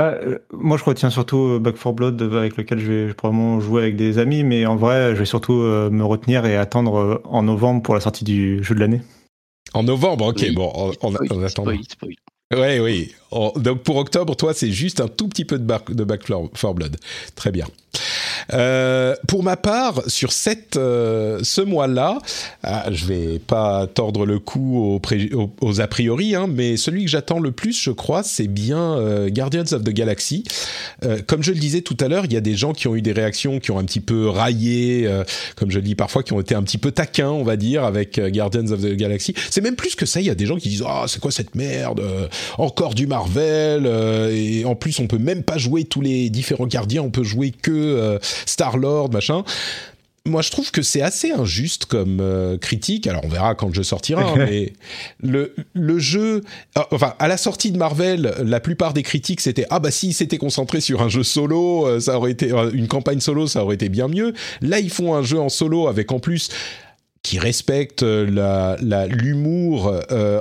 [0.00, 3.82] Euh, moi, je retiens surtout euh, Back 4 Blood avec lequel je vais probablement jouer
[3.82, 7.42] avec des amis, mais en vrai, je vais surtout euh, me retenir et attendre en
[7.42, 9.02] novembre pour la sortie du jeu de l'année.
[9.72, 11.14] En novembre, ok, bon, on,
[11.44, 11.64] attend.
[11.66, 13.14] Oui, oui.
[13.56, 16.96] Donc pour octobre, toi, c'est juste un tout petit peu de, de Back 4 Blood.
[17.36, 17.66] Très bien.
[18.52, 22.18] Euh, pour ma part, sur cette, euh, ce mois-là,
[22.62, 25.00] ah, je vais pas tordre le cou
[25.60, 29.28] aux, a priori, hein, mais celui que j'attends le plus, je crois, c'est bien euh,
[29.30, 30.44] Guardians of the Galaxy.
[31.26, 33.02] comme je le disais tout à l'heure, il y a des gens qui ont eu
[33.02, 35.08] des réactions qui ont un petit peu raillé,
[35.56, 37.84] comme je le dis parfois, qui ont été un petit peu taquins, on va dire,
[37.84, 39.34] avec Guardians of the Galaxy.
[39.50, 41.30] C'est même plus que ça, il y a des gens qui disent «Ah, c'est quoi
[41.30, 42.02] cette merde
[42.58, 43.86] Encore du Marvel
[44.32, 47.50] Et en plus, on peut même pas jouer tous les différents gardiens, on peut jouer
[47.50, 49.44] que Star-Lord, machin
[50.26, 53.06] moi, je trouve que c'est assez injuste comme euh, critique.
[53.06, 54.22] Alors, on verra quand le jeu sortira.
[54.22, 54.72] Hein, mais
[55.22, 56.42] le, le jeu,
[56.76, 60.14] ah, enfin, à la sortie de Marvel, la plupart des critiques c'était ah bah si
[60.14, 63.62] s'était concentré sur un jeu solo, euh, ça aurait été euh, une campagne solo, ça
[63.62, 64.32] aurait été bien mieux.
[64.62, 66.48] Là, ils font un jeu en solo avec en plus
[67.24, 68.76] qui respecte la,
[69.08, 69.92] l'humour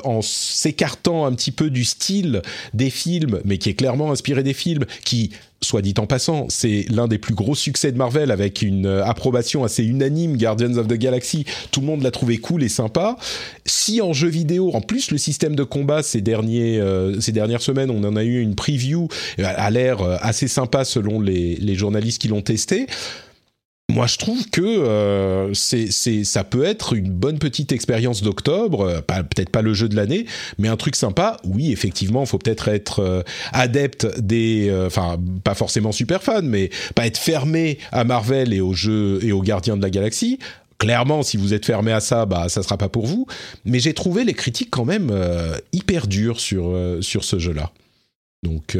[0.03, 2.41] en s'écartant un petit peu du style
[2.73, 5.31] des films, mais qui est clairement inspiré des films, qui
[5.63, 9.05] soit dit en passant, c'est l'un des plus gros succès de Marvel avec une euh,
[9.05, 11.45] approbation assez unanime, Guardians of the Galaxy.
[11.71, 13.17] Tout le monde l'a trouvé cool et sympa.
[13.65, 17.61] Si en jeu vidéo, en plus le système de combat ces derniers euh, ces dernières
[17.61, 19.07] semaines, on en a eu une preview,
[19.39, 22.87] euh, a l'air assez sympa selon les, les journalistes qui l'ont testé
[23.89, 25.91] moi je trouve que euh, c'est,
[26.23, 30.25] ça peut être une bonne petite expérience d'octobre, euh, peut-être pas le jeu de l'année,
[30.57, 31.37] mais un truc sympa.
[31.43, 36.69] Oui, effectivement, il faut peut-être être, euh, adepte des, enfin pas forcément super fan, mais
[36.95, 40.39] pas être fermé à Marvel et aux jeux et aux Gardiens de la Galaxie.
[40.79, 43.27] Clairement, si vous êtes fermé à ça, bah ça sera pas pour vous.
[43.63, 45.13] Mais j'ai trouvé les critiques quand même
[45.71, 47.71] hyper dures sur sur ce jeu-là.
[48.43, 48.75] Donc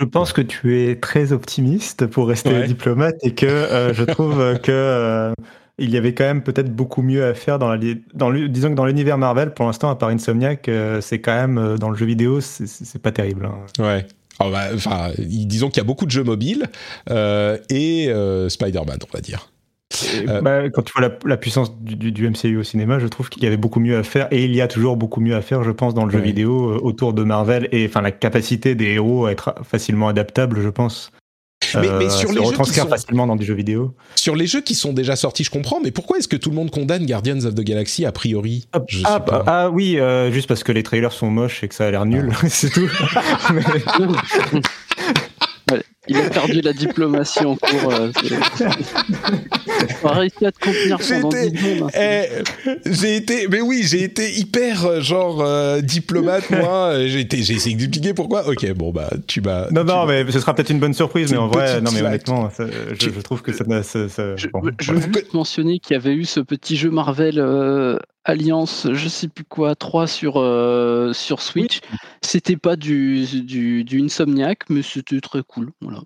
[0.00, 4.58] je pense que tu es très optimiste pour rester diplomate et que euh, je trouve
[4.58, 5.32] que euh,
[5.78, 7.78] il y avait quand même peut-être beaucoup mieux à faire dans la
[8.12, 11.34] dans le, disons que dans l'univers Marvel pour l'instant à part Insomniac euh, c'est quand
[11.34, 13.46] même dans le jeu vidéo c'est pas terrible.
[13.46, 13.82] Hein.
[13.82, 14.06] Ouais.
[14.40, 16.66] Bah, enfin, disons qu'il y a beaucoup de jeux mobiles
[17.08, 18.12] et
[18.48, 19.48] Spider-Man, on va dire.
[20.28, 23.46] Euh, bah, quand tu vois la, puissance du, MCU au cinéma, je trouve qu'il y
[23.46, 25.70] avait beaucoup mieux à faire et il y a toujours beaucoup mieux à faire, je
[25.70, 29.26] pense, dans le jeu vidéo euh, autour de Marvel et enfin la capacité des héros
[29.26, 31.10] à être facilement adaptables, je pense.
[31.74, 32.88] Mais, mais, euh, sur les jeux qui sont...
[32.88, 33.94] facilement dans des jeux vidéo.
[34.16, 36.56] Sur les jeux qui sont déjà sortis, je comprends, mais pourquoi est-ce que tout le
[36.56, 38.66] monde condamne Guardians of the Galaxy a priori?
[38.72, 39.98] Ah, ah, bah, ah, oui,
[40.30, 42.36] juste parce que les trailers sont moches et que ça a l'air nul, ah.
[42.48, 42.88] c'est tout.
[46.06, 47.92] Il a perdu la diplomatie en cours.
[47.92, 48.12] Euh,
[50.08, 51.90] pas réussi à te contenir pendant 10 secondes.
[51.94, 52.24] Eh,
[52.86, 57.06] j'ai été, mais oui, j'ai été hyper euh, genre euh, diplomate moi.
[57.06, 58.48] J'ai été, j'ai essayé d'expliquer pourquoi.
[58.48, 59.70] Ok, bon bah tu m'as.
[59.70, 62.50] Non non, mais ce sera peut-être une bonne surprise, mais en vrai, non mais honnêtement,
[62.58, 63.64] je, trouve que ça.
[63.82, 64.48] ça, ça je,
[64.80, 67.40] je veux mentionner qu'il y avait eu ce petit jeu Marvel
[68.24, 71.80] Alliance, je sais plus quoi, 3 sur, euh, sur Switch.
[72.22, 75.72] C'était pas du, du, du, Insomniac, mais c'était très cool.
[75.82, 76.00] Voilà.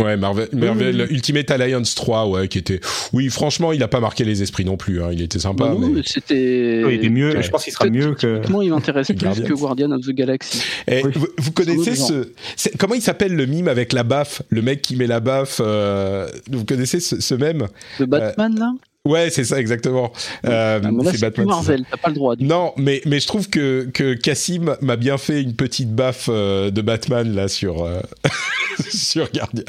[0.00, 2.80] Ouais, Marvel, Marvel Ultimate Alliance 3, ouais, qui était.
[3.12, 5.02] Oui, franchement, il a pas marqué les esprits non plus.
[5.02, 5.10] Hein.
[5.12, 5.68] Il était sympa.
[5.68, 6.02] Bah mais...
[6.04, 6.82] c'était.
[6.82, 7.40] il était mieux.
[7.40, 8.40] Je pense qu'il sera mieux que.
[8.62, 10.62] il m'intéresse plus que Guardian of the Galaxy.
[10.88, 12.32] Eh, vous, connaissez ce.
[12.78, 15.60] Comment il s'appelle le mime avec la baffe Le mec qui met la baffe.
[15.62, 17.68] Euh, vous connaissez ce, ce même
[18.00, 18.72] Le Batman, là?
[19.04, 20.12] Ouais, c'est ça exactement.
[20.46, 21.46] Euh, ah, c'est Batman.
[21.48, 22.34] Marvel, t'as pas le droit.
[22.38, 26.70] Non, mais mais je trouve que que Cassim m'a bien fait une petite baffe euh,
[26.70, 28.00] de Batman là sur euh,
[28.90, 29.64] sur Guardians.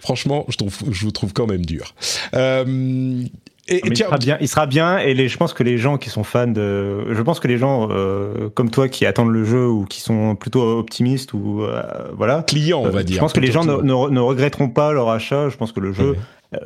[0.00, 1.94] Franchement, je trouve je vous trouve quand même dur.
[2.34, 3.24] Euh,
[3.68, 6.10] et, il, sera bien, il sera bien, et les, je pense que les gens qui
[6.10, 9.68] sont fans de, je pense que les gens euh, comme toi qui attendent le jeu
[9.68, 11.82] ou qui sont plutôt optimistes ou euh,
[12.12, 13.14] voilà, clients on va dire.
[13.14, 15.48] Je pense que les gens ne, ne, regretteront pas leur achat.
[15.48, 16.14] Je pense que le jeu euh,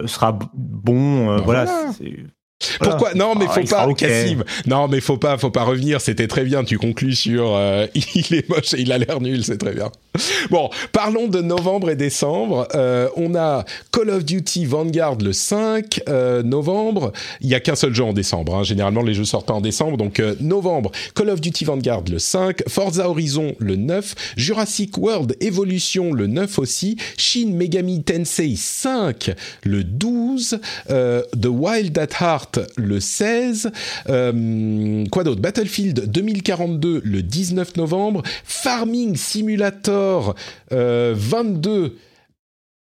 [0.06, 1.30] sera bon.
[1.30, 1.66] Euh, voilà.
[2.80, 3.14] Pourquoi?
[3.14, 4.42] Non, mais faut ah, pas, Cassim.
[4.66, 6.00] Non, mais faut pas, faut pas revenir.
[6.00, 6.64] C'était très bien.
[6.64, 9.44] Tu conclus sur euh, il est moche et il a l'air nul.
[9.44, 9.90] C'est très bien.
[10.50, 12.66] Bon, parlons de novembre et décembre.
[12.74, 17.12] Euh, on a Call of Duty Vanguard le 5 euh, novembre.
[17.42, 18.56] Il n'y a qu'un seul jeu en décembre.
[18.56, 18.62] Hein.
[18.62, 19.98] Généralement, les jeux sortent pas en décembre.
[19.98, 22.62] Donc, novembre, Call of Duty Vanguard le 5.
[22.68, 24.14] Forza Horizon le 9.
[24.36, 26.96] Jurassic World Evolution le 9 aussi.
[27.18, 29.32] Shin Megami Tensei 5
[29.64, 30.58] le 12.
[30.88, 32.45] The Wild at Heart
[32.76, 33.70] le 16.
[34.06, 35.40] quoi d'autre?
[35.40, 38.22] Battlefield 2042 le 19 novembre.
[38.44, 40.34] Farming Simulator
[40.70, 41.88] 22 euh,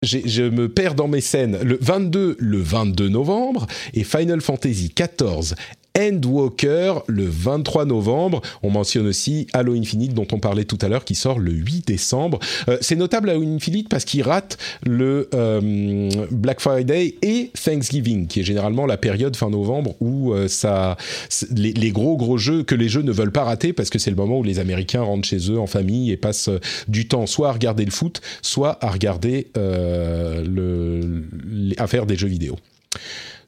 [0.03, 1.57] je me perds dans mes scènes.
[1.61, 5.55] Le 22, le 22 novembre, et Final Fantasy XIV
[5.97, 8.41] Endwalker le 23 novembre.
[8.63, 11.87] On mentionne aussi Halo Infinite dont on parlait tout à l'heure qui sort le 8
[11.87, 12.39] décembre.
[12.67, 18.39] Euh, c'est notable Halo Infinite parce qu'il rate le euh, Black Friday et Thanksgiving qui
[18.39, 20.97] est généralement la période fin novembre où euh, ça
[21.51, 24.09] les, les, gros gros jeux que les jeux ne veulent pas rater parce que c'est
[24.09, 26.49] le moment où les Américains rentrent chez eux en famille et passent
[26.87, 31.23] du temps soit à regarder le foot, soit à regarder le,
[31.77, 32.57] à faire des jeux vidéo.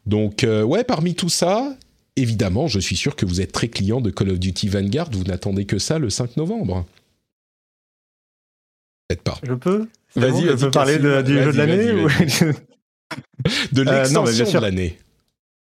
[0.05, 1.75] Donc ouais, parmi tout ça,
[2.15, 5.09] évidemment, je suis sûr que vous êtes très client de Call of Duty Vanguard.
[5.11, 6.85] Vous n'attendez que ça le 5 novembre.
[9.07, 9.39] Peut-être pas.
[9.43, 12.07] Je peux Vas-y, on peut parler de, du jeu de l'année ou...
[13.71, 14.97] De euh, l'extension de l'année.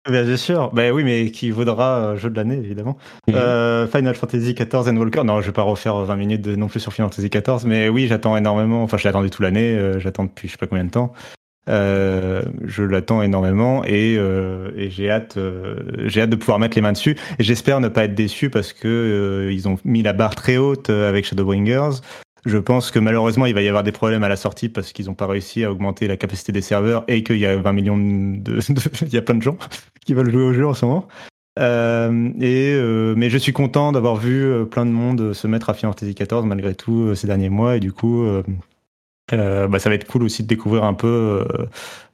[0.09, 2.97] Bien sûr, bah oui, mais qui vaudra euh, jeu de l'année, évidemment.
[3.27, 3.35] Mhm.
[3.35, 5.23] Euh, Final Fantasy XIV and Walker.
[5.23, 7.89] Non, je vais pas refaire 20 minutes de, non plus sur Final Fantasy XIV, mais
[7.89, 8.83] oui, j'attends énormément.
[8.83, 11.13] Enfin, je l'attendais toute l'année, j'attends depuis je sais pas combien de temps.
[11.69, 15.75] Euh, je l'attends énormément et, euh, et j'ai hâte, euh,
[16.07, 17.15] j'ai hâte de pouvoir mettre les mains dessus.
[17.39, 20.89] J'espère ne pas être déçu parce que euh, ils ont mis la barre très haute
[20.89, 22.01] avec Shadowbringers.
[22.45, 25.05] Je pense que malheureusement il va y avoir des problèmes à la sortie parce qu'ils
[25.05, 27.97] n'ont pas réussi à augmenter la capacité des serveurs et qu'il y a 20 millions
[27.97, 28.59] de,
[29.01, 29.57] il y a plein de gens
[30.05, 31.07] qui veulent jouer au jeu en ce moment.
[31.59, 32.75] Euh, et
[33.15, 36.43] mais je suis content d'avoir vu plein de monde se mettre à Final Fantasy XIV
[36.43, 38.25] malgré tout ces derniers mois et du coup
[39.39, 41.07] euh, bah, ça va être cool aussi de découvrir un peu.
[41.07, 41.65] Euh,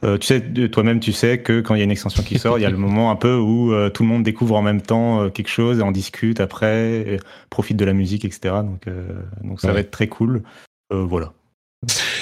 [0.03, 2.57] euh, tu sais, toi-même, tu sais que quand il y a une extension qui sort,
[2.57, 5.29] il y a le moment un peu où tout le monde découvre en même temps
[5.29, 7.19] quelque chose et en discute après,
[7.49, 8.55] profite de la musique, etc.
[8.63, 8.85] Donc,
[9.43, 10.43] donc ça va être très cool.
[10.89, 11.33] voilà.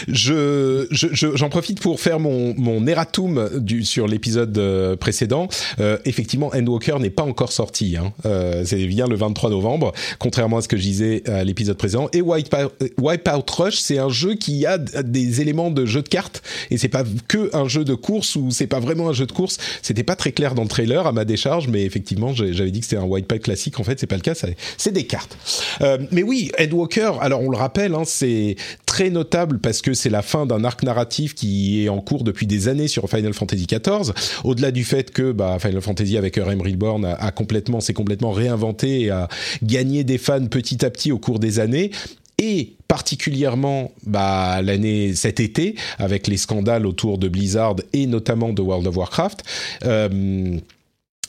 [0.07, 5.47] Je, j'en profite pour faire mon, mon erratum du, sur l'épisode euh, précédent.
[5.79, 7.97] Euh, effectivement, Endwalker n'est pas encore sorti.
[7.97, 8.13] Hein.
[8.25, 12.07] Euh, c'est bien le 23 novembre, contrairement à ce que je disais à l'épisode précédent.
[12.13, 16.43] Et Wipeout, Wipeout Rush, c'est un jeu qui a des éléments de jeu de cartes
[16.69, 19.31] et c'est pas que un jeu de course ou c'est pas vraiment un jeu de
[19.31, 19.57] course.
[19.81, 22.85] C'était pas très clair dans le trailer à ma décharge, mais effectivement, j'avais dit que
[22.85, 23.79] c'était un Wipeout classique.
[23.79, 24.35] En fait, c'est pas le cas.
[24.77, 25.38] C'est des cartes.
[25.81, 27.13] Euh, mais oui, Endwalker.
[27.21, 28.55] Alors on le rappelle, hein, c'est
[28.85, 32.47] très notable parce que c'est la fin d'un arc narratif qui est en cours depuis
[32.47, 34.13] des années sur Final Fantasy XIV.
[34.43, 39.01] Au-delà du fait que bah, Final Fantasy avec RM Reborn a, complètement, s'est complètement réinventé
[39.01, 39.27] et a
[39.63, 41.91] gagné des fans petit à petit au cours des années
[42.37, 48.61] et particulièrement bah, l'année cet été avec les scandales autour de Blizzard et notamment de
[48.61, 49.43] World of Warcraft.
[49.85, 50.59] Euh,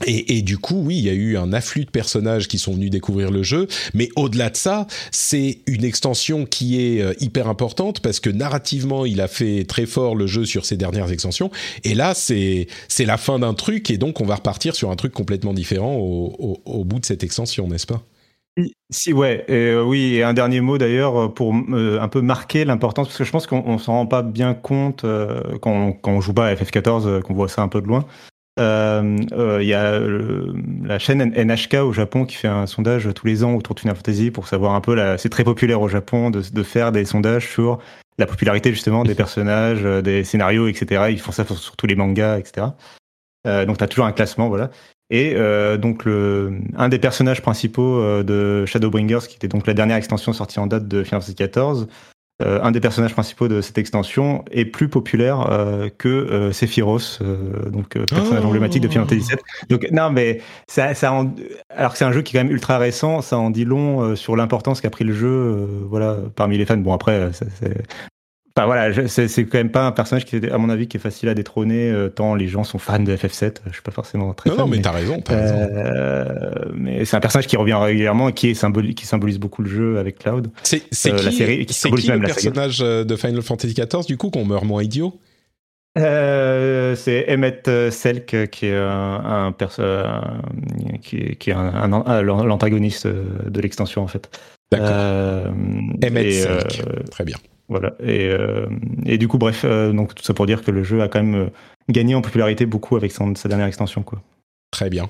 [0.06, 2.90] et, du coup, oui, il y a eu un afflux de personnages qui sont venus
[2.90, 8.00] découvrir le jeu, mais au-delà de ça, c'est une extension qui est euh, hyper importante
[8.00, 11.50] parce que narrativement, il a fait très fort le jeu sur ses dernières extensions.
[11.84, 14.96] Et là, c'est c'est la fin d'un truc, et donc on va repartir sur un
[14.96, 18.02] truc complètement différent au, au, au bout de cette extension, n'est-ce pas?
[18.90, 22.64] Si ouais, et, euh, oui, et un dernier mot d'ailleurs pour euh, un peu marquer
[22.64, 25.04] l'importance, parce que je pense qu'on s'en rend pas bien compte
[25.60, 28.04] quand, on, quand on joue pas à FF14, qu'on voit ça un peu de loin.
[28.58, 33.26] Euh, euh, il y a la chaîne NHK au Japon qui fait un sondage tous
[33.26, 34.96] les ans autour de Final Fantasy pour savoir un peu.
[35.16, 37.78] C'est très populaire au Japon de, faire des sondages sur
[38.18, 41.06] la popularité justement des personnages, euh, des scénarios, etc.
[41.10, 42.68] Ils font ça sur, tous les mangas, etc.
[43.46, 44.70] Euh, donc tu as toujours un classement, voilà.
[45.10, 50.32] Et euh, donc un des personnages principaux de Shadowbringers, qui était donc la dernière extension
[50.32, 51.86] sortie en date de Final Fantasy XIV,
[52.40, 57.20] euh, un des personnages principaux de cette extension est plus populaire euh, que euh, Sephiroth,
[57.70, 58.46] donc personnage oh.
[58.46, 59.38] emblématique de Final Fantasy VII.
[59.68, 61.12] Donc non, mais ça, ça
[61.70, 64.14] alors que c'est un jeu qui est quand même ultra récent, ça en dit long
[64.14, 66.76] sur l'importance qu'a pris le jeu, voilà, parmi les fans.
[66.76, 67.30] Bon après,
[68.58, 71.28] c'est voilà, c'est quand même pas un personnage qui, à mon avis, qui est facile
[71.28, 73.56] à détrôner, euh, tant les gens sont fans de FF7.
[73.66, 74.64] Je suis pas forcément très non, fan.
[74.64, 76.24] Non, mais, t'as raison, as euh,
[76.74, 79.98] mais c'est un personnage qui revient régulièrement et qui, est qui symbolise beaucoup le jeu
[79.98, 80.48] avec Cloud.
[80.62, 84.30] C'est euh, qui, la série, qui, qui le personnage de Final Fantasy XIV, du coup,
[84.30, 85.18] qu'on meurt moins idiot?
[85.96, 89.54] Euh, c'est Emmet Selk qui est un,
[91.02, 94.30] qui, qui, est un, l'antagoniste de l'extension en fait.
[94.70, 95.52] D'accord.
[96.04, 97.36] Emmet Selk, très bien.
[97.68, 97.94] Voilà.
[98.00, 98.66] Et, euh,
[99.04, 101.22] et du coup, bref, euh, donc tout ça pour dire que le jeu a quand
[101.22, 101.48] même euh,
[101.88, 104.20] gagné en popularité beaucoup avec son, sa dernière extension, quoi.
[104.70, 105.08] Très bien.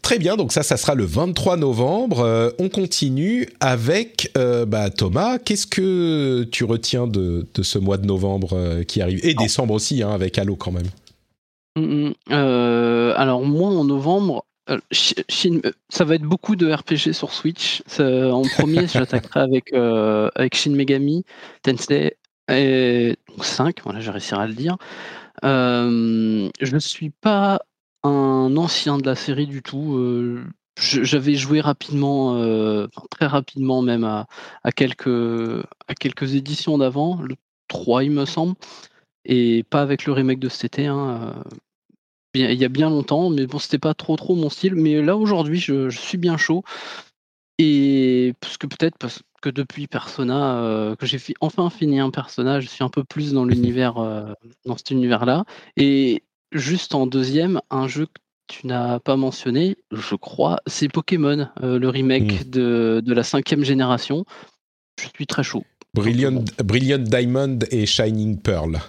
[0.00, 2.54] très bien, donc ça, ça sera le 23 novembre.
[2.60, 5.38] on continue avec bah, Thomas.
[5.38, 9.18] Qu'est-ce que tu retiens de, de, ce mois de novembre qui arrive?
[9.24, 10.86] Et décembre aussi, hein, avec Halo quand même.
[11.76, 13.14] Mm, mm.
[13.16, 14.44] alors moi en novembre,
[14.90, 17.82] ça va être beaucoup de RPG sur Switch.
[17.98, 21.24] en premier, j'attaquerai avec, avec Shin Megami
[21.62, 22.16] Tensei
[22.48, 24.76] et 5, voilà, je réussirai à le dire.
[25.42, 27.60] je ne suis pas
[28.02, 30.38] un ancien de la série du tout.
[30.76, 32.40] j'avais joué rapidement,
[33.10, 34.26] très rapidement même à,
[34.74, 37.36] quelques, à quelques éditions d'avant, le
[37.68, 38.54] 3 il me semble,
[39.24, 40.86] et pas avec le remake de cet été.
[40.86, 41.34] Hein,
[42.34, 44.74] il y a bien longtemps, mais bon, c'était pas trop trop mon style.
[44.74, 46.62] Mais là aujourd'hui, je, suis bien chaud.
[47.58, 52.64] Et parce que peut-être parce que depuis Persona, euh, que j'ai enfin fini un personnage,
[52.64, 54.32] je suis un peu plus dans l'univers, euh,
[54.64, 55.44] dans cet univers-là.
[55.76, 61.48] Et juste en deuxième, un jeu que tu n'as pas mentionné, je crois, c'est Pokémon,
[61.62, 62.50] euh, le remake mmh.
[62.50, 64.24] de, de, la cinquième génération.
[65.00, 65.64] Je suis très chaud.
[65.94, 68.80] Brilliant, Brilliant Diamond et Shining Pearl.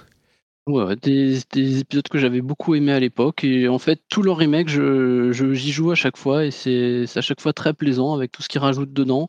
[0.68, 1.40] Ouais, des,
[1.80, 3.44] épisodes que j'avais beaucoup aimé à l'époque.
[3.44, 7.22] Et en fait, tout leur remake, je, j'y joue à chaque fois et c'est, à
[7.22, 9.28] chaque fois très plaisant avec tout ce qu'ils rajoutent dedans.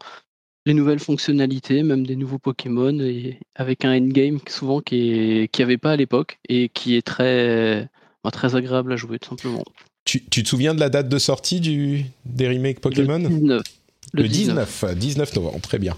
[0.67, 5.79] Les nouvelles fonctionnalités, même des nouveaux Pokémon, et avec un endgame souvent qui n'y avait
[5.79, 7.89] pas à l'époque et qui est très,
[8.23, 9.65] bah, très agréable à jouer, tout simplement.
[10.05, 13.61] Tu, tu, te souviens de la date de sortie du, des remakes Pokémon?
[14.13, 14.85] Le, 19.
[14.95, 15.37] 19.
[15.37, 15.97] novembre, très bien.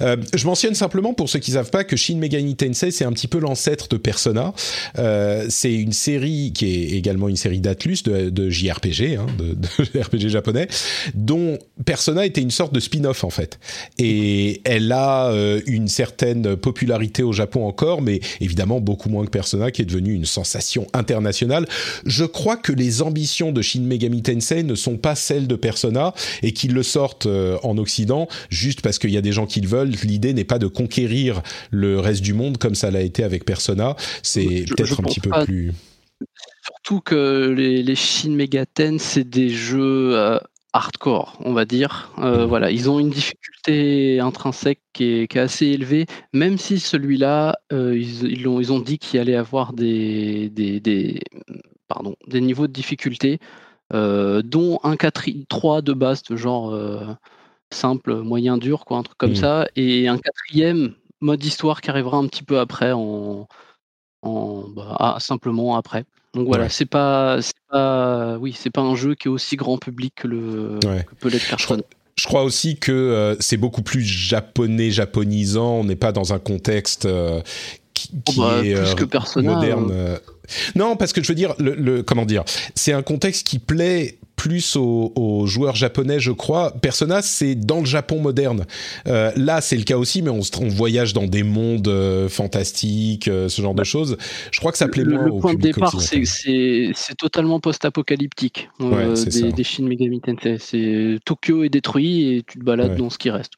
[0.00, 3.04] Euh, je mentionne simplement pour ceux qui ne savent pas que Shin Megami Tensei c'est
[3.04, 4.54] un petit peu l'ancêtre de Persona.
[4.98, 9.54] Euh, c'est une série qui est également une série d'Atlus de, de, JRPG, hein, de,
[9.54, 10.68] de, RPG japonais,
[11.14, 13.58] dont Persona était une sorte de spin-off en fait.
[13.98, 19.30] Et elle a euh, une certaine popularité au Japon encore, mais évidemment beaucoup moins que
[19.30, 21.66] Persona, qui est devenu une sensation internationale.
[22.06, 26.14] Je crois que les ambitions de Shin Megami Tensei ne sont pas celles de Persona
[26.44, 29.46] et qu'ils le sortent euh, euh, en Occident, juste parce qu'il y a des gens
[29.46, 29.90] qui le veulent.
[30.04, 33.96] L'idée n'est pas de conquérir le reste du monde comme ça l'a été avec Persona.
[34.22, 35.72] C'est peut-être un petit peu plus.
[36.62, 40.38] Surtout que les, les Shin Megaten, c'est des jeux euh,
[40.72, 42.12] hardcore, on va dire.
[42.18, 42.44] Euh.
[42.46, 48.60] Voilà, ils ont une difficulté intrinsèque qui est, assez élevée, même si celui-là, ils, ont,
[48.60, 51.20] ils ont dit qu'il allait avoir des, des, des,
[51.86, 53.38] pardon, des niveaux de difficulté
[53.94, 57.00] euh, dont un 4 3 de base, de genre euh,
[57.72, 59.36] simple, moyen, dur, quoi, un truc comme mmh.
[59.36, 63.48] ça, et un quatrième mode histoire qui arrivera un petit peu après, en,
[64.22, 66.04] en bah, ah, simplement après.
[66.34, 67.38] Donc voilà, c'est pas,
[67.70, 71.30] pas, oui, c'est pas un jeu qui est aussi grand public que le que peut
[71.30, 71.82] l'être Persona.
[72.16, 75.76] Je crois aussi que euh, c'est beaucoup plus japonais, japonisant.
[75.76, 77.08] On n'est pas dans un contexte
[77.94, 80.18] qui, oh, bah, est plus que moderne.
[80.74, 84.76] Non, parce que je veux dire, le, comment dire, c'est un contexte qui plaît plus
[84.76, 86.72] aux, joueurs japonais, je crois.
[86.80, 88.64] Persona, c'est dans le Japon moderne.
[89.06, 93.48] Euh, là, c'est le cas aussi, mais on, voyage dans des mondes euh, fantastiques, euh,
[93.48, 94.16] ce genre de bah, choses.
[94.52, 99.64] Je crois que ça plaît moins le point de départ, c'est totalement post-apocalyptique des, des,
[99.64, 100.56] Shin Megami Tensei.
[100.58, 103.52] C'est Tokyo est détruit et tu te balades dans ce qui reste.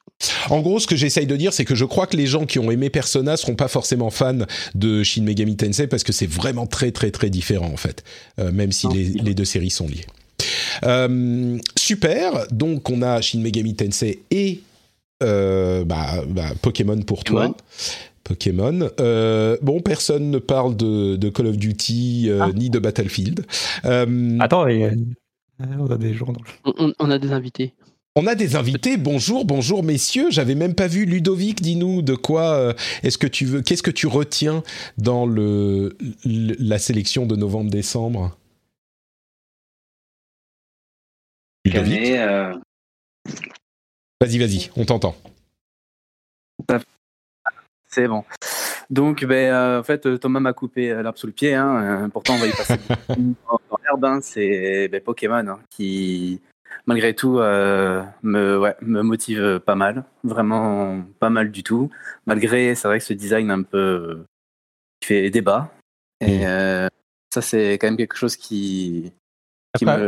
[0.49, 2.59] En gros, ce que j'essaye de dire, c'est que je crois que les gens qui
[2.59, 4.45] ont aimé Persona seront pas forcément fans
[4.75, 8.03] de Shin Megami Tensei parce que c'est vraiment très très très différent en fait,
[8.39, 10.05] euh, même si les, deux séries sont liées.
[10.83, 14.61] Euh, super, donc on a Shin Megami Tensei et
[15.23, 17.55] euh, bah, bah, Pokémon pour toi.
[18.23, 18.89] Pokémon.
[19.61, 22.49] bon, personne ne parle de, Call of Duty ah.
[22.53, 23.45] ni de Battlefield.
[23.83, 24.65] Attends,
[25.79, 26.33] on a des gens.
[26.65, 27.73] on, a des invités.
[28.17, 28.97] On a des invités.
[28.97, 30.31] Bonjour, bonjour messieurs.
[30.31, 31.61] J'avais même pas vu Ludovic.
[31.61, 32.73] Dis-nous de quoi euh,
[33.03, 34.63] est-ce que tu veux Qu'est-ce que tu retiens
[34.97, 35.95] dans le,
[36.25, 38.35] la sélection de novembre-décembre?
[41.71, 42.11] Ludovic.
[42.17, 42.53] Euh,
[44.19, 44.69] vas-y, vas-y.
[44.75, 45.15] On t'entend.
[47.87, 48.23] C'est bon.
[48.89, 51.53] Donc, ben, euh, en fait, Thomas m'a coupé l'arbre sous le pied.
[51.53, 52.09] Hein.
[52.11, 54.05] Pourtant, on va y passer dans l'herbe.
[54.05, 54.19] Hein.
[54.21, 56.41] C'est ben, Pokémon hein, qui
[56.85, 61.89] malgré tout, euh, me, ouais, me motive pas mal, vraiment pas mal du tout.
[62.25, 64.25] Malgré, c'est vrai que ce design un peu
[64.99, 65.73] qui fait débat.
[66.19, 66.47] Et mm.
[66.47, 66.87] euh,
[67.33, 69.11] ça, c'est quand même quelque chose qui.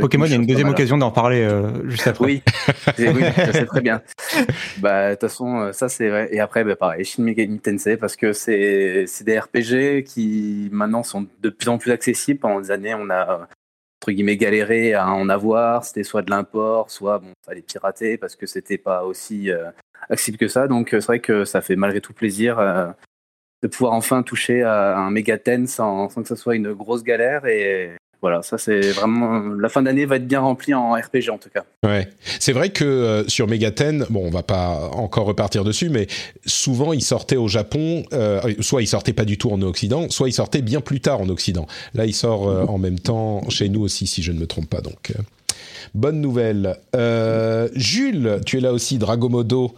[0.02, 2.26] Pokémon, il y a une deuxième occasion d'en parler euh, juste après.
[2.26, 2.44] Oui,
[2.98, 3.24] oui
[3.54, 4.02] c'est très bien.
[4.80, 6.30] Bah, de toute façon, ça c'est vrai.
[6.32, 11.28] Et après, bah, pareil, Shin Megami Tensei, parce que c'est des RPG qui maintenant sont
[11.42, 12.40] de plus en plus accessibles.
[12.40, 13.48] Pendant des années, on a
[14.04, 15.86] entre guillemets galérer à en avoir.
[15.86, 19.72] C'était soit de l'import, soit bon, fallait pirater parce que c'était pas aussi euh,
[20.10, 20.68] accessible que ça.
[20.68, 22.88] Donc euh, c'est vrai que ça fait malgré tout plaisir euh,
[23.62, 25.38] de pouvoir enfin toucher à un méga
[25.68, 27.46] sans, sans que ce soit une grosse galère.
[27.46, 31.38] Et voilà, ça c'est vraiment la fin d'année va être bien remplie en RPG en
[31.38, 31.66] tout cas.
[31.86, 32.08] Ouais,
[32.40, 36.08] c'est vrai que euh, sur Megaten, bon, on va pas encore repartir dessus, mais
[36.46, 40.30] souvent il sortait au Japon, euh, soit il sortait pas du tout en Occident, soit
[40.30, 41.68] il sortait bien plus tard en Occident.
[41.96, 44.70] Là, il sort euh, en même temps chez nous aussi, si je ne me trompe
[44.70, 44.80] pas.
[44.80, 45.12] Donc,
[45.94, 46.78] bonne nouvelle.
[47.76, 49.76] Jules, tu es là aussi, Dragomodo.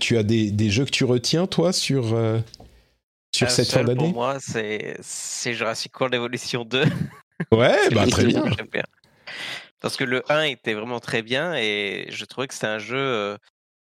[0.00, 2.16] tu as des, des, jeux que tu retiens, toi, sur
[3.30, 6.84] sur cette fin d'année Pour moi, c'est Jurassic World Evolution 2.
[7.52, 8.42] Ouais, bah très bien.
[9.80, 13.38] Parce que le 1 était vraiment très bien et je trouvais que c'était un jeu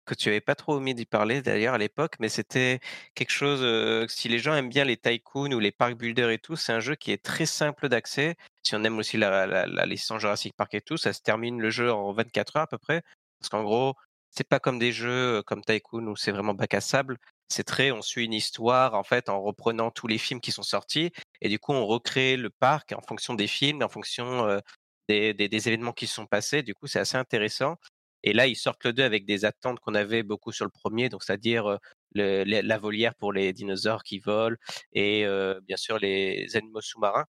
[0.05, 2.81] que tu avais pas trop omis d'y parler d'ailleurs à l'époque, mais c'était
[3.15, 6.57] quelque chose, si les gens aiment bien les tycoons ou les park builders et tout,
[6.57, 8.37] c'est un jeu qui est très simple d'accès.
[8.63, 11.71] Si on aime aussi la, la, licence Jurassic Park et tout, ça se termine le
[11.71, 13.03] jeu en 24 heures à peu près.
[13.39, 13.95] Parce qu'en gros,
[14.31, 17.19] c'est pas comme des jeux comme Tycoon où c'est vraiment bac à sable
[17.49, 20.63] c'est très, on suit une histoire en fait en reprenant tous les films qui sont
[20.63, 24.61] sortis et du coup on recrée le parc en fonction des films, en fonction
[25.09, 25.35] des,
[25.69, 26.63] événements qui se sont passés.
[26.63, 27.77] Du coup c'est assez intéressant.
[28.25, 31.09] Et là ils sortent le 2 avec des attentes qu'on avait beaucoup sur le premier,
[31.09, 31.79] donc c'est-à-dire
[32.15, 34.57] la volière pour les dinosaures qui volent
[34.93, 35.27] et
[35.67, 37.27] bien sûr les animaux sous-marins.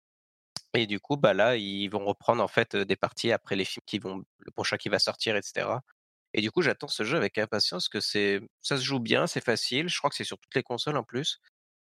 [0.76, 3.84] Et du coup, bah là, ils vont reprendre en fait des parties après les films
[3.86, 5.68] qui vont, le prochain qui va sortir, etc.
[6.38, 9.44] Et du coup, j'attends ce jeu avec impatience que c'est, ça se joue bien, c'est
[9.44, 9.88] facile.
[9.88, 11.40] Je crois que c'est sur toutes les consoles en plus.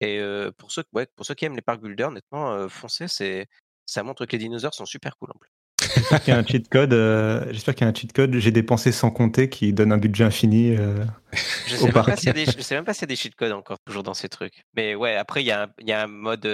[0.02, 0.22] Et
[0.58, 3.48] pour ceux, ouais, pour ceux qui aiment les parcs builders, honnêtement, foncez, c'est,
[3.86, 5.50] ça montre que les dinosaures sont super cool en plus.
[5.96, 6.92] J'espère qu'il y a un cheat code.
[7.52, 8.36] J'espère qu'il y a un cheat code.
[8.36, 10.76] J'ai dépensé sans compter qui donne un budget infini.
[11.68, 14.04] je, sais des, je sais même pas s'il y a des cheat codes encore toujours
[14.04, 14.66] dans ces trucs.
[14.76, 16.46] Mais ouais, après il y a un, il y a un mode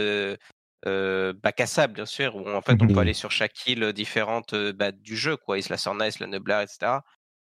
[0.86, 4.54] bac à sable bien sûr où en fait on peut aller sur chaque île différente
[4.76, 7.00] bah, du jeu quoi, Isla Sorna, Isla Nublar, etc.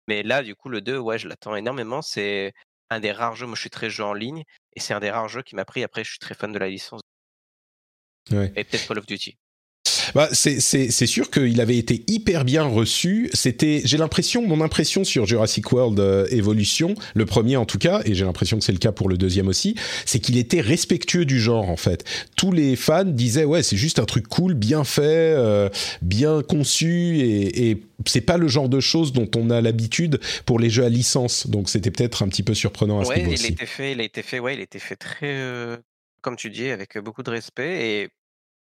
[0.08, 2.02] Mais là, du coup, le 2, ouais, je l'attends énormément.
[2.02, 2.52] C'est
[2.90, 4.44] un des rares jeux, moi je suis très jeu en ligne,
[4.74, 5.82] et c'est un des rares jeux qui m'a pris.
[5.82, 7.00] Après, je suis très fan de la licence.
[8.30, 8.52] Ouais.
[8.56, 9.36] Et peut-être Call of Duty.
[10.14, 13.30] Bah, c'est sûr qu'il avait été hyper bien reçu.
[13.32, 18.02] C'était, j'ai l'impression, mon impression sur Jurassic World euh, Evolution, le premier en tout cas,
[18.04, 19.74] et j'ai l'impression que c'est le cas pour le deuxième aussi,
[20.06, 22.04] c'est qu'il était respectueux du genre en fait.
[22.36, 25.68] Tous les fans disaient ouais, c'est juste un truc cool, bien fait, euh,
[26.02, 30.58] bien conçu, et, et c'est pas le genre de choses dont on a l'habitude pour
[30.58, 31.46] les jeux à licence.
[31.46, 34.00] Donc c'était peut-être un petit peu surprenant à ce niveau il a été fait, il
[34.00, 35.76] a été fait, ouais, il a été fait très, euh,
[36.20, 38.08] comme tu dis, avec beaucoup de respect et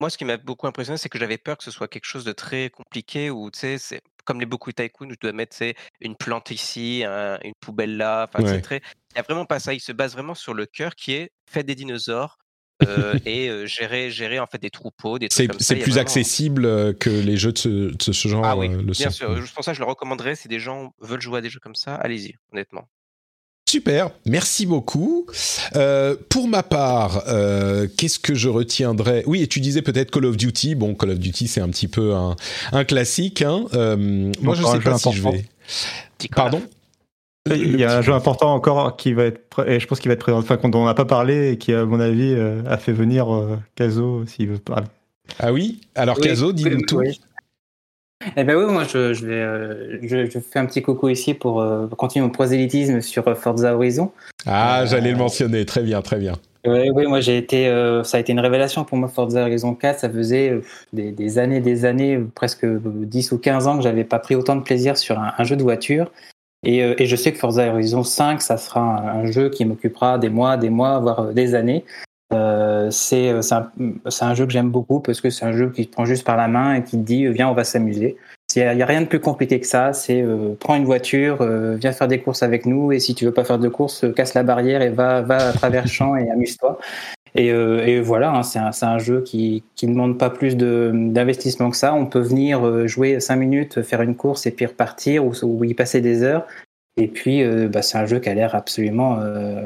[0.02, 2.26] moi, ce qui m'a beaucoup impressionné, c'est que j'avais peur que ce soit quelque chose
[2.26, 5.56] de très compliqué ou, tu sais, c'est comme les beaucoup tycoon où tu dois mettre
[6.00, 8.28] une plante ici, une poubelle là.
[8.28, 8.78] Enfin, c'est très.
[9.12, 9.74] Il n'y a vraiment pas ça.
[9.74, 12.40] Il se base vraiment sur le cœur qui est fait des dinosaures.
[12.88, 15.52] Euh, et euh, gérer, gérer en fait des troupeaux, des trucs.
[15.60, 18.44] C'est plus accessible que les jeux de ce, genre.
[18.44, 19.40] Ah oui, bien sûr.
[19.54, 21.94] Pour ça, je le recommanderais si des gens veulent jouer à des jeux comme ça,
[21.96, 22.88] allez-y, honnêtement.
[23.72, 25.28] Super, merci beaucoup.
[25.78, 29.24] Euh, pour ma part, euh, qu'est-ce que je retiendrai?
[29.28, 30.76] Oui, et tu disais peut-être Call of Duty.
[30.76, 32.36] Bon, Call of Duty, c'est un petit peu un,
[32.74, 33.42] un classique.
[33.42, 33.64] Hein.
[33.74, 35.46] Euh, moi, je ne sais pas si je vais.
[36.36, 36.62] Pardon?
[37.50, 40.16] Il y a un jeu important encore qui va être, et je pense qu'il va
[40.16, 42.36] être présent, enfin, dont on n'a pas parlé et qui, à mon avis,
[42.68, 43.28] a fait venir
[43.76, 44.88] Caso s'il veut parler.
[45.40, 45.80] Ah oui?
[45.96, 47.02] Alors, Caso, dis-nous tout.
[48.36, 51.34] Eh ben oui, moi je, je, vais, euh, je, je, fais un petit coucou ici
[51.34, 54.12] pour euh, continuer mon prosélytisme sur euh, Forza Horizon.
[54.46, 56.34] Ah, j'allais le mentionner, très bien, très bien.
[56.66, 57.66] Oui, oui, moi j'ai été,
[58.04, 60.00] ça a été une révélation pour moi Forza Horizon 4.
[60.00, 60.62] Ça faisait
[60.94, 64.56] des, des, années, des années, presque 10 ou 15 ans que j'avais pas pris autant
[64.56, 66.12] de plaisir sur un, un jeu de voiture.
[66.64, 70.20] Et, et, je sais que Forza Horizon 5, ça sera un, un jeu qui m'occupera
[70.20, 71.84] des mois, des mois, voire des années.
[72.34, 76.06] Euh, c'est un, jeu que j'aime beaucoup parce que c'est un jeu qui te prend
[76.06, 78.18] juste par la main et qui te dit viens on va s'amuser.
[78.56, 79.94] Il n'y a, rien de plus compliqué que ça.
[79.94, 83.26] C'est euh, prends une voiture, euh, viens faire des courses avec nous et si tu
[83.26, 86.16] veux pas faire de courses, casse la barrière et va, va à travers le champ
[86.16, 86.80] et amuse-toi.
[87.34, 91.94] Et, voilà, hein, c'est un, jeu qui ne demande pas plus d'investissement que ça.
[91.94, 95.74] On peut venir jouer cinq minutes, faire une course et puis repartir ou, ou y
[95.74, 96.46] passer des heures.
[96.98, 99.18] Et puis, bah, c'est un jeu qui a l'air absolument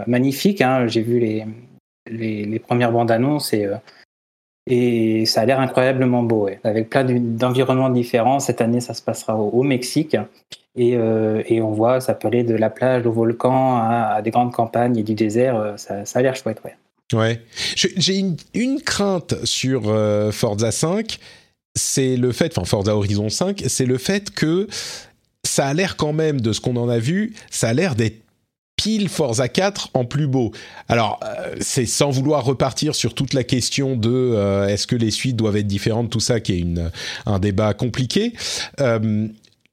[0.05, 0.61] magnifique.
[0.61, 0.85] Hein.
[0.85, 1.43] J'ai vu les,
[2.09, 3.75] les, premières bandes annonces et, euh,
[4.67, 8.39] et ça a l'air incroyablement beau, avec plein d'environnements différents.
[8.39, 10.17] Cette année, ça se passera au, Mexique.
[10.75, 14.51] Et, euh, on voit, ça peut aller de la plage au volcan à, des grandes
[14.51, 15.55] campagnes et du désert.
[15.55, 16.75] Euh, ça, a l'air chouette, ouais.
[17.13, 17.41] Ouais.
[17.75, 19.83] J'ai une, une, crainte sur
[20.31, 21.19] Forza 5,
[21.75, 24.67] c'est le fait, enfin Forza Horizon 5, c'est le fait que
[25.43, 28.24] ça a l'air quand même, de ce qu'on en a vu, ça a l'air d'être
[28.75, 30.51] pile Forza 4 en plus beau.
[30.87, 35.11] Alors, euh, c'est sans vouloir repartir sur toute la question de euh, est-ce que les
[35.11, 36.65] suites doivent être différentes, tout ça, qui est
[37.25, 38.33] un débat compliqué.
[38.81, 39.27] Euh,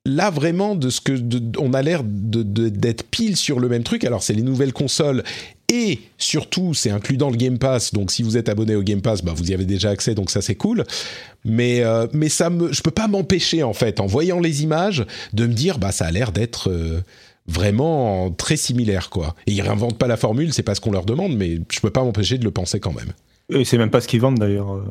[0.05, 1.13] là, vraiment, de ce que
[1.59, 4.05] on a l'air d'être pile sur le même truc.
[4.05, 5.23] Alors, c'est les nouvelles consoles
[5.69, 7.93] Et surtout, c'est inclus dans le Game Pass.
[7.93, 10.15] Donc, si vous êtes abonné au Game Pass, bah, vous y avez déjà accès.
[10.15, 10.85] Donc, ça, c'est cool.
[11.45, 15.05] Mais, euh, mais ça me, je peux pas m'empêcher, en fait, en voyant les images,
[15.33, 16.71] de me dire, bah, ça a l'air d'être
[17.47, 19.35] vraiment très similaire, quoi.
[19.47, 21.91] Et ils réinventent pas la formule, c'est pas ce qu'on leur demande, mais je peux
[21.91, 23.13] pas m'empêcher de le penser quand même.
[23.49, 24.73] Et c'est même pas ce qu'ils vendent, d'ailleurs.
[24.73, 24.83] Euh.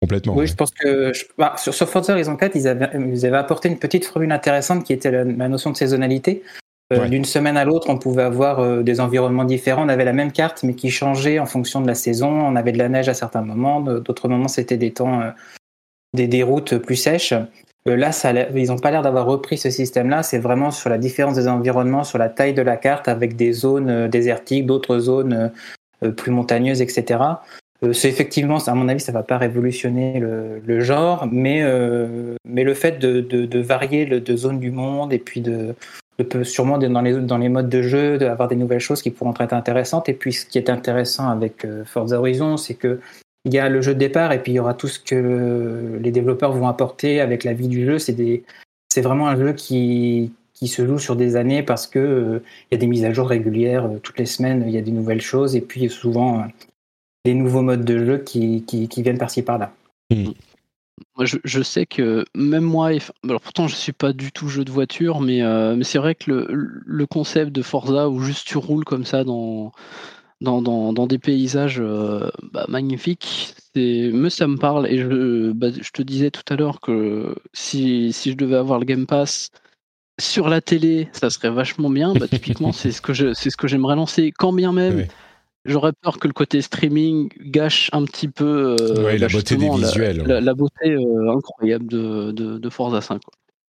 [0.00, 0.34] Complètement.
[0.34, 3.78] Oui, je pense que bah, sur, Forza Horizon 4, ils avaient, ils avaient, apporté une
[3.78, 6.42] petite formule intéressante qui était la, la notion de saisonnalité.
[6.92, 9.84] Euh, d'une semaine à l'autre, on pouvait avoir euh, des environnements différents.
[9.84, 12.28] On avait la même carte, mais qui changeait en fonction de la saison.
[12.28, 15.30] On avait de la neige à certains moments, d'autres moments c'était des temps, euh,
[16.14, 17.34] des, des, routes plus sèches.
[17.86, 20.22] Là, ça ils n'ont pas l'air d'avoir repris ce système-là.
[20.22, 23.52] C'est vraiment sur la différence des environnements, sur la taille de la carte, avec des
[23.52, 25.50] zones désertiques, d'autres zones
[26.16, 27.20] plus montagneuses, etc.
[27.92, 31.64] c'est effectivement, à mon avis, ça va pas révolutionner le, le genre, mais
[32.44, 35.74] mais le fait de, de, de varier le, de zones du monde et puis de
[36.22, 39.34] peut sûrement dans les, dans les modes de jeu d'avoir des nouvelles choses qui pourront
[39.38, 40.08] être intéressantes.
[40.08, 43.00] Et puis ce qui est intéressant avec euh, Forza Horizon, c'est que
[43.44, 45.98] il y a le jeu de départ et puis il y aura tout ce que
[46.00, 47.98] les développeurs vont apporter avec la vie du jeu.
[47.98, 48.44] C'est des,
[48.92, 52.74] c'est vraiment un jeu qui, qui se joue sur des années parce que euh, il
[52.74, 54.64] y a des mises à jour régulières euh, toutes les semaines.
[54.66, 56.46] Il y a des nouvelles choses et puis souvent
[57.24, 59.72] des nouveaux modes de jeu qui, qui, qui viennent par-ci par-là.
[60.10, 60.30] Mmh.
[61.16, 62.90] Moi, je, je, sais que même moi,
[63.24, 66.14] alors pourtant je suis pas du tout jeu de voiture, mais, euh, mais c'est vrai
[66.14, 69.72] que le, le, concept de Forza où juste tu roules comme ça dans,
[70.42, 75.68] dans, dans, dans des paysages euh, bah, magnifiques, me ça me parle et je, bah,
[75.70, 79.50] je te disais tout à l'heure que si, si je devais avoir le Game Pass
[80.20, 82.12] sur la télé, ça serait vachement bien.
[82.14, 85.06] Bah, typiquement, c'est ce que je, c'est ce que j'aimerais lancer, quand bien même.
[85.64, 90.22] J'aurais peur que le côté streaming gâche un petit peu euh, la beauté des visuels.
[90.24, 93.22] La, beauté euh, incroyable de, de, de, Forza 5.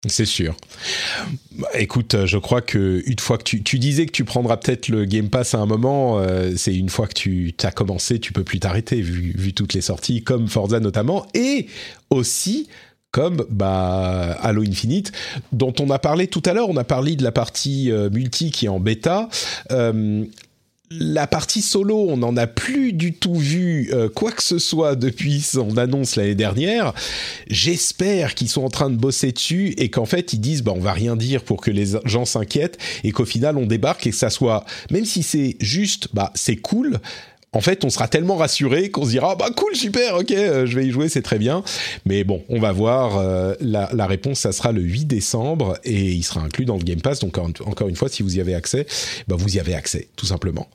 [0.09, 0.57] C'est sûr.
[1.53, 5.05] Bah, écoute, je crois que une fois que tu, disais que tu prendras peut-être le
[5.05, 8.43] Game Pass à un moment, euh, c'est une fois que tu as commencé, tu peux
[8.43, 11.67] plus t'arrêter vu, toutes les sorties, comme Forza notamment, et
[12.11, 12.69] aussi
[13.13, 15.13] comme bah, Halo Infinite,
[15.53, 16.69] dont on a parlé tout à l'heure.
[16.69, 19.29] On a parlé de la partie multi qui est en bêta.
[19.71, 20.25] Euh,
[20.99, 24.97] la partie solo, on n'en a plus du tout vu euh, quoi que ce soit
[24.97, 26.93] depuis son annonce l'année dernière.
[27.49, 30.81] J'espère qu'ils sont en train de bosser dessus et qu'en fait ils disent bah on
[30.81, 34.17] va rien dire pour que les gens s'inquiètent et qu'au final on débarque et que
[34.17, 36.99] ça soit même si c'est juste bah c'est cool
[37.55, 40.75] en fait, on sera tellement rassuré qu'on se dira bah cool, super, ok, euh, je
[40.75, 41.63] vais y jouer, c'est très bien.
[42.07, 43.19] Mais bon, on va voir.
[43.19, 47.03] Euh, la, réponse, ça sera le 8 décembre et il sera inclus dans le Game
[47.03, 47.21] Pass.
[47.21, 48.87] Donc encore une fois, si vous y avez accès,
[49.29, 50.69] bah vous y avez accès, tout simplement.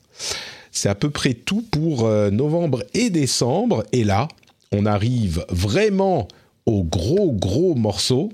[0.70, 3.84] C'est à peu près tout pour euh, novembre et décembre.
[3.90, 4.28] Et là,
[4.70, 6.28] on arrive vraiment
[6.66, 8.32] au gros gros morceau.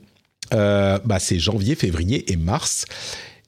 [0.51, 2.85] Bah, c'est janvier, février et mars.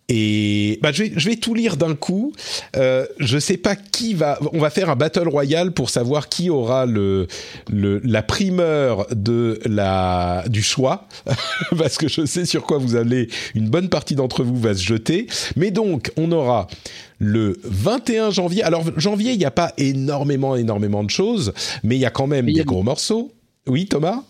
[0.08, 2.32] Et bah, je, vais, je vais tout lire d'un coup.
[2.76, 4.38] Euh, je sais pas qui va.
[4.52, 7.26] On va faire un battle royal pour savoir qui aura le,
[7.68, 11.08] le la primeur de la du choix,
[11.78, 13.28] parce que je sais sur quoi vous allez.
[13.54, 15.26] Une bonne partie d'entre vous va se jeter.
[15.56, 16.68] Mais donc, on aura
[17.18, 18.62] le 21 janvier.
[18.62, 21.52] Alors janvier, il n'y a pas énormément, énormément de choses,
[21.82, 23.32] mais il y a quand même des gros morceaux.
[23.66, 24.22] Oui, Thomas?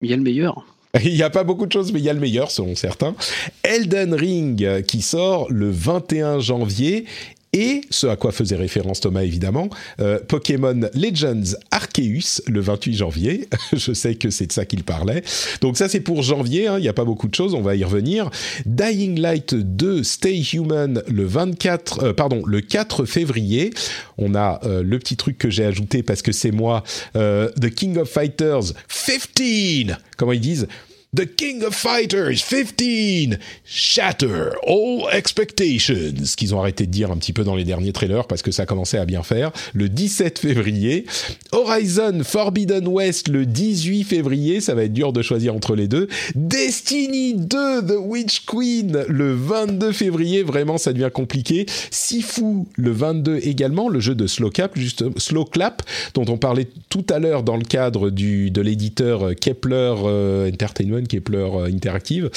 [0.00, 0.73] Il y a le meilleur.
[1.04, 3.14] Il n'y a pas beaucoup de choses, mais il y a le meilleur, selon certains.
[3.62, 7.06] Elden Ring, qui sort le 21 janvier
[7.54, 9.70] et ce à quoi faisait référence Thomas évidemment,
[10.00, 13.48] euh, Pokémon Legends Arceus le 28 janvier.
[13.72, 15.22] Je sais que c'est de ça qu'il parlait.
[15.60, 16.78] Donc ça c'est pour janvier, hein.
[16.78, 18.28] il n'y a pas beaucoup de choses, on va y revenir.
[18.66, 23.70] Dying Light 2 Stay Human le 24, euh, pardon, le 4 février.
[24.18, 26.82] On a euh, le petit truc que j'ai ajouté parce que c'est moi,
[27.14, 30.66] The King of Fighters 15, comment ils disent?
[31.14, 37.32] The King of Fighters 15 Shatter All Expectations, qu'ils ont arrêté de dire un petit
[37.32, 41.06] peu dans les derniers trailers parce que ça commençait à bien faire, le 17 février.
[41.52, 46.08] Horizon Forbidden West le 18 février, ça va être dur de choisir entre les deux.
[46.34, 51.66] Destiny 2 The Witch Queen le 22 février, vraiment ça devient compliqué.
[51.90, 55.82] Sifu le 22 également, le jeu de Slow Clap, juste Slow Clap,
[56.14, 61.48] dont on parlait tout à l'heure dans le cadre de l'éditeur Kepler euh, Entertainment Kepler
[61.54, 62.30] euh, Interactive.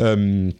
[0.00, 0.50] Euh,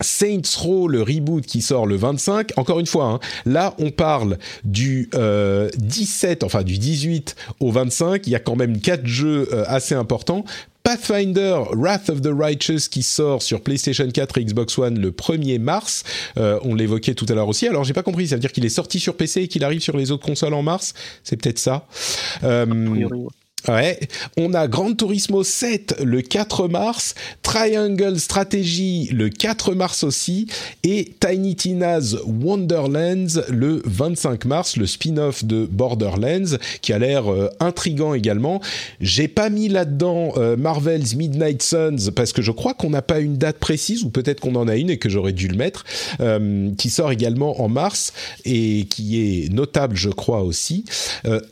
[0.00, 2.52] Saints Row, le reboot qui sort le 25.
[2.56, 8.24] Encore une fois, hein, là on parle du 17, euh, enfin du 18 au 25.
[8.28, 10.44] Il y a quand même quatre jeux assez importants.
[10.84, 15.58] Pathfinder Wrath of the Righteous qui sort sur PlayStation 4 et Xbox One le 1er
[15.58, 16.04] mars.
[16.36, 17.66] on l'évoquait tout à l'heure aussi.
[17.66, 19.80] Alors j'ai pas compris, ça veut dire qu'il est sorti sur PC et qu'il arrive
[19.80, 20.94] sur les autres consoles en mars?
[21.24, 21.88] C'est peut-être ça.
[23.66, 23.98] Ouais,
[24.38, 30.46] on a Gran Turismo 7 le 4 mars, Triangle Strategy le 4 mars aussi,
[30.84, 37.50] et Tiny Tina's Wonderlands le 25 mars, le spin-off de Borderlands, qui a l'air euh,
[37.58, 38.62] intrigant également.
[39.00, 43.18] J'ai pas mis là-dedans euh, Marvel's Midnight Suns, parce que je crois qu'on n'a pas
[43.18, 45.84] une date précise, ou peut-être qu'on en a une et que j'aurais dû le mettre,
[46.20, 48.14] euh, qui sort également en mars,
[48.46, 50.84] et qui est notable, je crois aussi.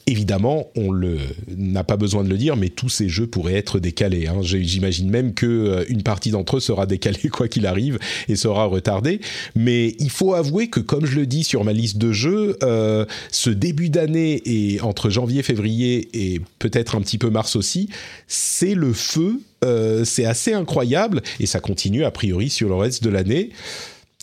[0.06, 1.18] évidemment, on le
[1.48, 4.26] n'a pas besoin de le dire, mais tous ces jeux pourraient être décalés.
[4.26, 4.40] Hein.
[4.42, 8.64] J'imagine même que euh, une partie d'entre eux sera décalée quoi qu'il arrive et sera
[8.64, 9.20] retardée.
[9.54, 13.04] Mais il faut avouer que, comme je le dis sur ma liste de jeux, euh,
[13.30, 17.88] ce début d'année et entre janvier, février et peut-être un petit peu mars aussi,
[18.26, 19.40] c'est le feu.
[19.64, 23.50] Euh, c'est assez incroyable et ça continue a priori sur le reste de l'année.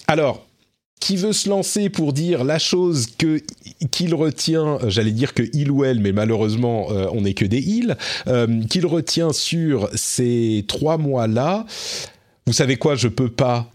[0.08, 0.46] Alors,
[1.04, 3.42] qui veut se lancer pour dire la chose que
[3.92, 7.44] qu'il retient, euh, j'allais dire que il ou elle, mais malheureusement euh, on n'est que
[7.44, 7.98] des ils,
[8.28, 11.66] euh, qu'il retient sur ces trois mois-là.
[12.46, 13.72] Vous savez quoi, je peux pas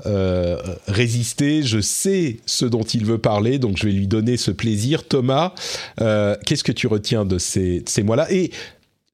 [0.89, 1.63] résister.
[1.63, 5.09] Je sais ce dont il veut parler, donc je vais lui donner ce plaisir.
[5.09, 5.55] Thomas,
[5.97, 8.29] qu'est-ce que tu retiens de ces, ces mois-là?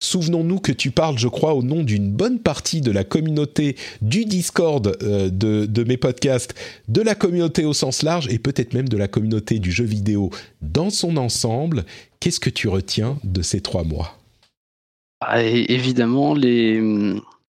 [0.04, 4.26] Souvenons-nous que tu parles, je crois, au nom d'une bonne partie de la communauté du
[4.26, 6.54] Discord euh, de, mes podcasts,
[6.88, 10.30] de la communauté au sens large et peut-être même de la communauté du jeu vidéo
[10.60, 11.84] dans son ensemble.
[12.20, 14.18] Qu'est-ce que tu retiens de ces trois mois?
[15.20, 16.82] Ah, Évidemment, les,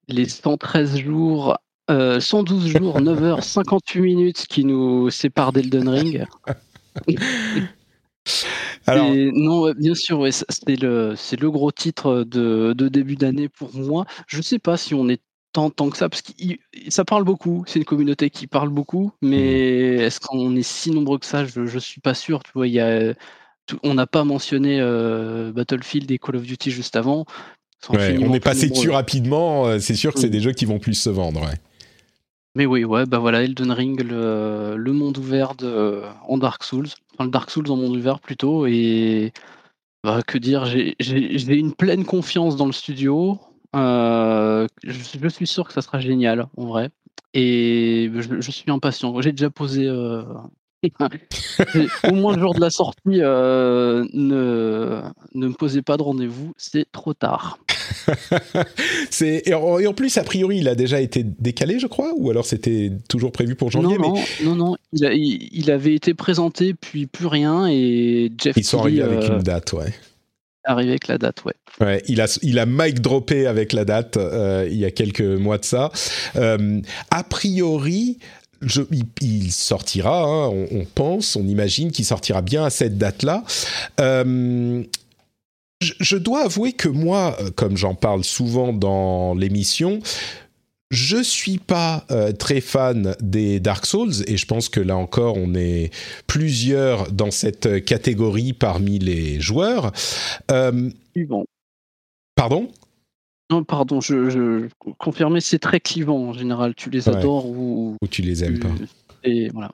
[0.07, 1.57] les 113 jours
[1.89, 6.25] 112 euh, jours, 9h58 minutes qui nous séparent d'Elden Ring.
[8.87, 9.11] Alors...
[9.13, 14.05] non, bien sûr, ouais, c'est le, gros titre de, de début d'année pour moi.
[14.27, 15.21] Je ne sais pas si on est
[15.55, 16.31] tant, tant que ça, parce que
[16.89, 17.63] ça parle beaucoup.
[17.67, 20.01] C'est une communauté qui parle beaucoup, mais mmh.
[20.01, 21.45] est-ce qu'on est si nombreux que ça?
[21.45, 22.43] Je ne suis pas sûr.
[22.43, 23.13] Tu vois, il y a,
[23.83, 27.25] on n'a pas mentionné euh, Battlefield et Call of Duty juste avant.
[27.89, 29.65] on est passé dessus rapidement.
[29.65, 30.31] Euh, c'est sûr que c'est mmh.
[30.31, 31.41] des jeux qui vont plus se vendre.
[31.41, 31.55] Ouais.
[32.55, 36.87] Mais oui, ouais, bah voilà, Elden Ring, le, le monde ouvert de, en Dark Souls
[37.23, 38.65] le Dark Souls en monde ouvert plutôt.
[38.65, 39.31] Et
[40.03, 43.39] bah, que dire, j'ai une pleine confiance dans le studio.
[43.75, 46.91] Euh, je, suis sûr que ça sera génial en vrai.
[47.33, 49.19] Et je, suis impatient.
[49.21, 49.87] J'ai déjà posé.
[49.87, 50.23] Euh,
[52.03, 55.01] au moins le jour de la sortie, euh, ne,
[55.33, 57.57] ne me posez pas de rendez-vous, c'est trop tard.
[59.09, 62.45] c'est et en, plus a priori il a déjà été décalé je crois ou alors
[62.45, 67.67] c'était toujours prévu pour janvier non non non, il, avait été présenté puis plus rien
[67.67, 69.93] et Jeff ils sont arrivés avec une euh, date ouais
[70.65, 71.53] arrivé avec la date, ouais.
[71.79, 75.21] Ouais, il a, il a mic droppé avec la date euh, il y a quelques
[75.21, 75.91] mois de ça.
[76.35, 76.81] Euh,
[77.11, 78.17] a priori,
[78.61, 78.81] je,
[79.21, 83.43] il, sortira, hein, on, on, pense, on imagine qu'il sortira bien à cette date-là.
[83.99, 84.83] Euh,
[85.99, 89.99] je, dois avouer que moi, euh, comme j'en parle souvent dans l'émission,
[90.91, 95.35] je suis pas euh, très fan des Dark Souls et je pense que là encore
[95.37, 95.91] on est
[96.27, 99.91] plusieurs dans cette catégorie parmi les joueurs.
[100.51, 100.89] Euh,
[102.35, 102.69] Pardon?
[103.49, 104.67] Non, pardon, je, je
[104.97, 106.73] confirmais, c'est très clivant en général.
[106.75, 108.69] Tu les adores ou, ou tu les aimes pas.
[109.23, 109.71] Et voilà.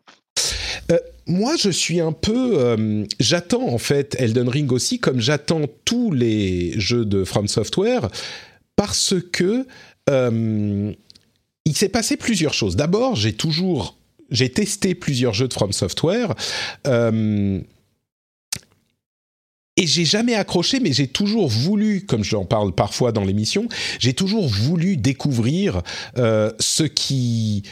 [0.91, 2.59] Euh, moi, je suis un peu.
[2.59, 8.09] Euh, j'attends en fait Elden Ring aussi, comme j'attends tous les jeux de From Software,
[8.76, 9.65] parce que
[10.09, 10.93] euh,
[11.65, 12.76] il s'est passé plusieurs choses.
[12.76, 13.97] D'abord, j'ai toujours,
[14.30, 16.35] j'ai testé plusieurs jeux de From Software.
[19.77, 23.68] et j'ai jamais accroché, mais j'ai toujours voulu, comme j'en parle parfois dans l'émission,
[23.99, 25.81] j'ai toujours voulu découvrir
[26.15, 27.63] ce qui,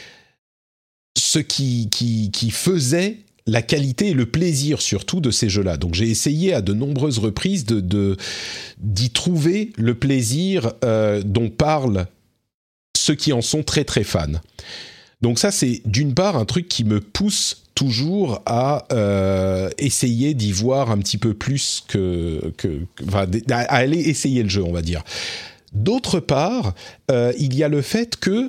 [1.16, 5.76] ce qui, qui, qui faisait la qualité et le plaisir surtout de ces jeux-là.
[5.76, 8.16] Donc j'ai essayé à de nombreuses reprises de
[8.78, 12.06] d'y trouver le plaisir euh, dont parlent
[12.96, 14.40] ceux qui en sont très très fans.
[15.20, 20.52] Donc ça c'est d'une part un truc qui me pousse toujours à euh, essayer d'y
[20.52, 22.82] voir un petit peu plus que, que
[23.50, 25.02] à aller essayer le jeu on va dire.
[25.72, 26.74] D'autre part,
[27.12, 28.48] euh, il y a le fait que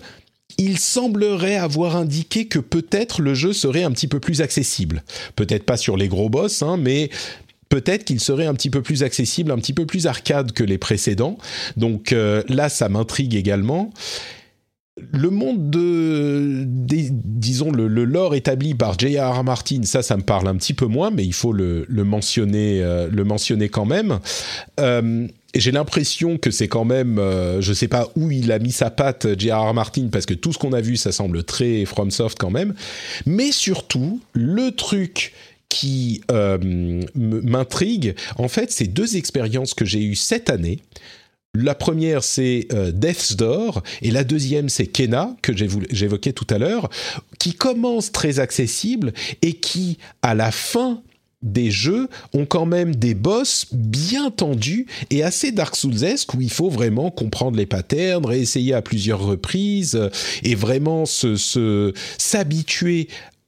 [0.62, 5.04] il semblerait avoir indiqué que peut-être le jeu serait un petit peu plus accessible.
[5.36, 7.10] Peut-être pas sur les gros boss, hein, mais
[7.70, 10.78] peut-être qu'il serait un petit peu plus accessible, un petit peu plus arcade que les
[10.78, 11.38] précédents.
[11.78, 13.92] Donc euh, là, ça m'intrigue également.
[15.14, 19.44] Le monde de, disons, le, lore établi par J.R.R.
[19.44, 23.08] Martin, ça, ça me parle un petit peu moins, mais il faut le, mentionner, euh,
[23.10, 24.20] le mentionner quand même.
[24.80, 28.72] Euh, j'ai l'impression que c'est quand même, euh, je sais pas où il a mis
[28.72, 29.74] sa patte, J.R.R.
[29.74, 32.74] Martin, parce que tout ce qu'on a vu, ça semble très FromSoft quand même.
[33.26, 35.34] Mais surtout, le truc
[35.70, 36.58] qui euh,
[37.16, 40.80] m'intrigue, en fait, c'est deux expériences que j'ai eues cette année.
[41.54, 46.58] La première, c'est euh, Death's Door, et la deuxième, c'est Kena, que j'évoquais tout à
[46.58, 46.90] l'heure,
[47.40, 49.12] qui commence très accessible
[49.42, 51.02] et qui, à la fin
[51.42, 56.52] des jeux ont quand même des boss bien tendus et assez Dark Souls-esque où il
[56.52, 60.10] faut vraiment comprendre les patterns, réessayer à plusieurs reprises euh,
[60.44, 63.08] et vraiment se s'habituer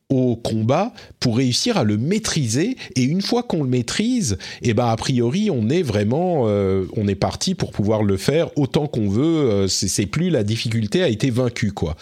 [0.10, 2.78] au combat pour réussir à le maîtriser.
[2.96, 6.86] Et une fois qu'on le maîtrise et eh ben a priori on est vraiment euh,
[6.96, 9.24] on est parti pour pouvoir le faire autant qu'on veut.
[9.50, 11.96] Euh, c'est plus la difficulté a été vaincue quoi.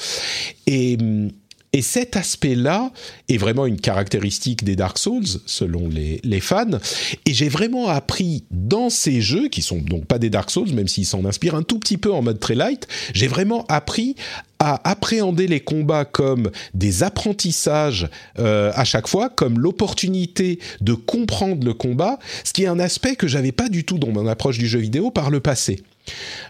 [0.68, 1.30] Et hum,
[1.74, 2.92] et cet aspect-là
[3.30, 6.80] est vraiment une caractéristique des Dark Souls, selon les, fans.
[7.26, 10.90] Et j'ai vraiment appris dans ces jeux, qui sont donc pas des Dark Souls, même
[10.90, 14.16] s'ils s'en inspirent un tout petit peu en mode très light, j'ai vraiment appris
[14.60, 21.66] à appréhender les combats comme des apprentissages euh, à chaque fois, comme l'opportunité de comprendre
[21.66, 24.58] le combat, ce qui est un aspect que j'avais pas du tout dans mon approche
[24.58, 25.82] du jeu vidéo par le passé.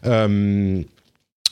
[0.06, 0.82] Euh,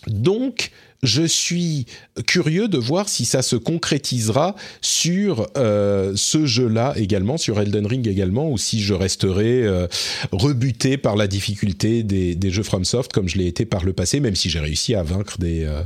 [0.07, 0.71] donc,
[1.03, 1.85] je suis
[2.27, 8.07] curieux de voir si ça se concrétisera sur euh, ce jeu-là également, sur Elden Ring
[8.07, 9.87] également, ou si je resterai euh,
[10.31, 14.35] rebuté par la difficulté des, jeux FromSoft comme je l'ai été par le passé, même
[14.35, 15.83] si j'ai réussi à vaincre des, euh,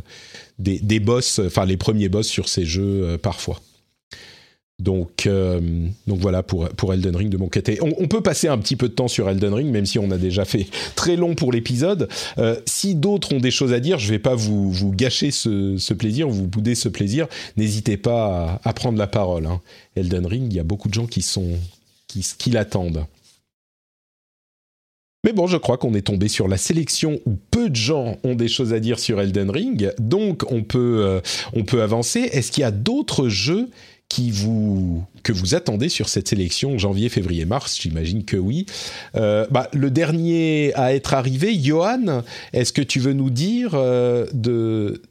[0.60, 3.60] des, boss, enfin les premiers boss sur ces jeux parfois.
[4.80, 5.62] Donc, euh,
[6.08, 7.80] donc voilà pour, pour Elden Ring de mon côté.
[7.82, 10.18] On, peut passer un petit peu de temps sur Elden Ring, même si on a
[10.18, 12.10] déjà fait très long pour l'épisode.
[12.38, 15.32] Euh, si d'autres ont des choses à dire, je ne vais pas vous, vous gâcher
[15.32, 17.28] ce, plaisir, vous bouder ce plaisir.
[17.56, 19.46] N'hésitez pas à, prendre la parole.
[19.46, 19.62] Hein.
[19.96, 21.24] Elden Ring, il y a beaucoup de gens qui
[22.08, 23.06] qui, qui l'attendent.
[25.26, 28.36] Mais bon, je crois qu'on est tombé sur la sélection où peu de gens ont
[28.36, 31.22] des choses à dire sur Elden Ring, donc on peut, euh,
[31.54, 32.20] on peut avancer.
[32.20, 33.70] Est-ce qu'il y a d'autres jeux
[34.14, 38.68] qui vous que vous attendez sur cette sélection janvier, février, mars J'imagine que oui.
[39.16, 42.22] Euh, bah, le dernier à être arrivé, Johan,
[42.52, 45.02] est-ce que tu veux nous dire euh, de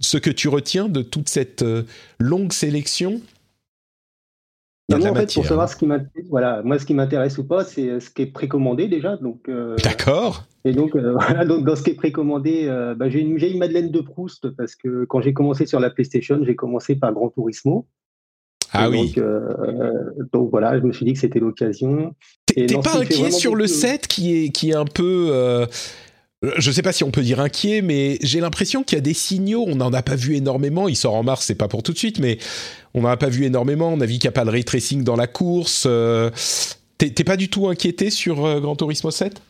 [0.00, 1.84] ce que tu retiens de toute cette euh,
[2.18, 3.22] longue sélection?
[4.90, 7.64] Non, en fait, pour savoir ce qui m'intéresse, voilà, moi, ce qui m'intéresse ou pas,
[7.64, 9.16] c'est ce qui est précommandé déjà.
[9.16, 9.50] Donc,
[9.82, 10.44] D'accord.
[10.64, 14.00] Et donc, voilà, donc, dans ce qui est précommandé, bah, j'ai une, une Madeleine de
[14.00, 17.86] Proust parce que quand j'ai commencé sur la PlayStation, j'ai commencé par Gran Turismo.
[18.72, 19.14] Ah oui.
[19.18, 19.40] Euh,
[20.32, 22.14] donc, voilà, je me suis dit que c'était l'occasion.
[22.46, 25.28] T'es pas inquiet sur le set qui est, qui est un peu.
[25.30, 25.66] Euh,
[26.56, 29.14] je sais pas si on peut dire inquiet, mais j'ai l'impression qu'il y a des
[29.14, 29.64] signaux.
[29.66, 30.88] On n'en a pas vu énormément.
[30.88, 32.38] Il sort en mars, c'est pas pour tout de suite, mais
[32.94, 33.88] on n'en a pas vu énormément.
[33.92, 35.84] On a vu qu'il n'y a pas de ray tracing dans la course.
[35.88, 36.30] Euh,
[36.98, 39.40] t'es pas du tout inquiété sur Gran Turismo 7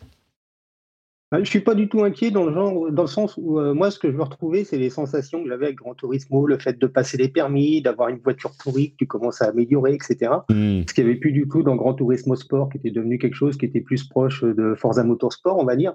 [1.32, 3.90] je suis pas du tout inquiet dans le genre, dans le sens où euh, moi,
[3.90, 6.78] ce que je veux retrouver, c'est les sensations que j'avais avec Gran Turismo, le fait
[6.78, 10.32] de passer les permis, d'avoir une voiture pourrie que tu commences à améliorer, etc.
[10.48, 10.82] Hmm.
[10.88, 13.34] Ce qui n'y avait plus du tout dans Gran Turismo Sport, qui était devenu quelque
[13.34, 15.94] chose qui était plus proche de Forza Motorsport, on va dire,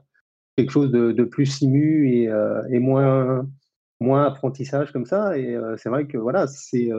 [0.55, 3.47] quelque chose de, plus simu et, euh, et, moins
[3.99, 5.35] moins apprentissage comme ça.
[5.35, 6.89] Et euh, c'est vrai que voilà, c'est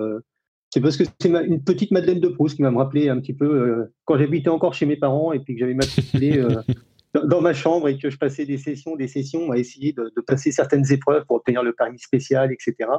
[0.70, 3.34] c'est parce que c'est une petite Madeleine de Proust qui va me rappeler un petit
[3.34, 6.44] peu quand j'habitais encore chez mes parents et puis que j'avais matriculé
[7.22, 10.52] dans ma chambre et que je passais des sessions, des sessions à essayer de, passer
[10.52, 12.90] certaines épreuves pour obtenir le permis spécial, etc.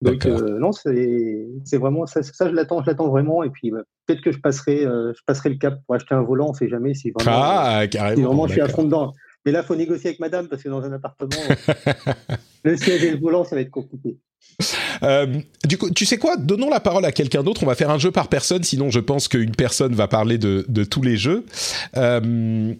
[0.00, 3.44] Donc euh, non, c'est vraiment ça, ça je l'attends, je l'attends vraiment.
[3.44, 6.22] Et puis bah, peut-être que je passerai, euh, je passerai le cap pour acheter un
[6.22, 9.12] volant, on sait jamais si vraiment, ah, carrément, si vraiment je suis à fond dedans.
[9.44, 11.36] Mais là, il faut négocier avec madame parce que dans un appartement,
[12.64, 14.18] le siège et le volant, ça va être compliqué.
[15.02, 16.36] Euh, du coup, tu sais quoi?
[16.36, 17.64] Donnons la parole à quelqu'un d'autre.
[17.64, 20.64] On va faire un jeu par personne, sinon je pense qu'une personne va parler de,
[20.68, 21.44] de tous les jeux.
[21.96, 22.72] Euh,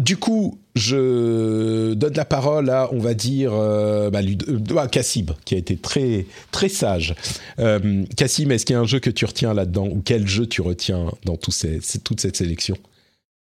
[0.00, 5.54] du coup, je donne la parole à, on va dire, euh, bah, euh Cassim, qui
[5.54, 7.14] a été très, très sage.
[7.58, 10.62] Euh, est-ce qu'il y a un jeu que tu retiens là-dedans Ou quel jeu tu
[10.62, 12.76] retiens dans toute cette sélection?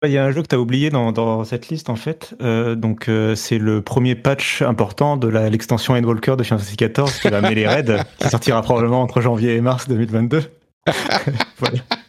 [0.04, 2.34] Il y a un jeu que tu as oublié dans, cette liste en fait.
[2.42, 7.28] Euh, donc c'est le premier patch important de l'extension Endwalker de Final Fantasy XIV qui
[7.28, 10.42] va mêler Raid, qui sortira probablement entre janvier et mars 2022.
[11.60, 11.78] voilà.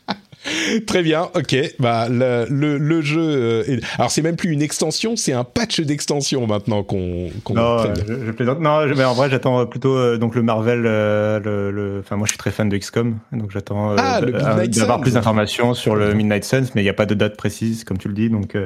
[0.86, 1.56] Très bien, ok.
[1.78, 3.20] Bah, le, le, jeu.
[3.20, 7.30] Euh, alors, c'est même plus une extension, c'est un patch d'extension maintenant qu'on.
[7.50, 8.60] non, je, plaisante.
[8.60, 10.84] Non, mais en vrai, j'attends plutôt euh, donc le Marvel.
[10.86, 15.14] Euh, le, Enfin, moi, je suis très fan de XCOM, donc j'attends ah, d'avoir plus
[15.14, 18.08] d'informations sur le Midnight Suns, mais il n'y a pas de date précise, comme tu
[18.08, 18.56] le dis, donc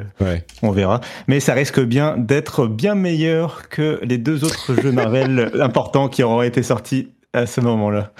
[0.61, 1.01] on verra.
[1.27, 6.23] Mais ça risque bien d'être bien meilleur que les deux autres jeux Marvel importants qui
[6.23, 8.11] auront été sortis à ce moment-là.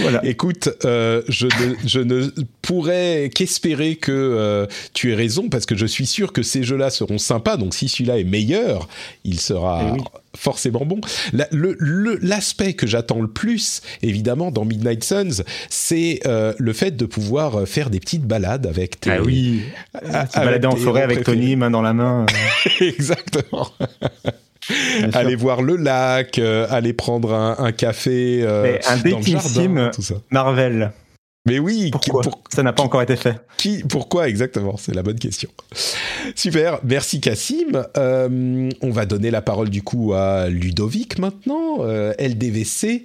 [0.00, 0.24] Voilà.
[0.24, 2.28] Écoute, euh, je, ne, je ne
[2.62, 6.90] pourrais qu'espérer que euh, tu aies raison parce que je suis sûr que ces jeux-là
[6.90, 7.56] seront sympas.
[7.56, 8.88] Donc si celui-là est meilleur,
[9.24, 10.00] il sera eh
[10.36, 11.00] forcément bon.
[11.32, 17.66] L'aspect que j'attends le plus, évidemment, dans Midnight Suns, c'est euh, le fait de pouvoir
[17.68, 19.10] faire des petites balades avec tes.
[19.10, 19.62] Ah oui.
[19.94, 22.26] Se balader en forêt avec Tony, main dans la main.
[22.80, 23.70] Exactement
[25.12, 30.02] aller voir le lac, euh, aller prendre un, café euh, un dans le jardin, tout
[30.02, 30.14] ça.
[30.30, 30.92] Marvel.
[31.44, 32.22] Mais oui, pourquoi
[32.54, 34.76] ça n'a pas encore été fait Qui, pourquoi exactement?
[34.76, 35.50] C'est la bonne question.
[36.36, 37.84] Super, merci Cassim.
[37.96, 41.84] Euh, on va donner la parole du coup à Ludovic maintenant.
[42.18, 43.02] LDVC,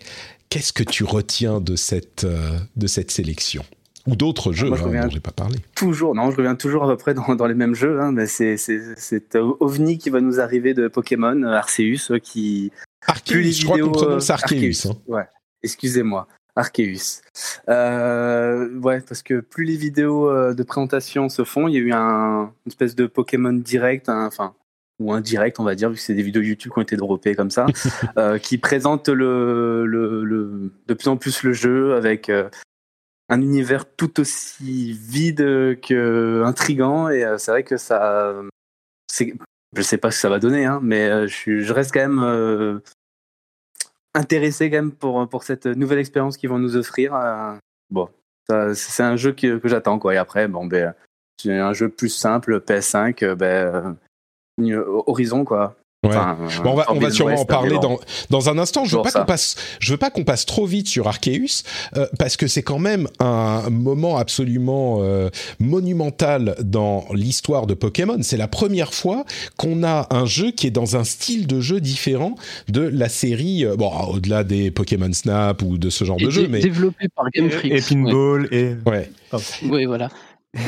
[0.49, 2.27] qu'est-ce que tu retiens de cette
[2.75, 3.63] de cette sélection?
[4.07, 5.57] Ou d'autres jeux Moi, hein, dont j'ai pas parlé.
[5.75, 7.99] Toujours, non, je reviens toujours à peu près dans, dans les mêmes jeux.
[8.01, 12.71] Hein, mais c'est cet OVNI qui va nous arriver de Pokémon, euh, Arceus, euh, qui.
[13.05, 14.89] Arceus, je crois qu'on prononce euh, Arceus.
[14.89, 14.95] Hein.
[15.07, 15.25] Ouais,
[15.61, 16.27] excusez-moi.
[16.55, 17.21] Arceus.
[17.69, 21.91] Euh, ouais, parce que plus les vidéos de présentation se font, il y a eu
[21.91, 24.55] un, une espèce de Pokémon direct, enfin,
[24.99, 27.35] ou indirect, on va dire, vu que c'est des vidéos YouTube qui ont été droppées
[27.35, 27.67] comme ça,
[28.17, 32.31] euh, qui présentent le, le, le, de plus en plus le jeu avec
[33.29, 38.33] un univers tout aussi vide que intrigant et euh, c'est vrai que ça
[39.75, 42.23] je sais pas ce que ça va donner hein, mais euh, je, reste quand même
[42.23, 42.79] euh,
[44.13, 47.13] intéressé quand même pour pour cette nouvelle expérience qu'ils vont nous offrir
[47.89, 48.09] bon
[48.73, 50.93] c'est un jeu que, que j'attends quoi et après bon ben
[51.41, 53.97] c'est un jeu plus simple PS5 ben
[55.05, 56.09] Horizon quoi on
[56.75, 57.99] va, on va sûrement en parler dans,
[58.29, 58.85] dans un instant.
[58.85, 61.63] Je veux pas qu'on passe, je veux pas qu'on passe trop vite sur Arceus
[61.95, 65.29] euh, parce que c'est quand même un moment absolument euh,
[65.59, 68.17] monumental dans l'histoire de Pokémon.
[68.21, 69.25] C'est la première fois
[69.57, 72.35] qu'on a un jeu qui est dans un style de jeu différent
[72.67, 73.65] de la série.
[73.65, 77.25] Euh, bon, au-delà des Pokémon Snap ou de ce genre de jeu, mais développé par
[77.31, 77.73] Game Freak.
[77.73, 79.09] Et Pinball et ouais.
[79.63, 80.09] Oui, voilà.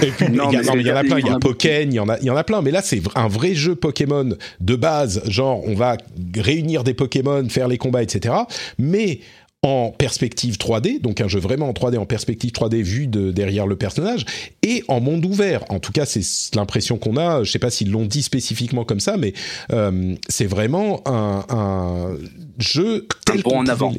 [0.01, 2.09] Et puis, non, il y, en a plein, il y a Pokken, il y en
[2.09, 2.61] a, il y en a plein.
[2.61, 4.29] Mais là, c'est un vrai jeu Pokémon
[4.59, 5.21] de base.
[5.29, 5.97] Genre, on va
[6.37, 8.35] réunir des Pokémon, faire les combats, etc.
[8.77, 9.19] Mais
[9.61, 13.67] en perspective 3D, donc un jeu vraiment en 3D, en perspective 3D vu de derrière
[13.67, 14.25] le personnage,
[14.63, 15.65] et en monde ouvert.
[15.69, 17.43] En tout cas, c'est l'impression qu'on a.
[17.43, 19.33] Je sais pas s'ils l'ont dit spécifiquement comme ça, mais
[19.73, 22.17] euh, c'est vraiment un, un
[22.57, 23.93] jeu tel un bon en avant.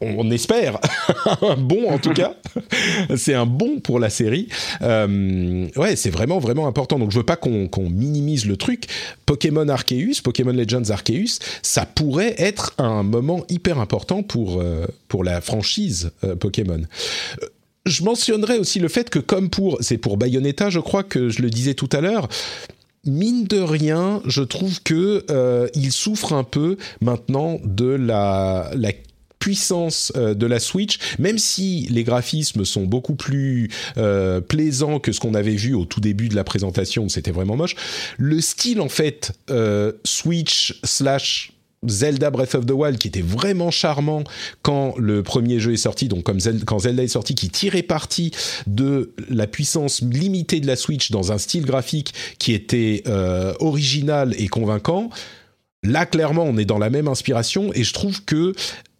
[0.00, 0.80] on espère
[1.42, 2.34] un bon en tout cas.
[3.16, 4.48] c'est un bon pour la série.
[4.82, 6.98] Euh, ouais, c'est vraiment vraiment important.
[6.98, 8.86] Donc je veux pas qu'on minimise le truc.
[9.26, 15.24] Pokémon Arceus, Pokémon Legends Arceus, ça pourrait être un moment hyper important pour euh, pour,
[15.24, 16.82] la franchise euh, Pokémon.
[17.42, 17.46] Euh,
[17.84, 21.40] je mentionnerai aussi le fait que comme pour c'est pour Bayonetta, je crois que je
[21.40, 22.28] le disais tout à l'heure,
[23.04, 25.24] mine de rien, je trouve que
[25.72, 28.72] il souffre un peu maintenant de la,
[29.38, 33.70] puissance de la Switch, même si les graphismes sont beaucoup plus
[34.48, 37.76] plaisants que ce qu'on avait vu au tout début de la présentation c'était vraiment moche,
[38.18, 39.30] le style en fait
[40.04, 41.52] Switch slash
[41.86, 44.24] Zelda Breath of the Wild qui était vraiment charmant
[44.62, 47.82] quand le premier jeu est sorti, donc comme Zelda, quand Zelda est sorti, qui tirait
[47.82, 48.32] parti
[48.66, 54.34] de la puissance limitée de la Switch dans un style graphique qui était euh, original
[54.38, 55.10] et convaincant.
[55.82, 58.54] Là, clairement, on est dans la même inspiration et je trouve que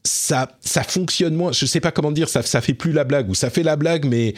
[0.05, 1.53] ça, ça fonctionne moins.
[1.53, 3.77] Je sais pas comment dire, ça, ça fait plus la blague ou ça fait la
[3.77, 4.35] blague, mais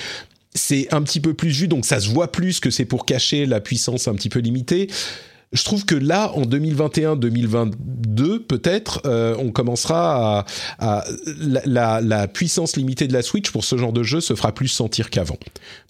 [0.54, 3.46] c'est un petit peu plus vu, donc ça se voit plus que c'est pour cacher
[3.46, 4.88] la puissance un petit peu limitée
[5.52, 10.44] je trouve que là, en 2021-2022, peut-être, euh, on commencera
[10.78, 11.04] à,
[11.64, 15.08] la, puissance limitée de la Switch pour ce genre de jeu se fera plus sentir
[15.10, 15.38] qu'avant.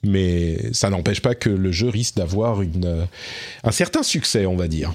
[0.05, 3.07] Mais ça n'empêche pas que le jeu risque d'avoir une
[3.65, 4.93] un certain succès, on va dire.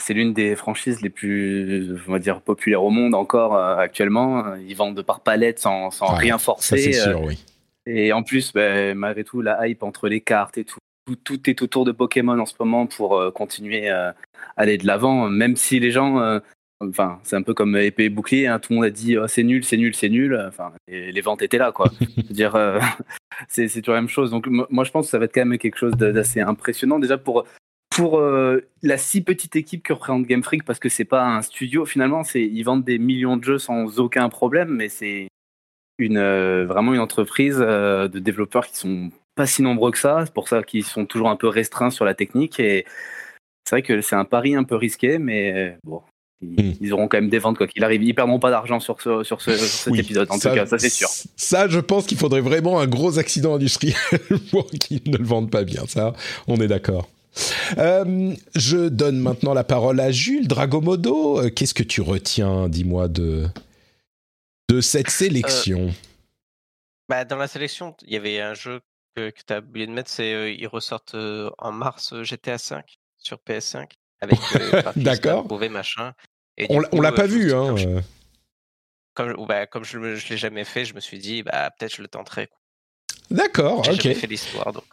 [0.00, 4.54] C'est l'une des franchises les plus, on va dire, populaires au monde encore euh, actuellement.
[4.56, 6.78] Ils vendent de par palette sans, rien forcer.
[6.78, 7.44] c'est sûr, euh, oui.
[7.86, 10.78] Et en plus, ben, malgré tout, la hype entre les cartes et tout,
[11.24, 14.14] tout, est autour de Pokémon en ce moment pour euh, continuer à
[14.56, 16.38] aller de l'avant, même si les gens, euh,
[16.80, 19.26] enfin, c'est un peu comme épée et bouclier, hein, tout le monde a dit oh,
[19.26, 20.40] c'est nul, c'est nul, c'est nul.
[20.48, 21.90] Enfin, les ventes étaient là, quoi.
[22.30, 22.80] dire, euh,
[23.48, 24.30] c'est toujours la même chose.
[24.30, 27.18] Donc, moi, je pense que ça va être quand même quelque chose d'assez impressionnant déjà
[27.18, 27.44] pour
[27.94, 31.84] pour la si petite équipe que représente Game Freak, parce que c'est pas un studio
[31.84, 35.28] finalement, c'est ils vendent des millions de jeux sans aucun problème, mais c'est
[35.98, 36.18] une
[36.64, 40.22] vraiment une entreprise de développeurs qui sont pas si nombreux que ça.
[40.24, 42.60] C'est pour ça qu'ils sont toujours un peu restreints sur la technique.
[42.60, 42.84] Et
[43.64, 46.02] c'est vrai que c'est un pari un peu risqué, mais bon,
[46.42, 46.92] ils, hmm.
[46.92, 48.02] auront quand même des ventes quoi qu'il arrive.
[48.02, 50.90] Ils perdront pas d'argent sur, ce, sur, ce, cet épisode, en tout cas, ça c'est
[50.90, 51.08] sûr.
[51.36, 53.96] Ça, je pense qu'il faudrait vraiment un gros accident industriel
[54.50, 55.84] pour qu'ils ne le vendent pas bien.
[55.86, 56.14] Ça,
[56.48, 57.08] on est d'accord.
[57.78, 61.40] Euh, je donne maintenant la parole à Jules Dragomodo.
[61.40, 63.46] Euh, qu'est-ce que tu retiens, dis-moi, de,
[64.68, 65.94] de cette sélection?
[67.08, 68.80] bah, Dans la sélection, il y avait un jeu
[69.14, 71.16] que, tu as oublié de mettre, c'est ils ressortent
[71.58, 72.84] en mars GTA 5
[73.18, 73.90] sur PS5
[74.20, 74.38] avec
[74.96, 75.46] D'accord.
[75.70, 76.14] machin.
[76.56, 77.74] Et on, on l'a pas vu, hein.
[79.14, 82.02] Comme, bah, comme je, ne l'ai jamais fait, je me suis dit, bah, peut-être je
[82.02, 82.48] le tenterai.
[83.30, 84.00] D'accord, ok.
[84.00, 84.84] J'ai fait l'histoire, donc.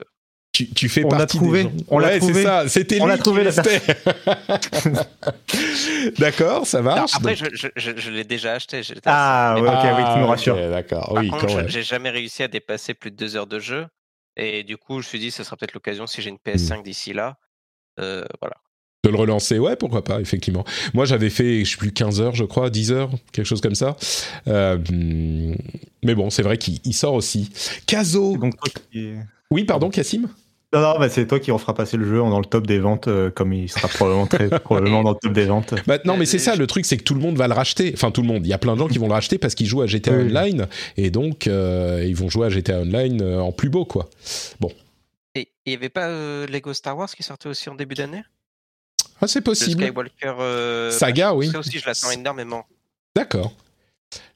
[0.51, 1.65] Tu, tu, fais on partie trouvé.
[1.65, 1.75] des gens.
[1.89, 2.33] On l'a trouvé.
[2.33, 2.67] c'est ça.
[2.67, 3.51] C'était on lui l'a trouvé la
[6.17, 7.15] D'accord, ça marche.
[7.15, 8.81] après, je, je, je, l'ai déjà acheté.
[9.05, 10.57] Ah, ouais, ok, oui, tu nous rassures.
[10.69, 11.13] d'accord.
[11.13, 13.87] Par oui, contre, j'ai jamais réussi à dépasser plus de deux heures de jeu.
[14.39, 16.81] Et du coup, je me suis dit, ce sera peut-être l'occasion si j'ai une PS5
[16.81, 17.37] d'ici là.
[17.99, 18.55] Euh, voilà
[19.05, 20.65] de le relancer, ouais, pourquoi pas, effectivement.
[20.93, 23.75] Moi, j'avais fait, je sais plus, 15 heures, je crois, 10 heures, quelque chose comme
[23.75, 23.95] ça.
[24.47, 24.77] Euh,
[26.03, 27.49] mais bon, c'est vrai qu'il sort aussi.
[27.87, 28.37] Caso.
[29.51, 30.27] Oui, pardon, Cassim?
[30.71, 33.07] Non, non, bah c'est toi qui refera passer le jeu dans le top des ventes,
[33.07, 35.73] euh, comme il sera probablement très probablement dans le top des ventes.
[35.87, 37.91] Bah, non, mais c'est ça, le truc, c'est que tout le monde va le racheter.
[37.93, 38.45] Enfin, tout le monde.
[38.45, 40.13] Il y a plein de gens qui vont le racheter parce qu'ils jouent à GTA
[40.13, 40.67] Online,
[40.97, 44.09] et donc euh, ils vont jouer à GTA Online en plus beau, quoi.
[44.59, 44.71] Bon.
[45.35, 46.07] Et il n'y avait pas
[46.47, 48.23] Lego Star Wars qui sortait aussi en début d'année?
[49.21, 49.83] Ah, c'est possible.
[49.83, 51.49] Skywalker euh, Saga, oui.
[51.49, 52.65] Ça aussi, je l'attends énormément.
[53.15, 53.53] D'accord.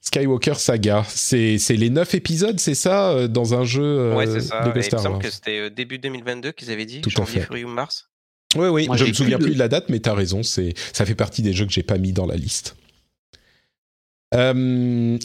[0.00, 4.40] Skywalker Saga, c'est les 9 épisodes, c'est ça, euh, dans un jeu euh, Ouais, c'est
[4.40, 4.62] ça.
[4.74, 8.10] il me semble que c'était début 2022 qu'ils avaient dit, Tout janvier, février ou mars.
[8.56, 9.58] Oui, oui, je me souviens plus de...
[9.58, 10.62] la date, mais tu as raison, ça
[11.06, 12.76] fait partie des jeux que j'ai pas mis dans la liste.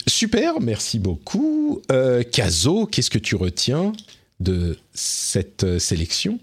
[0.08, 1.82] super, merci beaucoup.
[1.92, 3.94] Euh, qu'est-ce que tu retiens
[4.40, 6.40] de cette sélection?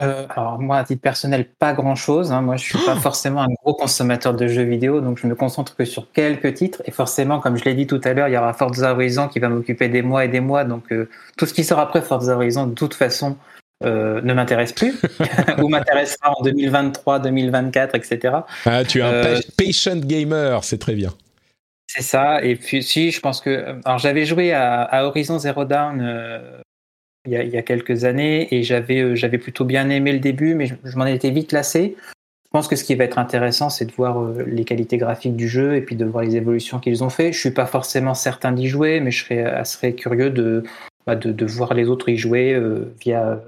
[0.00, 2.30] Euh, alors moi, à titre personnel, pas grand-chose.
[2.30, 2.40] Hein.
[2.42, 5.74] Moi, je suis pas forcément un gros consommateur de jeux vidéo, donc je me concentre
[5.74, 6.82] que sur quelques titres.
[6.84, 9.40] Et forcément, comme je l'ai dit tout à l'heure, il y aura Forza Horizon qui
[9.40, 10.64] va m'occuper des mois et des mois.
[10.64, 13.36] Donc euh, tout ce qui sera après Forza Horizon, de toute façon,
[13.84, 15.00] euh, ne m'intéresse plus,
[15.62, 18.36] ou m'intéressera en 2023, 2024, etc.
[18.66, 21.12] Ah, tu es un patient gamer, c'est très bien.
[21.88, 22.42] C'est ça.
[22.44, 26.62] Et puis si, je pense que, alors j'avais joué à, à, Horizon Zero Dawn
[27.28, 30.66] il y, a, quelques années et j'avais euh, j'avais plutôt bien aimé le début, mais
[30.66, 31.96] je, m'en étais vite lassé.
[31.98, 35.36] Je pense que ce qui va être intéressant, c'est de voir euh, les qualités graphiques
[35.36, 37.32] du jeu et puis de voir les évolutions qu'ils ont fait.
[37.32, 40.62] Je suis pas forcément certain d'y jouer, mais je serais assez curieux de,
[41.06, 43.42] bah, de, de, voir les autres y jouer euh, via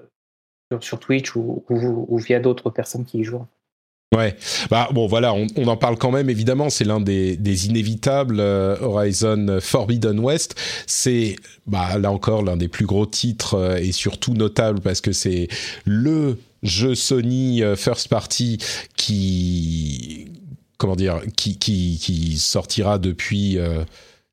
[0.80, 3.46] sur, Twitch ou, ou via d'autres personnes qui y jouent.
[4.12, 4.36] Ouais,
[4.70, 6.68] bah bon voilà, on, en parle quand même évidemment.
[6.68, 10.56] C'est l'un des, inévitables euh, Horizon Forbidden West.
[10.88, 11.36] C'est
[11.68, 15.46] bah là encore l'un des plus gros titres euh, et surtout notable parce que c'est
[15.84, 18.58] le jeu Sony euh, first party
[18.96, 20.26] qui
[20.76, 23.58] comment dire qui sortira depuis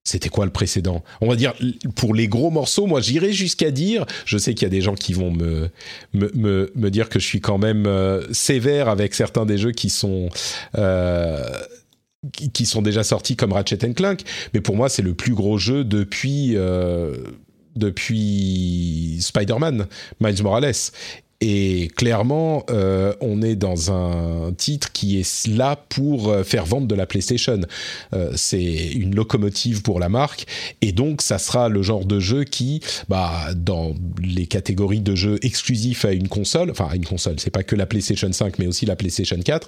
[0.07, 1.03] c'était quoi le précédent?
[1.19, 1.53] On va dire
[1.95, 4.95] pour les gros morceaux, moi j'irai jusqu'à dire, je sais qu'il y a des gens
[4.95, 5.69] qui vont me
[6.13, 9.89] me, me, dire que je suis quand même euh, sévère avec certains des jeux qui
[9.89, 10.29] sont
[10.77, 11.43] euh,
[12.53, 14.21] qui sont déjà sortis comme Ratchet Clank,
[14.53, 17.17] mais pour moi c'est le plus gros jeu depuis euh,
[17.75, 19.87] depuis Spider-Man,
[20.21, 20.73] Miles Morales.
[21.39, 26.87] Et clairement, euh, on est dans un titre qui est là pour euh, faire vendre
[26.87, 27.61] de la PlayStation.
[28.13, 30.47] Euh, c'est une locomotive pour la marque,
[30.81, 35.37] et donc ça sera le genre de jeu qui, bah, dans les catégories de jeux
[35.43, 38.65] exclusifs à une console, enfin à une console, c'est pas que la PlayStation 5, mais
[38.65, 39.67] aussi la PlayStation 4,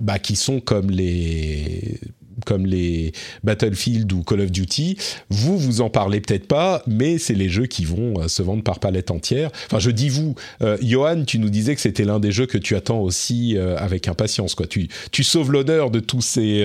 [0.00, 1.98] bah, qui sont comme les
[2.46, 3.12] comme les
[3.42, 4.96] Battlefield ou Call of Duty,
[5.30, 8.62] vous, vous en parlez peut-être pas, mais c'est les jeux qui vont euh, se vendre
[8.62, 9.50] par palette entière.
[9.66, 12.58] Enfin, je dis vous, euh, Johan, tu nous disais que c'était l'un des jeux que
[12.58, 14.54] tu attends aussi euh, avec impatience.
[14.54, 14.66] Quoi.
[14.66, 16.64] Tu, tu sauves l'honneur de tous ces,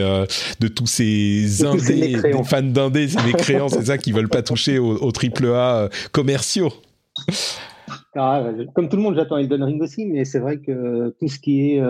[0.60, 4.80] de tous ces indés, des fans d'indés, ces mécréants, c'est ça, qui veulent pas toucher
[4.80, 6.72] aux, triple A commerciaux.
[8.16, 8.44] Ah,
[8.74, 11.72] comme tout le monde, j'attends Elden Ring aussi, mais c'est vrai que tout ce qui
[11.72, 11.82] est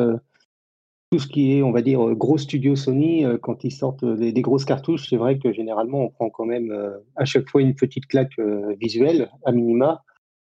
[1.12, 4.42] tout ce qui est, on va dire, gros studio Sony, euh, quand ils sortent des,
[4.42, 7.74] grosses cartouches, c'est vrai que généralement, on prend quand même euh, à chaque fois une
[7.74, 10.04] petite claque euh, visuelle, à minima.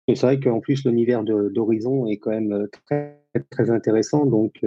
[0.09, 4.27] Et c'est vrai qu'en plus, l'univers d'Horizon est quand même très, très intéressant.
[4.27, 4.63] Donc,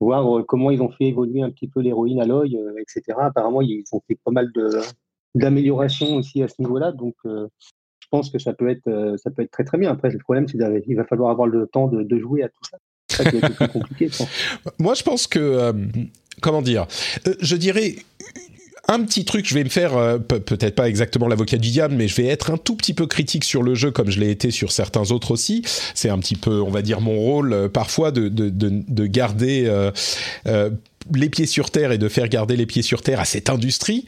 [0.00, 3.16] voir comment ils ont fait évoluer un petit peu l'héroïne à l'œil, etc.
[3.20, 4.52] Apparemment, ils ont fait pas mal
[5.34, 6.92] d'améliorations aussi à ce niveau-là.
[6.92, 9.90] Donc, je pense que ça peut être, ça peut être très très bien.
[9.92, 12.76] Après, le problème, c'est qu'il va falloir avoir le temps de jouer à tout ça.
[14.78, 15.72] Moi, je pense que, euh,
[16.40, 16.86] comment dire,
[17.26, 17.96] euh, je dirais
[18.88, 22.08] un petit truc, je vais me faire euh, peut-être pas exactement l'avocat du diable, mais
[22.08, 24.50] je vais être un tout petit peu critique sur le jeu comme je l'ai été
[24.50, 25.62] sur certains autres aussi.
[25.94, 29.90] C'est un petit peu, on va dire, mon rôle parfois de, de, de, garder
[31.14, 34.06] les pieds sur terre et de faire garder les pieds sur terre à cette industrie.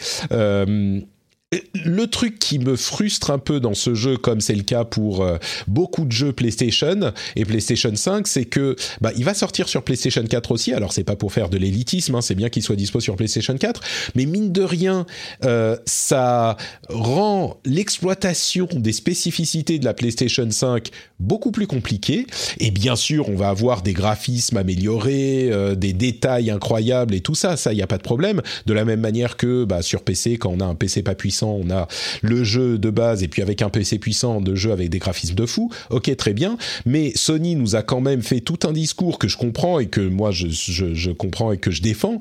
[1.84, 5.22] Le truc qui me frustre un peu dans ce jeu, comme c'est le cas pour
[5.22, 5.36] euh,
[5.68, 10.24] beaucoup de jeux PlayStation et PlayStation 5, c'est que bah, il va sortir sur PlayStation
[10.24, 10.72] 4 aussi.
[10.72, 13.56] Alors c'est pas pour faire de l'élitisme, hein, c'est bien qu'il soit dispo sur PlayStation
[13.56, 13.80] 4,
[14.14, 15.06] mais mine de rien,
[15.44, 16.56] euh, ça
[16.88, 22.26] rend l'exploitation des spécificités de la PlayStation 5 beaucoup plus compliquée.
[22.58, 27.34] Et bien sûr, on va avoir des graphismes améliorés, euh, des détails incroyables et tout
[27.34, 27.56] ça.
[27.56, 28.42] Ça, il n'y a pas de problème.
[28.66, 31.41] De la même manière que bah, sur PC, quand on a un PC pas puissant
[31.48, 31.88] on a
[32.22, 35.34] le jeu de base et puis avec un PC puissant de jeu avec des graphismes
[35.34, 35.70] de fou.
[35.90, 36.56] Ok, très bien.
[36.86, 40.00] Mais Sony nous a quand même fait tout un discours que je comprends et que
[40.00, 42.18] moi je, je comprends et que je défends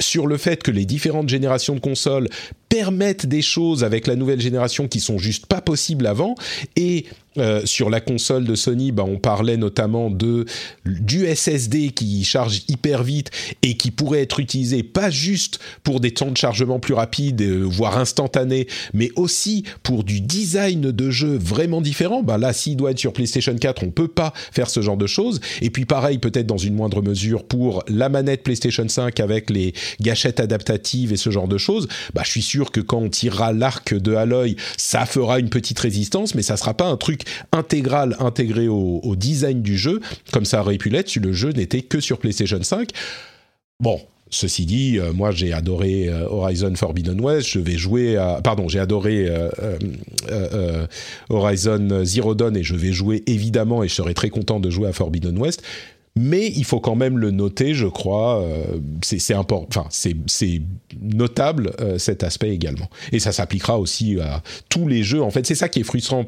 [0.00, 2.28] sur le fait que les différentes générations de consoles
[2.78, 6.36] permettent des choses avec la nouvelle génération qui sont juste pas possibles avant
[6.76, 7.06] et
[7.38, 10.44] euh, sur la console de Sony, bah, on parlait notamment de
[10.84, 13.30] du SSD qui charge hyper vite
[13.62, 17.62] et qui pourrait être utilisé pas juste pour des temps de chargement plus rapides, euh,
[17.62, 22.22] voire instantanés, mais aussi pour du design de jeu vraiment différent.
[22.22, 25.06] Bah, là, s'il doit être sur PlayStation 4, on peut pas faire ce genre de
[25.06, 25.40] choses.
[25.62, 29.74] Et puis pareil, peut-être dans une moindre mesure pour la manette PlayStation 5 avec les
[30.00, 31.88] gâchettes adaptatives et ce genre de choses.
[32.14, 35.78] Bah, je suis sûr que quand on tirera l'arc de Aloy, ça fera une petite
[35.78, 37.22] résistance, mais ça sera pas un truc
[37.52, 40.00] intégral intégré au, design du jeu,
[40.32, 42.90] comme ça aurait pu l'être si le jeu n'était que sur PlayStation 5.
[43.80, 44.00] Bon,
[44.30, 48.42] Ceci dit, euh, moi j'ai adoré euh, Horizon Forbidden West, je vais jouer à...
[48.44, 50.86] Pardon, j'ai adoré euh,
[51.30, 54.86] Horizon Zero Dawn et je vais jouer évidemment et je serai très content de jouer
[54.86, 55.62] à Forbidden West.
[56.18, 58.44] Mais il faut quand même le noter, je crois.
[59.02, 60.62] c'est important, enfin c'est
[61.00, 62.88] notable cet aspect également.
[63.12, 65.22] Et ça s'appliquera aussi à tous les jeux.
[65.22, 66.26] En fait, c'est ça qui est frustrant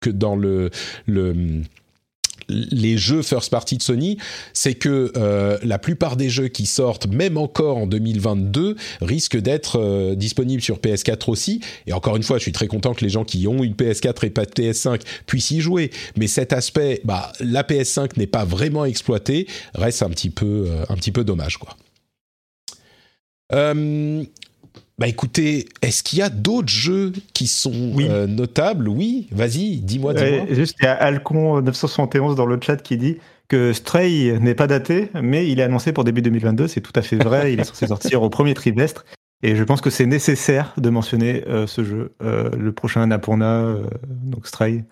[0.00, 0.70] que dans le
[2.48, 4.18] les jeux first party de Sony,
[4.52, 9.78] c'est que euh, la plupart des jeux qui sortent, même encore en 2022, risquent d'être
[9.78, 11.60] euh, disponibles sur PS4 aussi.
[11.86, 14.26] Et encore une fois, je suis très content que les gens qui ont une PS4
[14.26, 15.90] et pas de PS5 puissent y jouer.
[16.16, 20.84] Mais cet aspect, bah, la PS5 n'est pas vraiment exploité, reste un petit peu, euh,
[20.88, 21.76] un petit peu dommage, quoi.
[24.98, 28.88] Bah écoutez, est-ce qu'il y a d'autres jeux qui sont euh, notables?
[28.88, 30.46] Oui, vas-y, dis-moi, dis-moi.
[30.50, 35.10] juste, il y a Alcon971 dans le chat qui dit que Stray n'est pas daté,
[35.22, 36.66] mais il est annoncé pour début 2022.
[36.66, 37.52] C'est tout à fait vrai.
[37.52, 39.04] il est censé sortir au premier trimestre.
[39.44, 43.76] Et je pense que c'est nécessaire de mentionner euh, ce jeu, euh, le prochain Annapurna,
[44.08, 44.82] donc Stray,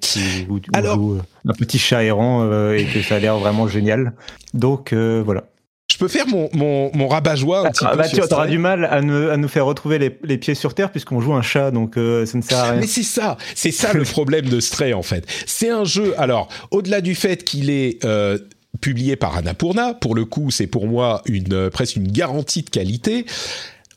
[0.00, 1.00] qui où, Alors...
[1.44, 4.12] un petit chat errant et que ça a l'air vraiment génial.
[4.54, 5.48] Donc voilà
[5.96, 8.96] je peux faire mon, mon, mon rabat-joie un petit bah, Tu auras du mal à,
[8.96, 12.26] à, nous faire retrouver les, les pieds sur terre puisqu'on joue un chat, donc euh,
[12.26, 12.80] ça ne sert à rien.
[12.80, 15.24] Mais c'est ça, c'est ça le problème de Stray en fait.
[15.46, 18.04] C'est un jeu, alors, au-delà du fait qu'il est...
[18.04, 18.38] Euh,
[18.82, 22.68] publié par Annapurna, pour le coup, c'est pour moi une euh, presque une garantie de
[22.68, 23.24] qualité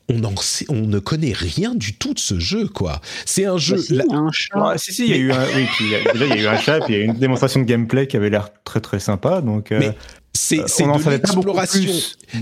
[0.07, 3.01] on, en sait, on ne connaît rien du tout de ce jeu, quoi.
[3.25, 3.75] C'est un jeu.
[3.75, 4.53] Bah si, un chat.
[4.55, 6.47] Ah, si, si, il y a eu un, oui, puis, déjà, il y a eu
[6.47, 8.79] un chat, puis il y a eu une démonstration de gameplay qui avait l'air très
[8.79, 9.41] très sympa.
[9.41, 9.91] Donc, Mais
[10.39, 11.93] c'est, c'est de l'exploration.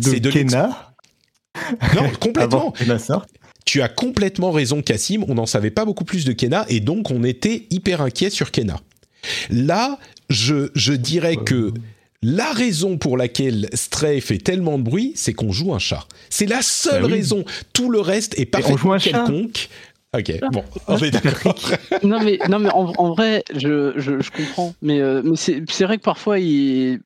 [0.01, 0.93] C'est de Kena.
[1.95, 2.73] Non, complètement.
[3.65, 5.25] Tu as complètement raison, Cassim.
[5.27, 8.51] On n'en savait pas beaucoup plus de Kena et donc on était hyper inquiet sur
[8.51, 8.79] Kena.
[9.49, 9.97] Là,
[10.29, 11.73] je, je dirais que
[12.21, 16.07] la raison pour laquelle Stray fait tellement de bruit, c'est qu'on joue un chat.
[16.29, 17.45] C'est la seule bah raison.
[17.73, 19.69] Tout le reste est parfaitement quelconque.
[20.15, 21.59] Ok, bon, on est d'accord.
[22.03, 26.03] non mais non mais en, vrai, je, je, comprends, mais, euh, mais c'est vrai que
[26.03, 27.01] parfois il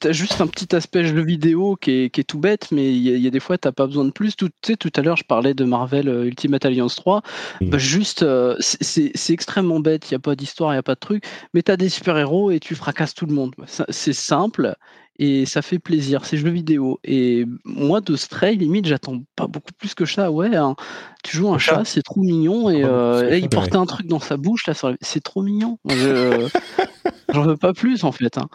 [0.00, 3.02] t'as juste un petit aspect jeu vidéo qui est, qui est tout bête, mais il
[3.02, 4.36] y, a des fois, t'as pas besoin de plus.
[4.36, 7.22] Tout, tout à l'heure, je parlais de Marvel euh, Ultimate Alliance 3.
[7.60, 7.70] Mmh.
[7.70, 10.10] Bah, juste, euh, c'est extrêmement bête.
[10.10, 11.24] Il n'y a pas d'histoire, il n'y a pas de truc.
[11.54, 13.54] Mais tu as des super-héros et tu fracasses tout le monde.
[13.90, 14.74] C'est simple
[15.18, 17.00] et ça fait plaisir, c'est jeux vidéo.
[17.04, 20.30] Et moi, de Stray, limite, j'attends pas beaucoup plus que ça.
[20.30, 20.76] Ouais, hein.
[21.24, 24.36] tu joues un chat, c'est trop mignon, et, euh, il portait un truc dans sa
[24.36, 25.78] bouche, là, c'est trop mignon.
[27.32, 28.36] J'en veux pas plus, en fait.
[28.38, 28.48] Hein.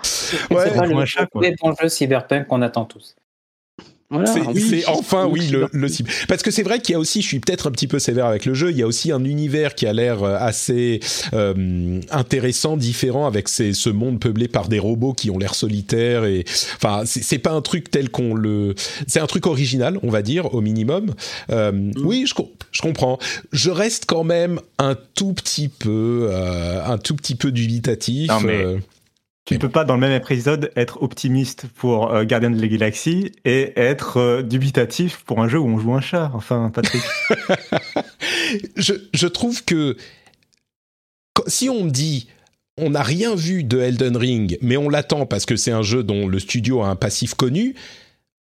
[0.49, 1.27] Ouais, c'est pas le, chat,
[1.81, 3.15] jeu Cyberpunk qu'on attend tous
[4.55, 5.87] c'est enfin, oui, le, le
[6.27, 8.25] Parce que c'est vrai qu'il y a aussi, je suis peut-être un petit peu sévère
[8.25, 10.99] avec le jeu, il y a aussi un univers qui a l'air euh, assez
[11.33, 16.25] euh, intéressant, différent, avec ces, ce monde peuplé par des robots qui ont l'air solitaires.
[16.25, 16.43] Et
[16.75, 18.75] enfin, c'est pas un truc tel qu'on le.
[19.07, 21.13] C'est un truc original, on va dire, au minimum.
[21.51, 21.93] Euh, mm.
[22.03, 22.33] Oui, je,
[22.71, 23.19] je comprends.
[23.51, 28.29] Je reste quand même un tout petit peu, euh, un tout petit peu dubitatif.
[28.29, 28.77] Non, mais
[29.45, 32.65] tu ne peux pas, dans le même épisode, être optimiste pour euh, Guardian of the
[32.65, 36.31] Galaxy et être euh, dubitatif pour un jeu où on joue un chat.
[36.35, 37.01] Enfin, Patrick.
[38.77, 39.97] je, je, trouve que
[41.47, 42.27] si on me dit
[42.77, 46.03] on n'a rien vu de Elden Ring, mais on l'attend parce que c'est un jeu
[46.03, 47.75] dont le studio a un passif connu,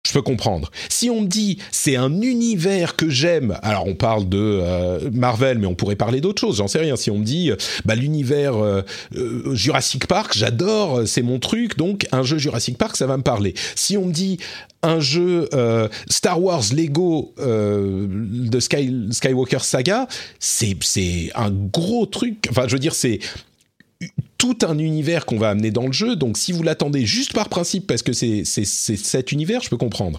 [0.06, 0.70] je peux comprendre.
[0.88, 5.58] Si on me dit c'est un univers que j'aime, alors on parle de euh, Marvel,
[5.58, 6.96] mais on pourrait parler d'autre chose, j'en sais rien.
[6.96, 7.50] Si on me dit
[7.84, 8.82] bah, l'univers euh,
[9.16, 13.22] euh, Jurassic Park, j'adore, c'est mon truc, donc un jeu Jurassic Park, ça va me
[13.22, 13.54] parler.
[13.74, 14.38] Si on me dit
[14.82, 15.48] un jeu
[16.10, 20.06] Star Wars Lego de Skywalker Saga,
[20.38, 20.76] c'est
[21.34, 22.46] un gros truc.
[22.50, 23.20] Enfin, je veux dire, c'est
[24.44, 26.16] tout un univers qu'on va amener dans le jeu.
[26.16, 30.18] Donc, si vous l'attendez juste par principe parce que c'est cet univers, je peux comprendre.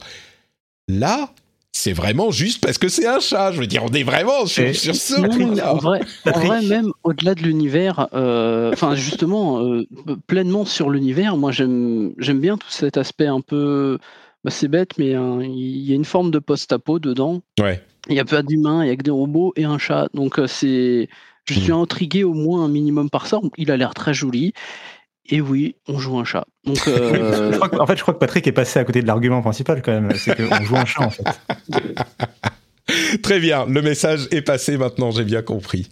[0.87, 1.31] Là,
[1.71, 3.51] c'est vraiment juste parce que c'est un chat.
[3.51, 5.75] Je veux dire, on est vraiment sur, ce truc-là.
[5.75, 9.85] En vrai, même au-delà de l'univers, euh, enfin justement, euh,
[10.25, 13.99] pleinement sur l'univers, moi j'aime bien tout cet aspect un peu.
[14.43, 17.41] Bah, c'est bête, mais hein, il y a une forme de post-apo dedans.
[17.59, 17.83] Ouais.
[18.09, 20.07] Il y a pas d'humains, il y a que des robots et un chat.
[20.13, 21.09] Donc euh, c'est
[21.45, 21.75] je suis hmm.
[21.75, 23.39] intrigué au moins un minimum par ça.
[23.57, 24.53] Il a l'air très joli.
[25.27, 26.45] Et oui, on joue un chat.
[26.65, 29.81] Donc, euh, en fait, je crois que Patrick est passé à côté de l'argument principal
[29.81, 30.11] quand même.
[30.15, 31.23] C'est qu'on joue un chat en fait.
[33.23, 35.87] Très bien, le message est passé maintenant, j'ai bien compris.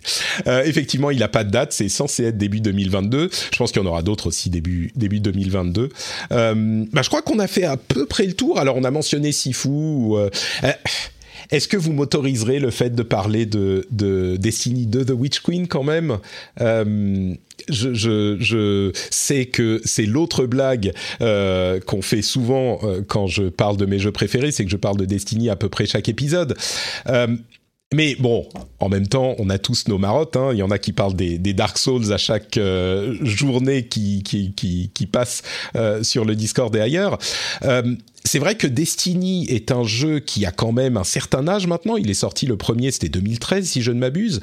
[0.45, 3.31] Euh, effectivement, il n'a pas de date, c'est censé être début 2022.
[3.51, 5.89] Je pense qu'il y en aura d'autres aussi début, début 2022.
[6.31, 8.59] Euh, bah, je crois qu'on a fait à peu près le tour.
[8.59, 9.69] Alors, on a mentionné Sifu.
[9.69, 10.29] Euh,
[11.53, 15.67] est-ce que vous m'autoriserez le fait de parler de, de Destiny 2 The Witch Queen
[15.67, 16.17] quand même?
[16.61, 17.35] Euh,
[17.69, 23.43] je, je, je, sais que c'est l'autre blague euh, qu'on fait souvent euh, quand je
[23.43, 26.09] parle de mes jeux préférés, c'est que je parle de Destiny à peu près chaque
[26.09, 26.57] épisode.
[27.93, 28.47] Mais bon,
[28.79, 30.35] en même temps, on a tous nos marottes.
[30.35, 30.49] Hein.
[30.51, 34.23] Il y en a qui parlent des, des Dark Souls à chaque euh, journée qui,
[34.23, 35.43] qui, qui, qui passe
[35.75, 37.19] euh, sur le Discord et ailleurs.
[37.63, 37.95] Euh,
[38.25, 41.97] c'est vrai que Destiny est un jeu qui a quand même un certain âge maintenant.
[41.97, 44.39] Il est sorti le premier, c'était 2013 si je ne m'abuse.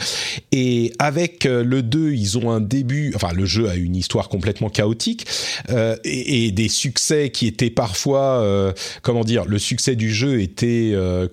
[0.53, 4.69] Et avec le 2, ils ont un début, enfin le jeu a une histoire complètement
[4.69, 5.27] chaotique
[5.71, 8.73] euh, et, et, des succès qui étaient parfois, euh,
[9.03, 11.29] comment dire, le succès du jeu était euh,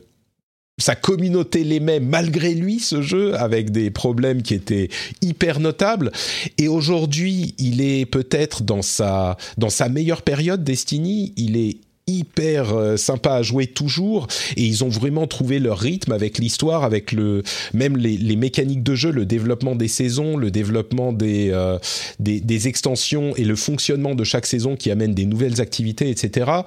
[0.79, 4.89] sa communauté l'aimait malgré lui ce jeu avec des problèmes qui étaient
[5.21, 6.11] hyper notables.
[6.59, 11.33] Et aujourd'hui il est peut-être dans sa dans sa meilleure période Destiny.
[11.35, 14.27] Il est hyper euh, sympa à jouer toujours.
[14.55, 17.41] Et ils ont vraiment trouvé leur rythme avec l'histoire avec le
[17.73, 21.79] même les, les, mécaniques de jeu le développement des saisons le développement des, euh,
[22.19, 26.61] des, des extensions et le fonctionnement de chaque saison qui amène des nouvelles activités etc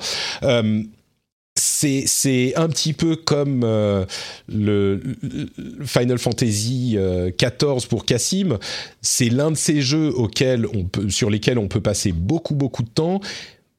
[1.57, 4.05] c'est un petit peu comme euh,
[4.49, 5.01] le,
[5.85, 8.59] Final Fantasy XIV euh, pour Cassim.
[9.01, 10.13] C'est l'un de ces jeux
[11.09, 13.21] sur lesquels on peut passer beaucoup beaucoup de temps,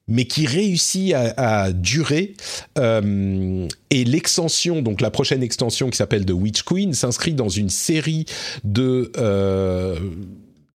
[0.08, 2.34] mais qui réussit à, durer.
[2.78, 7.70] Euh, et l'extension, donc la prochaine extension qui s'appelle The Witch Queen, s'inscrit dans une
[7.70, 8.26] série
[8.64, 9.12] de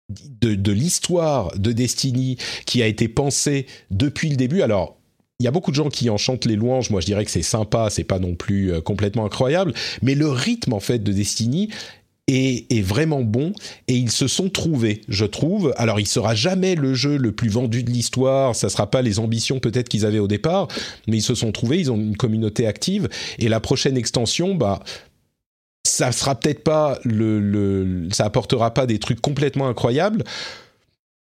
[0.07, 4.61] de, de l'histoire de Destiny qui a été pensée depuis le début.
[4.61, 4.94] Alors,
[5.39, 6.89] il y a beaucoup de gens qui en chantent les louanges.
[6.89, 10.29] Moi, je dirais que c'est sympa, c'est pas non plus euh, complètement incroyable, mais le
[10.29, 11.69] rythme en fait de Destiny
[12.27, 13.53] est, vraiment bon
[13.87, 15.73] et ils se sont trouvés, je trouve.
[15.77, 19.19] Alors, il sera jamais le jeu le plus vendu de l'histoire, ça sera pas les
[19.19, 20.67] ambitions peut-être qu'ils avaient au départ,
[21.07, 23.09] mais ils se sont trouvés, ils ont une communauté active.
[23.37, 24.81] Et la prochaine extension, bah
[25.85, 30.23] ça sera peut-être pas le, le ça apportera pas des trucs complètement incroyables,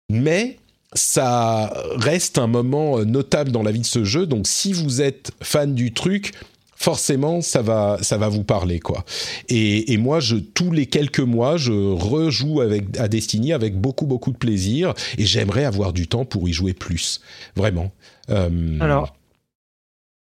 [0.09, 0.57] mais
[0.95, 4.27] ça reste un moment euh, notable dans la vie de ce jeu.
[4.27, 6.33] Donc si vous êtes fan du truc,
[6.77, 9.05] forcément ça va ça va vous parler quoi.
[9.49, 14.37] Et, moi je tous les quelques mois je rejoue à Destiny avec beaucoup beaucoup de
[14.37, 17.21] plaisir et j'aimerais avoir du temps pour y jouer plus
[17.57, 17.93] vraiment.
[18.31, 19.15] Euh, Alors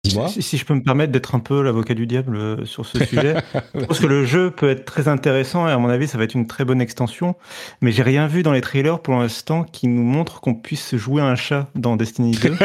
[0.04, 3.04] si, si, je peux me permettre d'être un peu l'avocat du diable euh, sur ce
[3.04, 3.36] sujet,
[3.74, 6.24] je pense que le jeu peut être très intéressant et à mon avis ça va
[6.24, 7.34] être une très bonne extension.
[7.80, 11.22] Mais j'ai rien vu dans les trailers pour l'instant qui nous montre qu'on puisse jouer
[11.22, 12.56] un chat dans Destiny 2.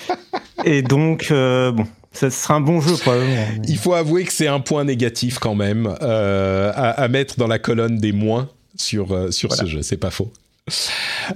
[0.64, 3.46] et donc euh, bon, ça sera un bon jeu probablement.
[3.66, 7.48] Il faut avouer que c'est un point négatif quand même euh, à, à, mettre dans
[7.48, 9.64] la colonne des moins sur sur voilà.
[9.64, 9.82] ce jeu.
[9.82, 10.32] C'est pas faux.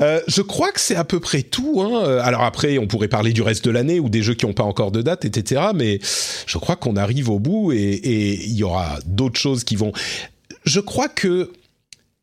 [0.00, 1.82] Euh, je crois que c'est à peu près tout.
[1.82, 2.04] Hein.
[2.04, 4.52] Euh, alors après, on pourrait parler du reste de l'année ou des jeux qui n'ont
[4.52, 5.62] pas encore de date, etc.
[5.74, 6.00] Mais
[6.46, 9.92] je crois qu'on arrive au bout et il y aura d'autres choses qui vont.
[10.64, 11.50] Je crois que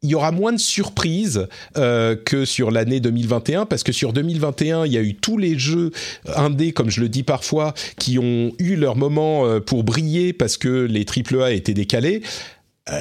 [0.02, 4.86] il y aura moins de surprises euh, que sur l'année 2021 parce que sur 2021
[4.86, 5.91] il y a eu tous les jeux
[6.38, 10.69] indés comme je le dis parfois qui ont eu leur moment pour briller parce que
[10.86, 12.22] les AAA étaient décalés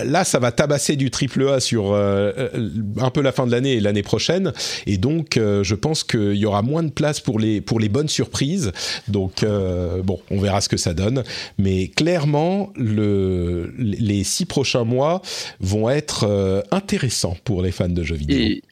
[0.04, 3.52] là, ça va tabasser du triple A sur euh, euh, un peu la fin de
[3.52, 4.52] l'année et l'année prochaine.
[4.86, 7.88] Et donc, euh, je pense qu'il y aura moins de place pour les, pour les
[7.88, 8.72] bonnes surprises.
[9.08, 11.24] Donc, euh, bon, on verra ce que ça donne.
[11.58, 15.22] Mais clairement, le, les six prochains mois
[15.60, 18.38] vont être euh, intéressants pour les fans de jeux vidéo.
[18.38, 18.62] Et...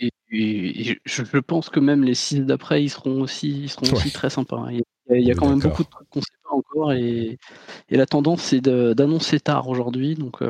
[0.00, 3.86] Et, et je, je, pense que même les six d'après, ils seront aussi, ils seront
[3.86, 3.94] ouais.
[3.94, 4.66] aussi très sympas.
[4.72, 7.38] Il il y a, quand même beaucoup de trucs qu'on ne sait encore et,
[7.88, 10.14] et la tendance c'est d'annoncer tard aujourd'hui.
[10.14, 10.42] Donc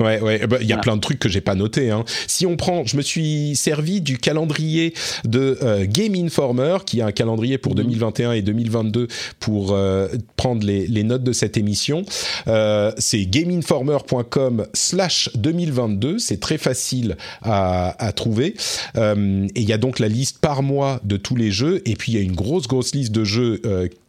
[0.00, 1.90] Ouais, ouais, bah, il y a plein de trucs que j'ai pas notés.
[1.90, 2.04] Hein.
[2.28, 4.94] Si on prend, je me suis servi du calendrier
[5.24, 8.36] de euh, Game Informer, qui a un calendrier pour 2021 mhm.
[8.36, 9.08] et 2022
[9.40, 10.06] pour euh,
[10.36, 12.04] prendre les, les, notes de cette émission.
[12.46, 16.20] Euh, c'est gameinformer.com/slash 2022.
[16.20, 18.54] C'est très facile à, à trouver.
[18.96, 21.82] Euh, et il y a donc la liste par mois de tous les jeux.
[21.86, 23.60] Et puis il y a une grosse, grosse liste de jeux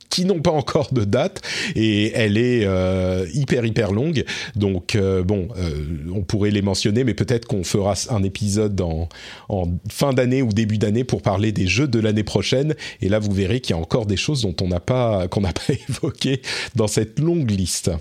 [0.10, 1.42] qui n'ont pas encore de date
[1.76, 4.26] et elle est euh, hyper hyper longue.
[4.56, 9.08] Donc euh, bon, euh, on pourrait les mentionner, mais peut-être qu'on fera un épisode en,
[9.90, 12.76] fin d'année ou début d'année pour parler des jeux de l'année prochaine.
[13.02, 15.42] Et là, vous verrez qu'il y a encore des choses dont on n'a pas qu'on
[15.42, 16.42] n'a pas évoqué
[16.76, 17.92] dans cette longue liste.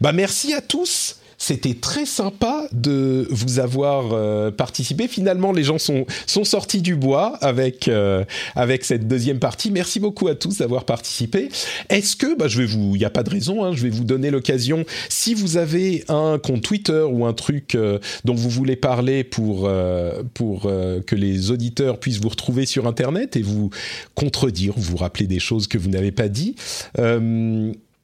[0.00, 1.21] Bah merci à tous.
[1.42, 5.08] C'était très sympa de vous avoir euh, participé.
[5.08, 8.22] Finalement, les gens sont, sont sortis du bois avec, euh,
[8.54, 9.72] avec cette deuxième partie.
[9.72, 11.48] Merci beaucoup à tous d'avoir participé.
[11.88, 13.90] Est-ce que, bah, je vais vous, il n'y a pas de raison, hein, je vais
[13.90, 18.48] vous donner l'occasion, si vous avez un compte Twitter ou un truc euh, dont vous
[18.48, 19.68] voulez parler pour,
[20.34, 23.70] pour que les auditeurs puissent vous retrouver sur Internet et vous
[24.14, 26.54] contredire, vous rappeler des choses que vous n'avez pas dit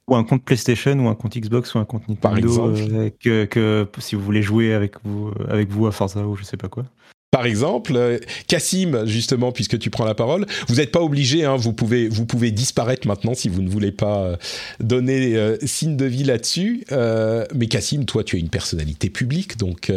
[0.09, 2.95] ou un compte PlayStation ou un compte Xbox ou un compte Nintendo Par exemple.
[2.95, 6.45] Euh, que, que, si vous voulez jouer avec vous, avec vous à Forza ou je
[6.45, 6.85] sais pas quoi.
[7.31, 11.57] Par exemple, euh, Cassim, justement, puisque tu prends la parole, vous n'êtes pas obligé, hein,
[11.57, 14.37] vous, pouvez, vous pouvez disparaître maintenant si vous ne voulez pas euh,
[14.81, 16.85] donner signe de vie là-dessus.
[17.55, 19.93] mais Cassim, toi, tu es une personnalité publique, donc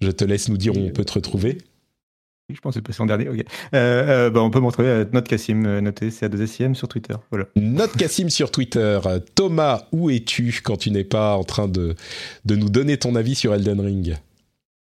[0.00, 1.58] je te laisse nous dire où on peut te retrouver.
[2.54, 3.26] Je pense que c'est passé en dernier.
[3.28, 3.34] Euh,
[3.72, 7.14] euh, bah, on peut montrer euh, Note Cassim, noté, c'est à 2 SIM sur Twitter.
[7.30, 7.46] Voilà.
[7.56, 9.00] Note Cassim sur Twitter.
[9.34, 11.94] Thomas, où es-tu quand tu n'es pas en train de,
[12.44, 14.16] de nous donner ton avis sur Elden Ring?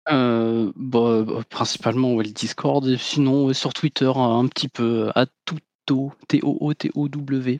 [0.08, 7.60] Bah, bah, principalement le Discord, et sinon sur Twitter un petit peu à Touto, T-O-O-T-O-W.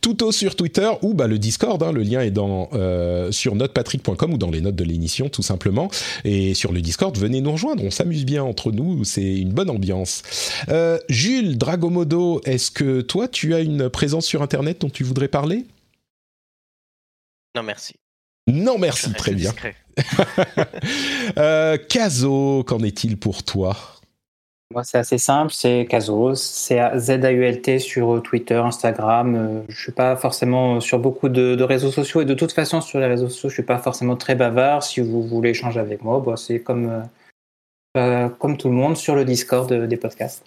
[0.00, 1.82] Touto sur Twitter ou bah, le Discord.
[1.82, 5.42] Hein, le lien est dans, euh, sur notepatrick.com ou dans les notes de l'émission tout
[5.42, 5.90] simplement.
[6.24, 7.82] Et sur le Discord, venez nous rejoindre.
[7.84, 9.04] On s'amuse bien entre nous.
[9.04, 10.22] C'est une bonne ambiance.
[10.68, 15.28] Euh, Jules Dragomodo, est-ce que toi, tu as une présence sur Internet dont tu voudrais
[15.28, 15.66] parler?
[17.54, 17.94] Non, merci.
[18.48, 19.52] Non, merci, très bien.
[21.38, 21.76] euh,
[22.64, 23.95] qu'en est-il pour toi?
[24.72, 29.34] Moi, c'est assez simple, c'est Caso, c'est Z-A-U-L-T sur Twitter, Instagram.
[29.34, 32.98] Euh, je suis pas forcément sur beaucoup de, réseaux sociaux et de toute façon, sur
[32.98, 34.82] les réseaux sociaux, je suis pas forcément très bavard.
[34.82, 37.02] Si vous voulez échanger avec moi, bah, c'est comme, euh,
[37.96, 40.44] euh, comme tout le monde sur le Discord des podcasts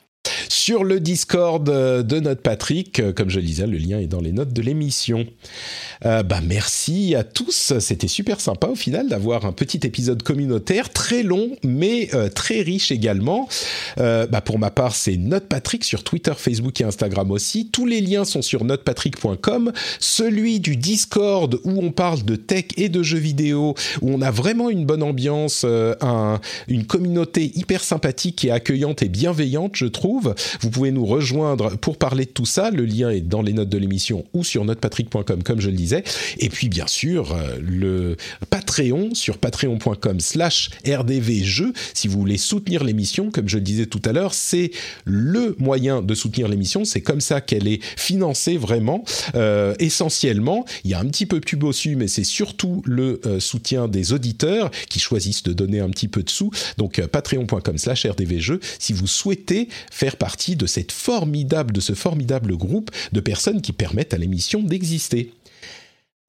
[0.50, 3.02] sur le Discord de notre Patrick.
[3.16, 5.26] Comme je le disais, le lien est dans les notes de l'émission.
[6.06, 10.94] Euh, bah merci à tous, c'était super sympa au final d'avoir un petit épisode communautaire
[10.94, 13.50] très long mais euh, très riche également.
[14.00, 15.20] Euh, bah pour ma part, c'est
[15.50, 17.70] Patrick sur Twitter, Facebook et Instagram aussi.
[17.70, 19.72] Tous les liens sont sur notepatrick.com.
[20.00, 24.32] Celui du Discord où on parle de tech et de jeux vidéo, où on a
[24.32, 30.34] vraiment une bonne ambiance, un, une communauté hyper sympathique et accueillante et bienveillante, je trouve.
[30.62, 32.72] Vous pouvez nous rejoindre pour parler de tout ça.
[32.72, 36.04] Le lien est dans les notes de l'émission ou sur notepatrick.com, comme je le disais.
[36.38, 38.18] Et puis, bien sûr, euh, le
[38.50, 41.74] Patreon sur patreon.com slash rdvjeux.
[41.94, 44.72] Si vous voulez soutenir l'émission, comme je le disais tout à l'heure, c'est
[45.06, 46.86] le moyen de soutenir l'émission.
[46.86, 49.04] C'est comme ça qu'elle est financée vraiment,
[49.36, 50.66] euh, essentiellement.
[50.84, 54.14] Il y a un petit peu pub dessus, mais c'est surtout le euh, soutien des
[54.14, 56.52] auditeurs qui choisissent de donner un petit peu de sous.
[56.78, 58.60] Donc, patreon.com slash rdvjeux.
[58.80, 63.74] Si vous souhaitez faire partie de cette formidable, de ce formidable groupe de personnes qui
[63.74, 65.34] permettent à l'émission d'exister.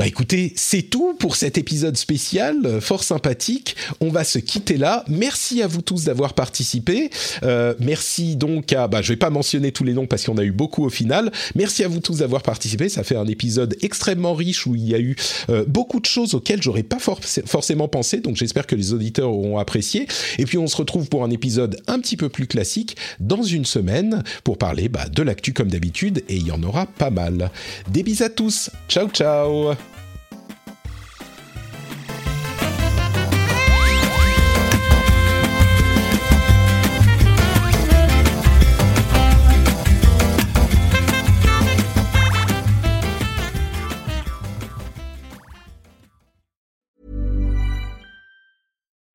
[0.01, 3.77] Bah écoutez, c'est tout pour cet épisode spécial, euh, fort sympathique.
[4.01, 5.05] On va se quitter là.
[5.09, 7.11] Merci à vous tous d'avoir participé.
[7.43, 10.43] Euh, merci donc à, bah je vais pas mentionner tous les noms parce qu'on a
[10.43, 11.31] eu beaucoup au final.
[11.55, 12.89] Merci à vous tous d'avoir participé.
[12.89, 15.17] Ça fait un épisode extrêmement riche où il y a eu
[15.51, 18.21] euh, beaucoup de choses auxquelles j'aurais pas forcément pensé.
[18.21, 20.07] Donc j'espère que les auditeurs auront apprécié.
[20.39, 23.67] Et puis on se retrouve pour un épisode un petit peu plus classique dans une
[23.67, 27.51] semaine pour parler bah, de l'actu comme d'habitude et il y en aura pas mal.
[27.91, 28.71] Des bis à tous.
[28.89, 29.75] Ciao ciao.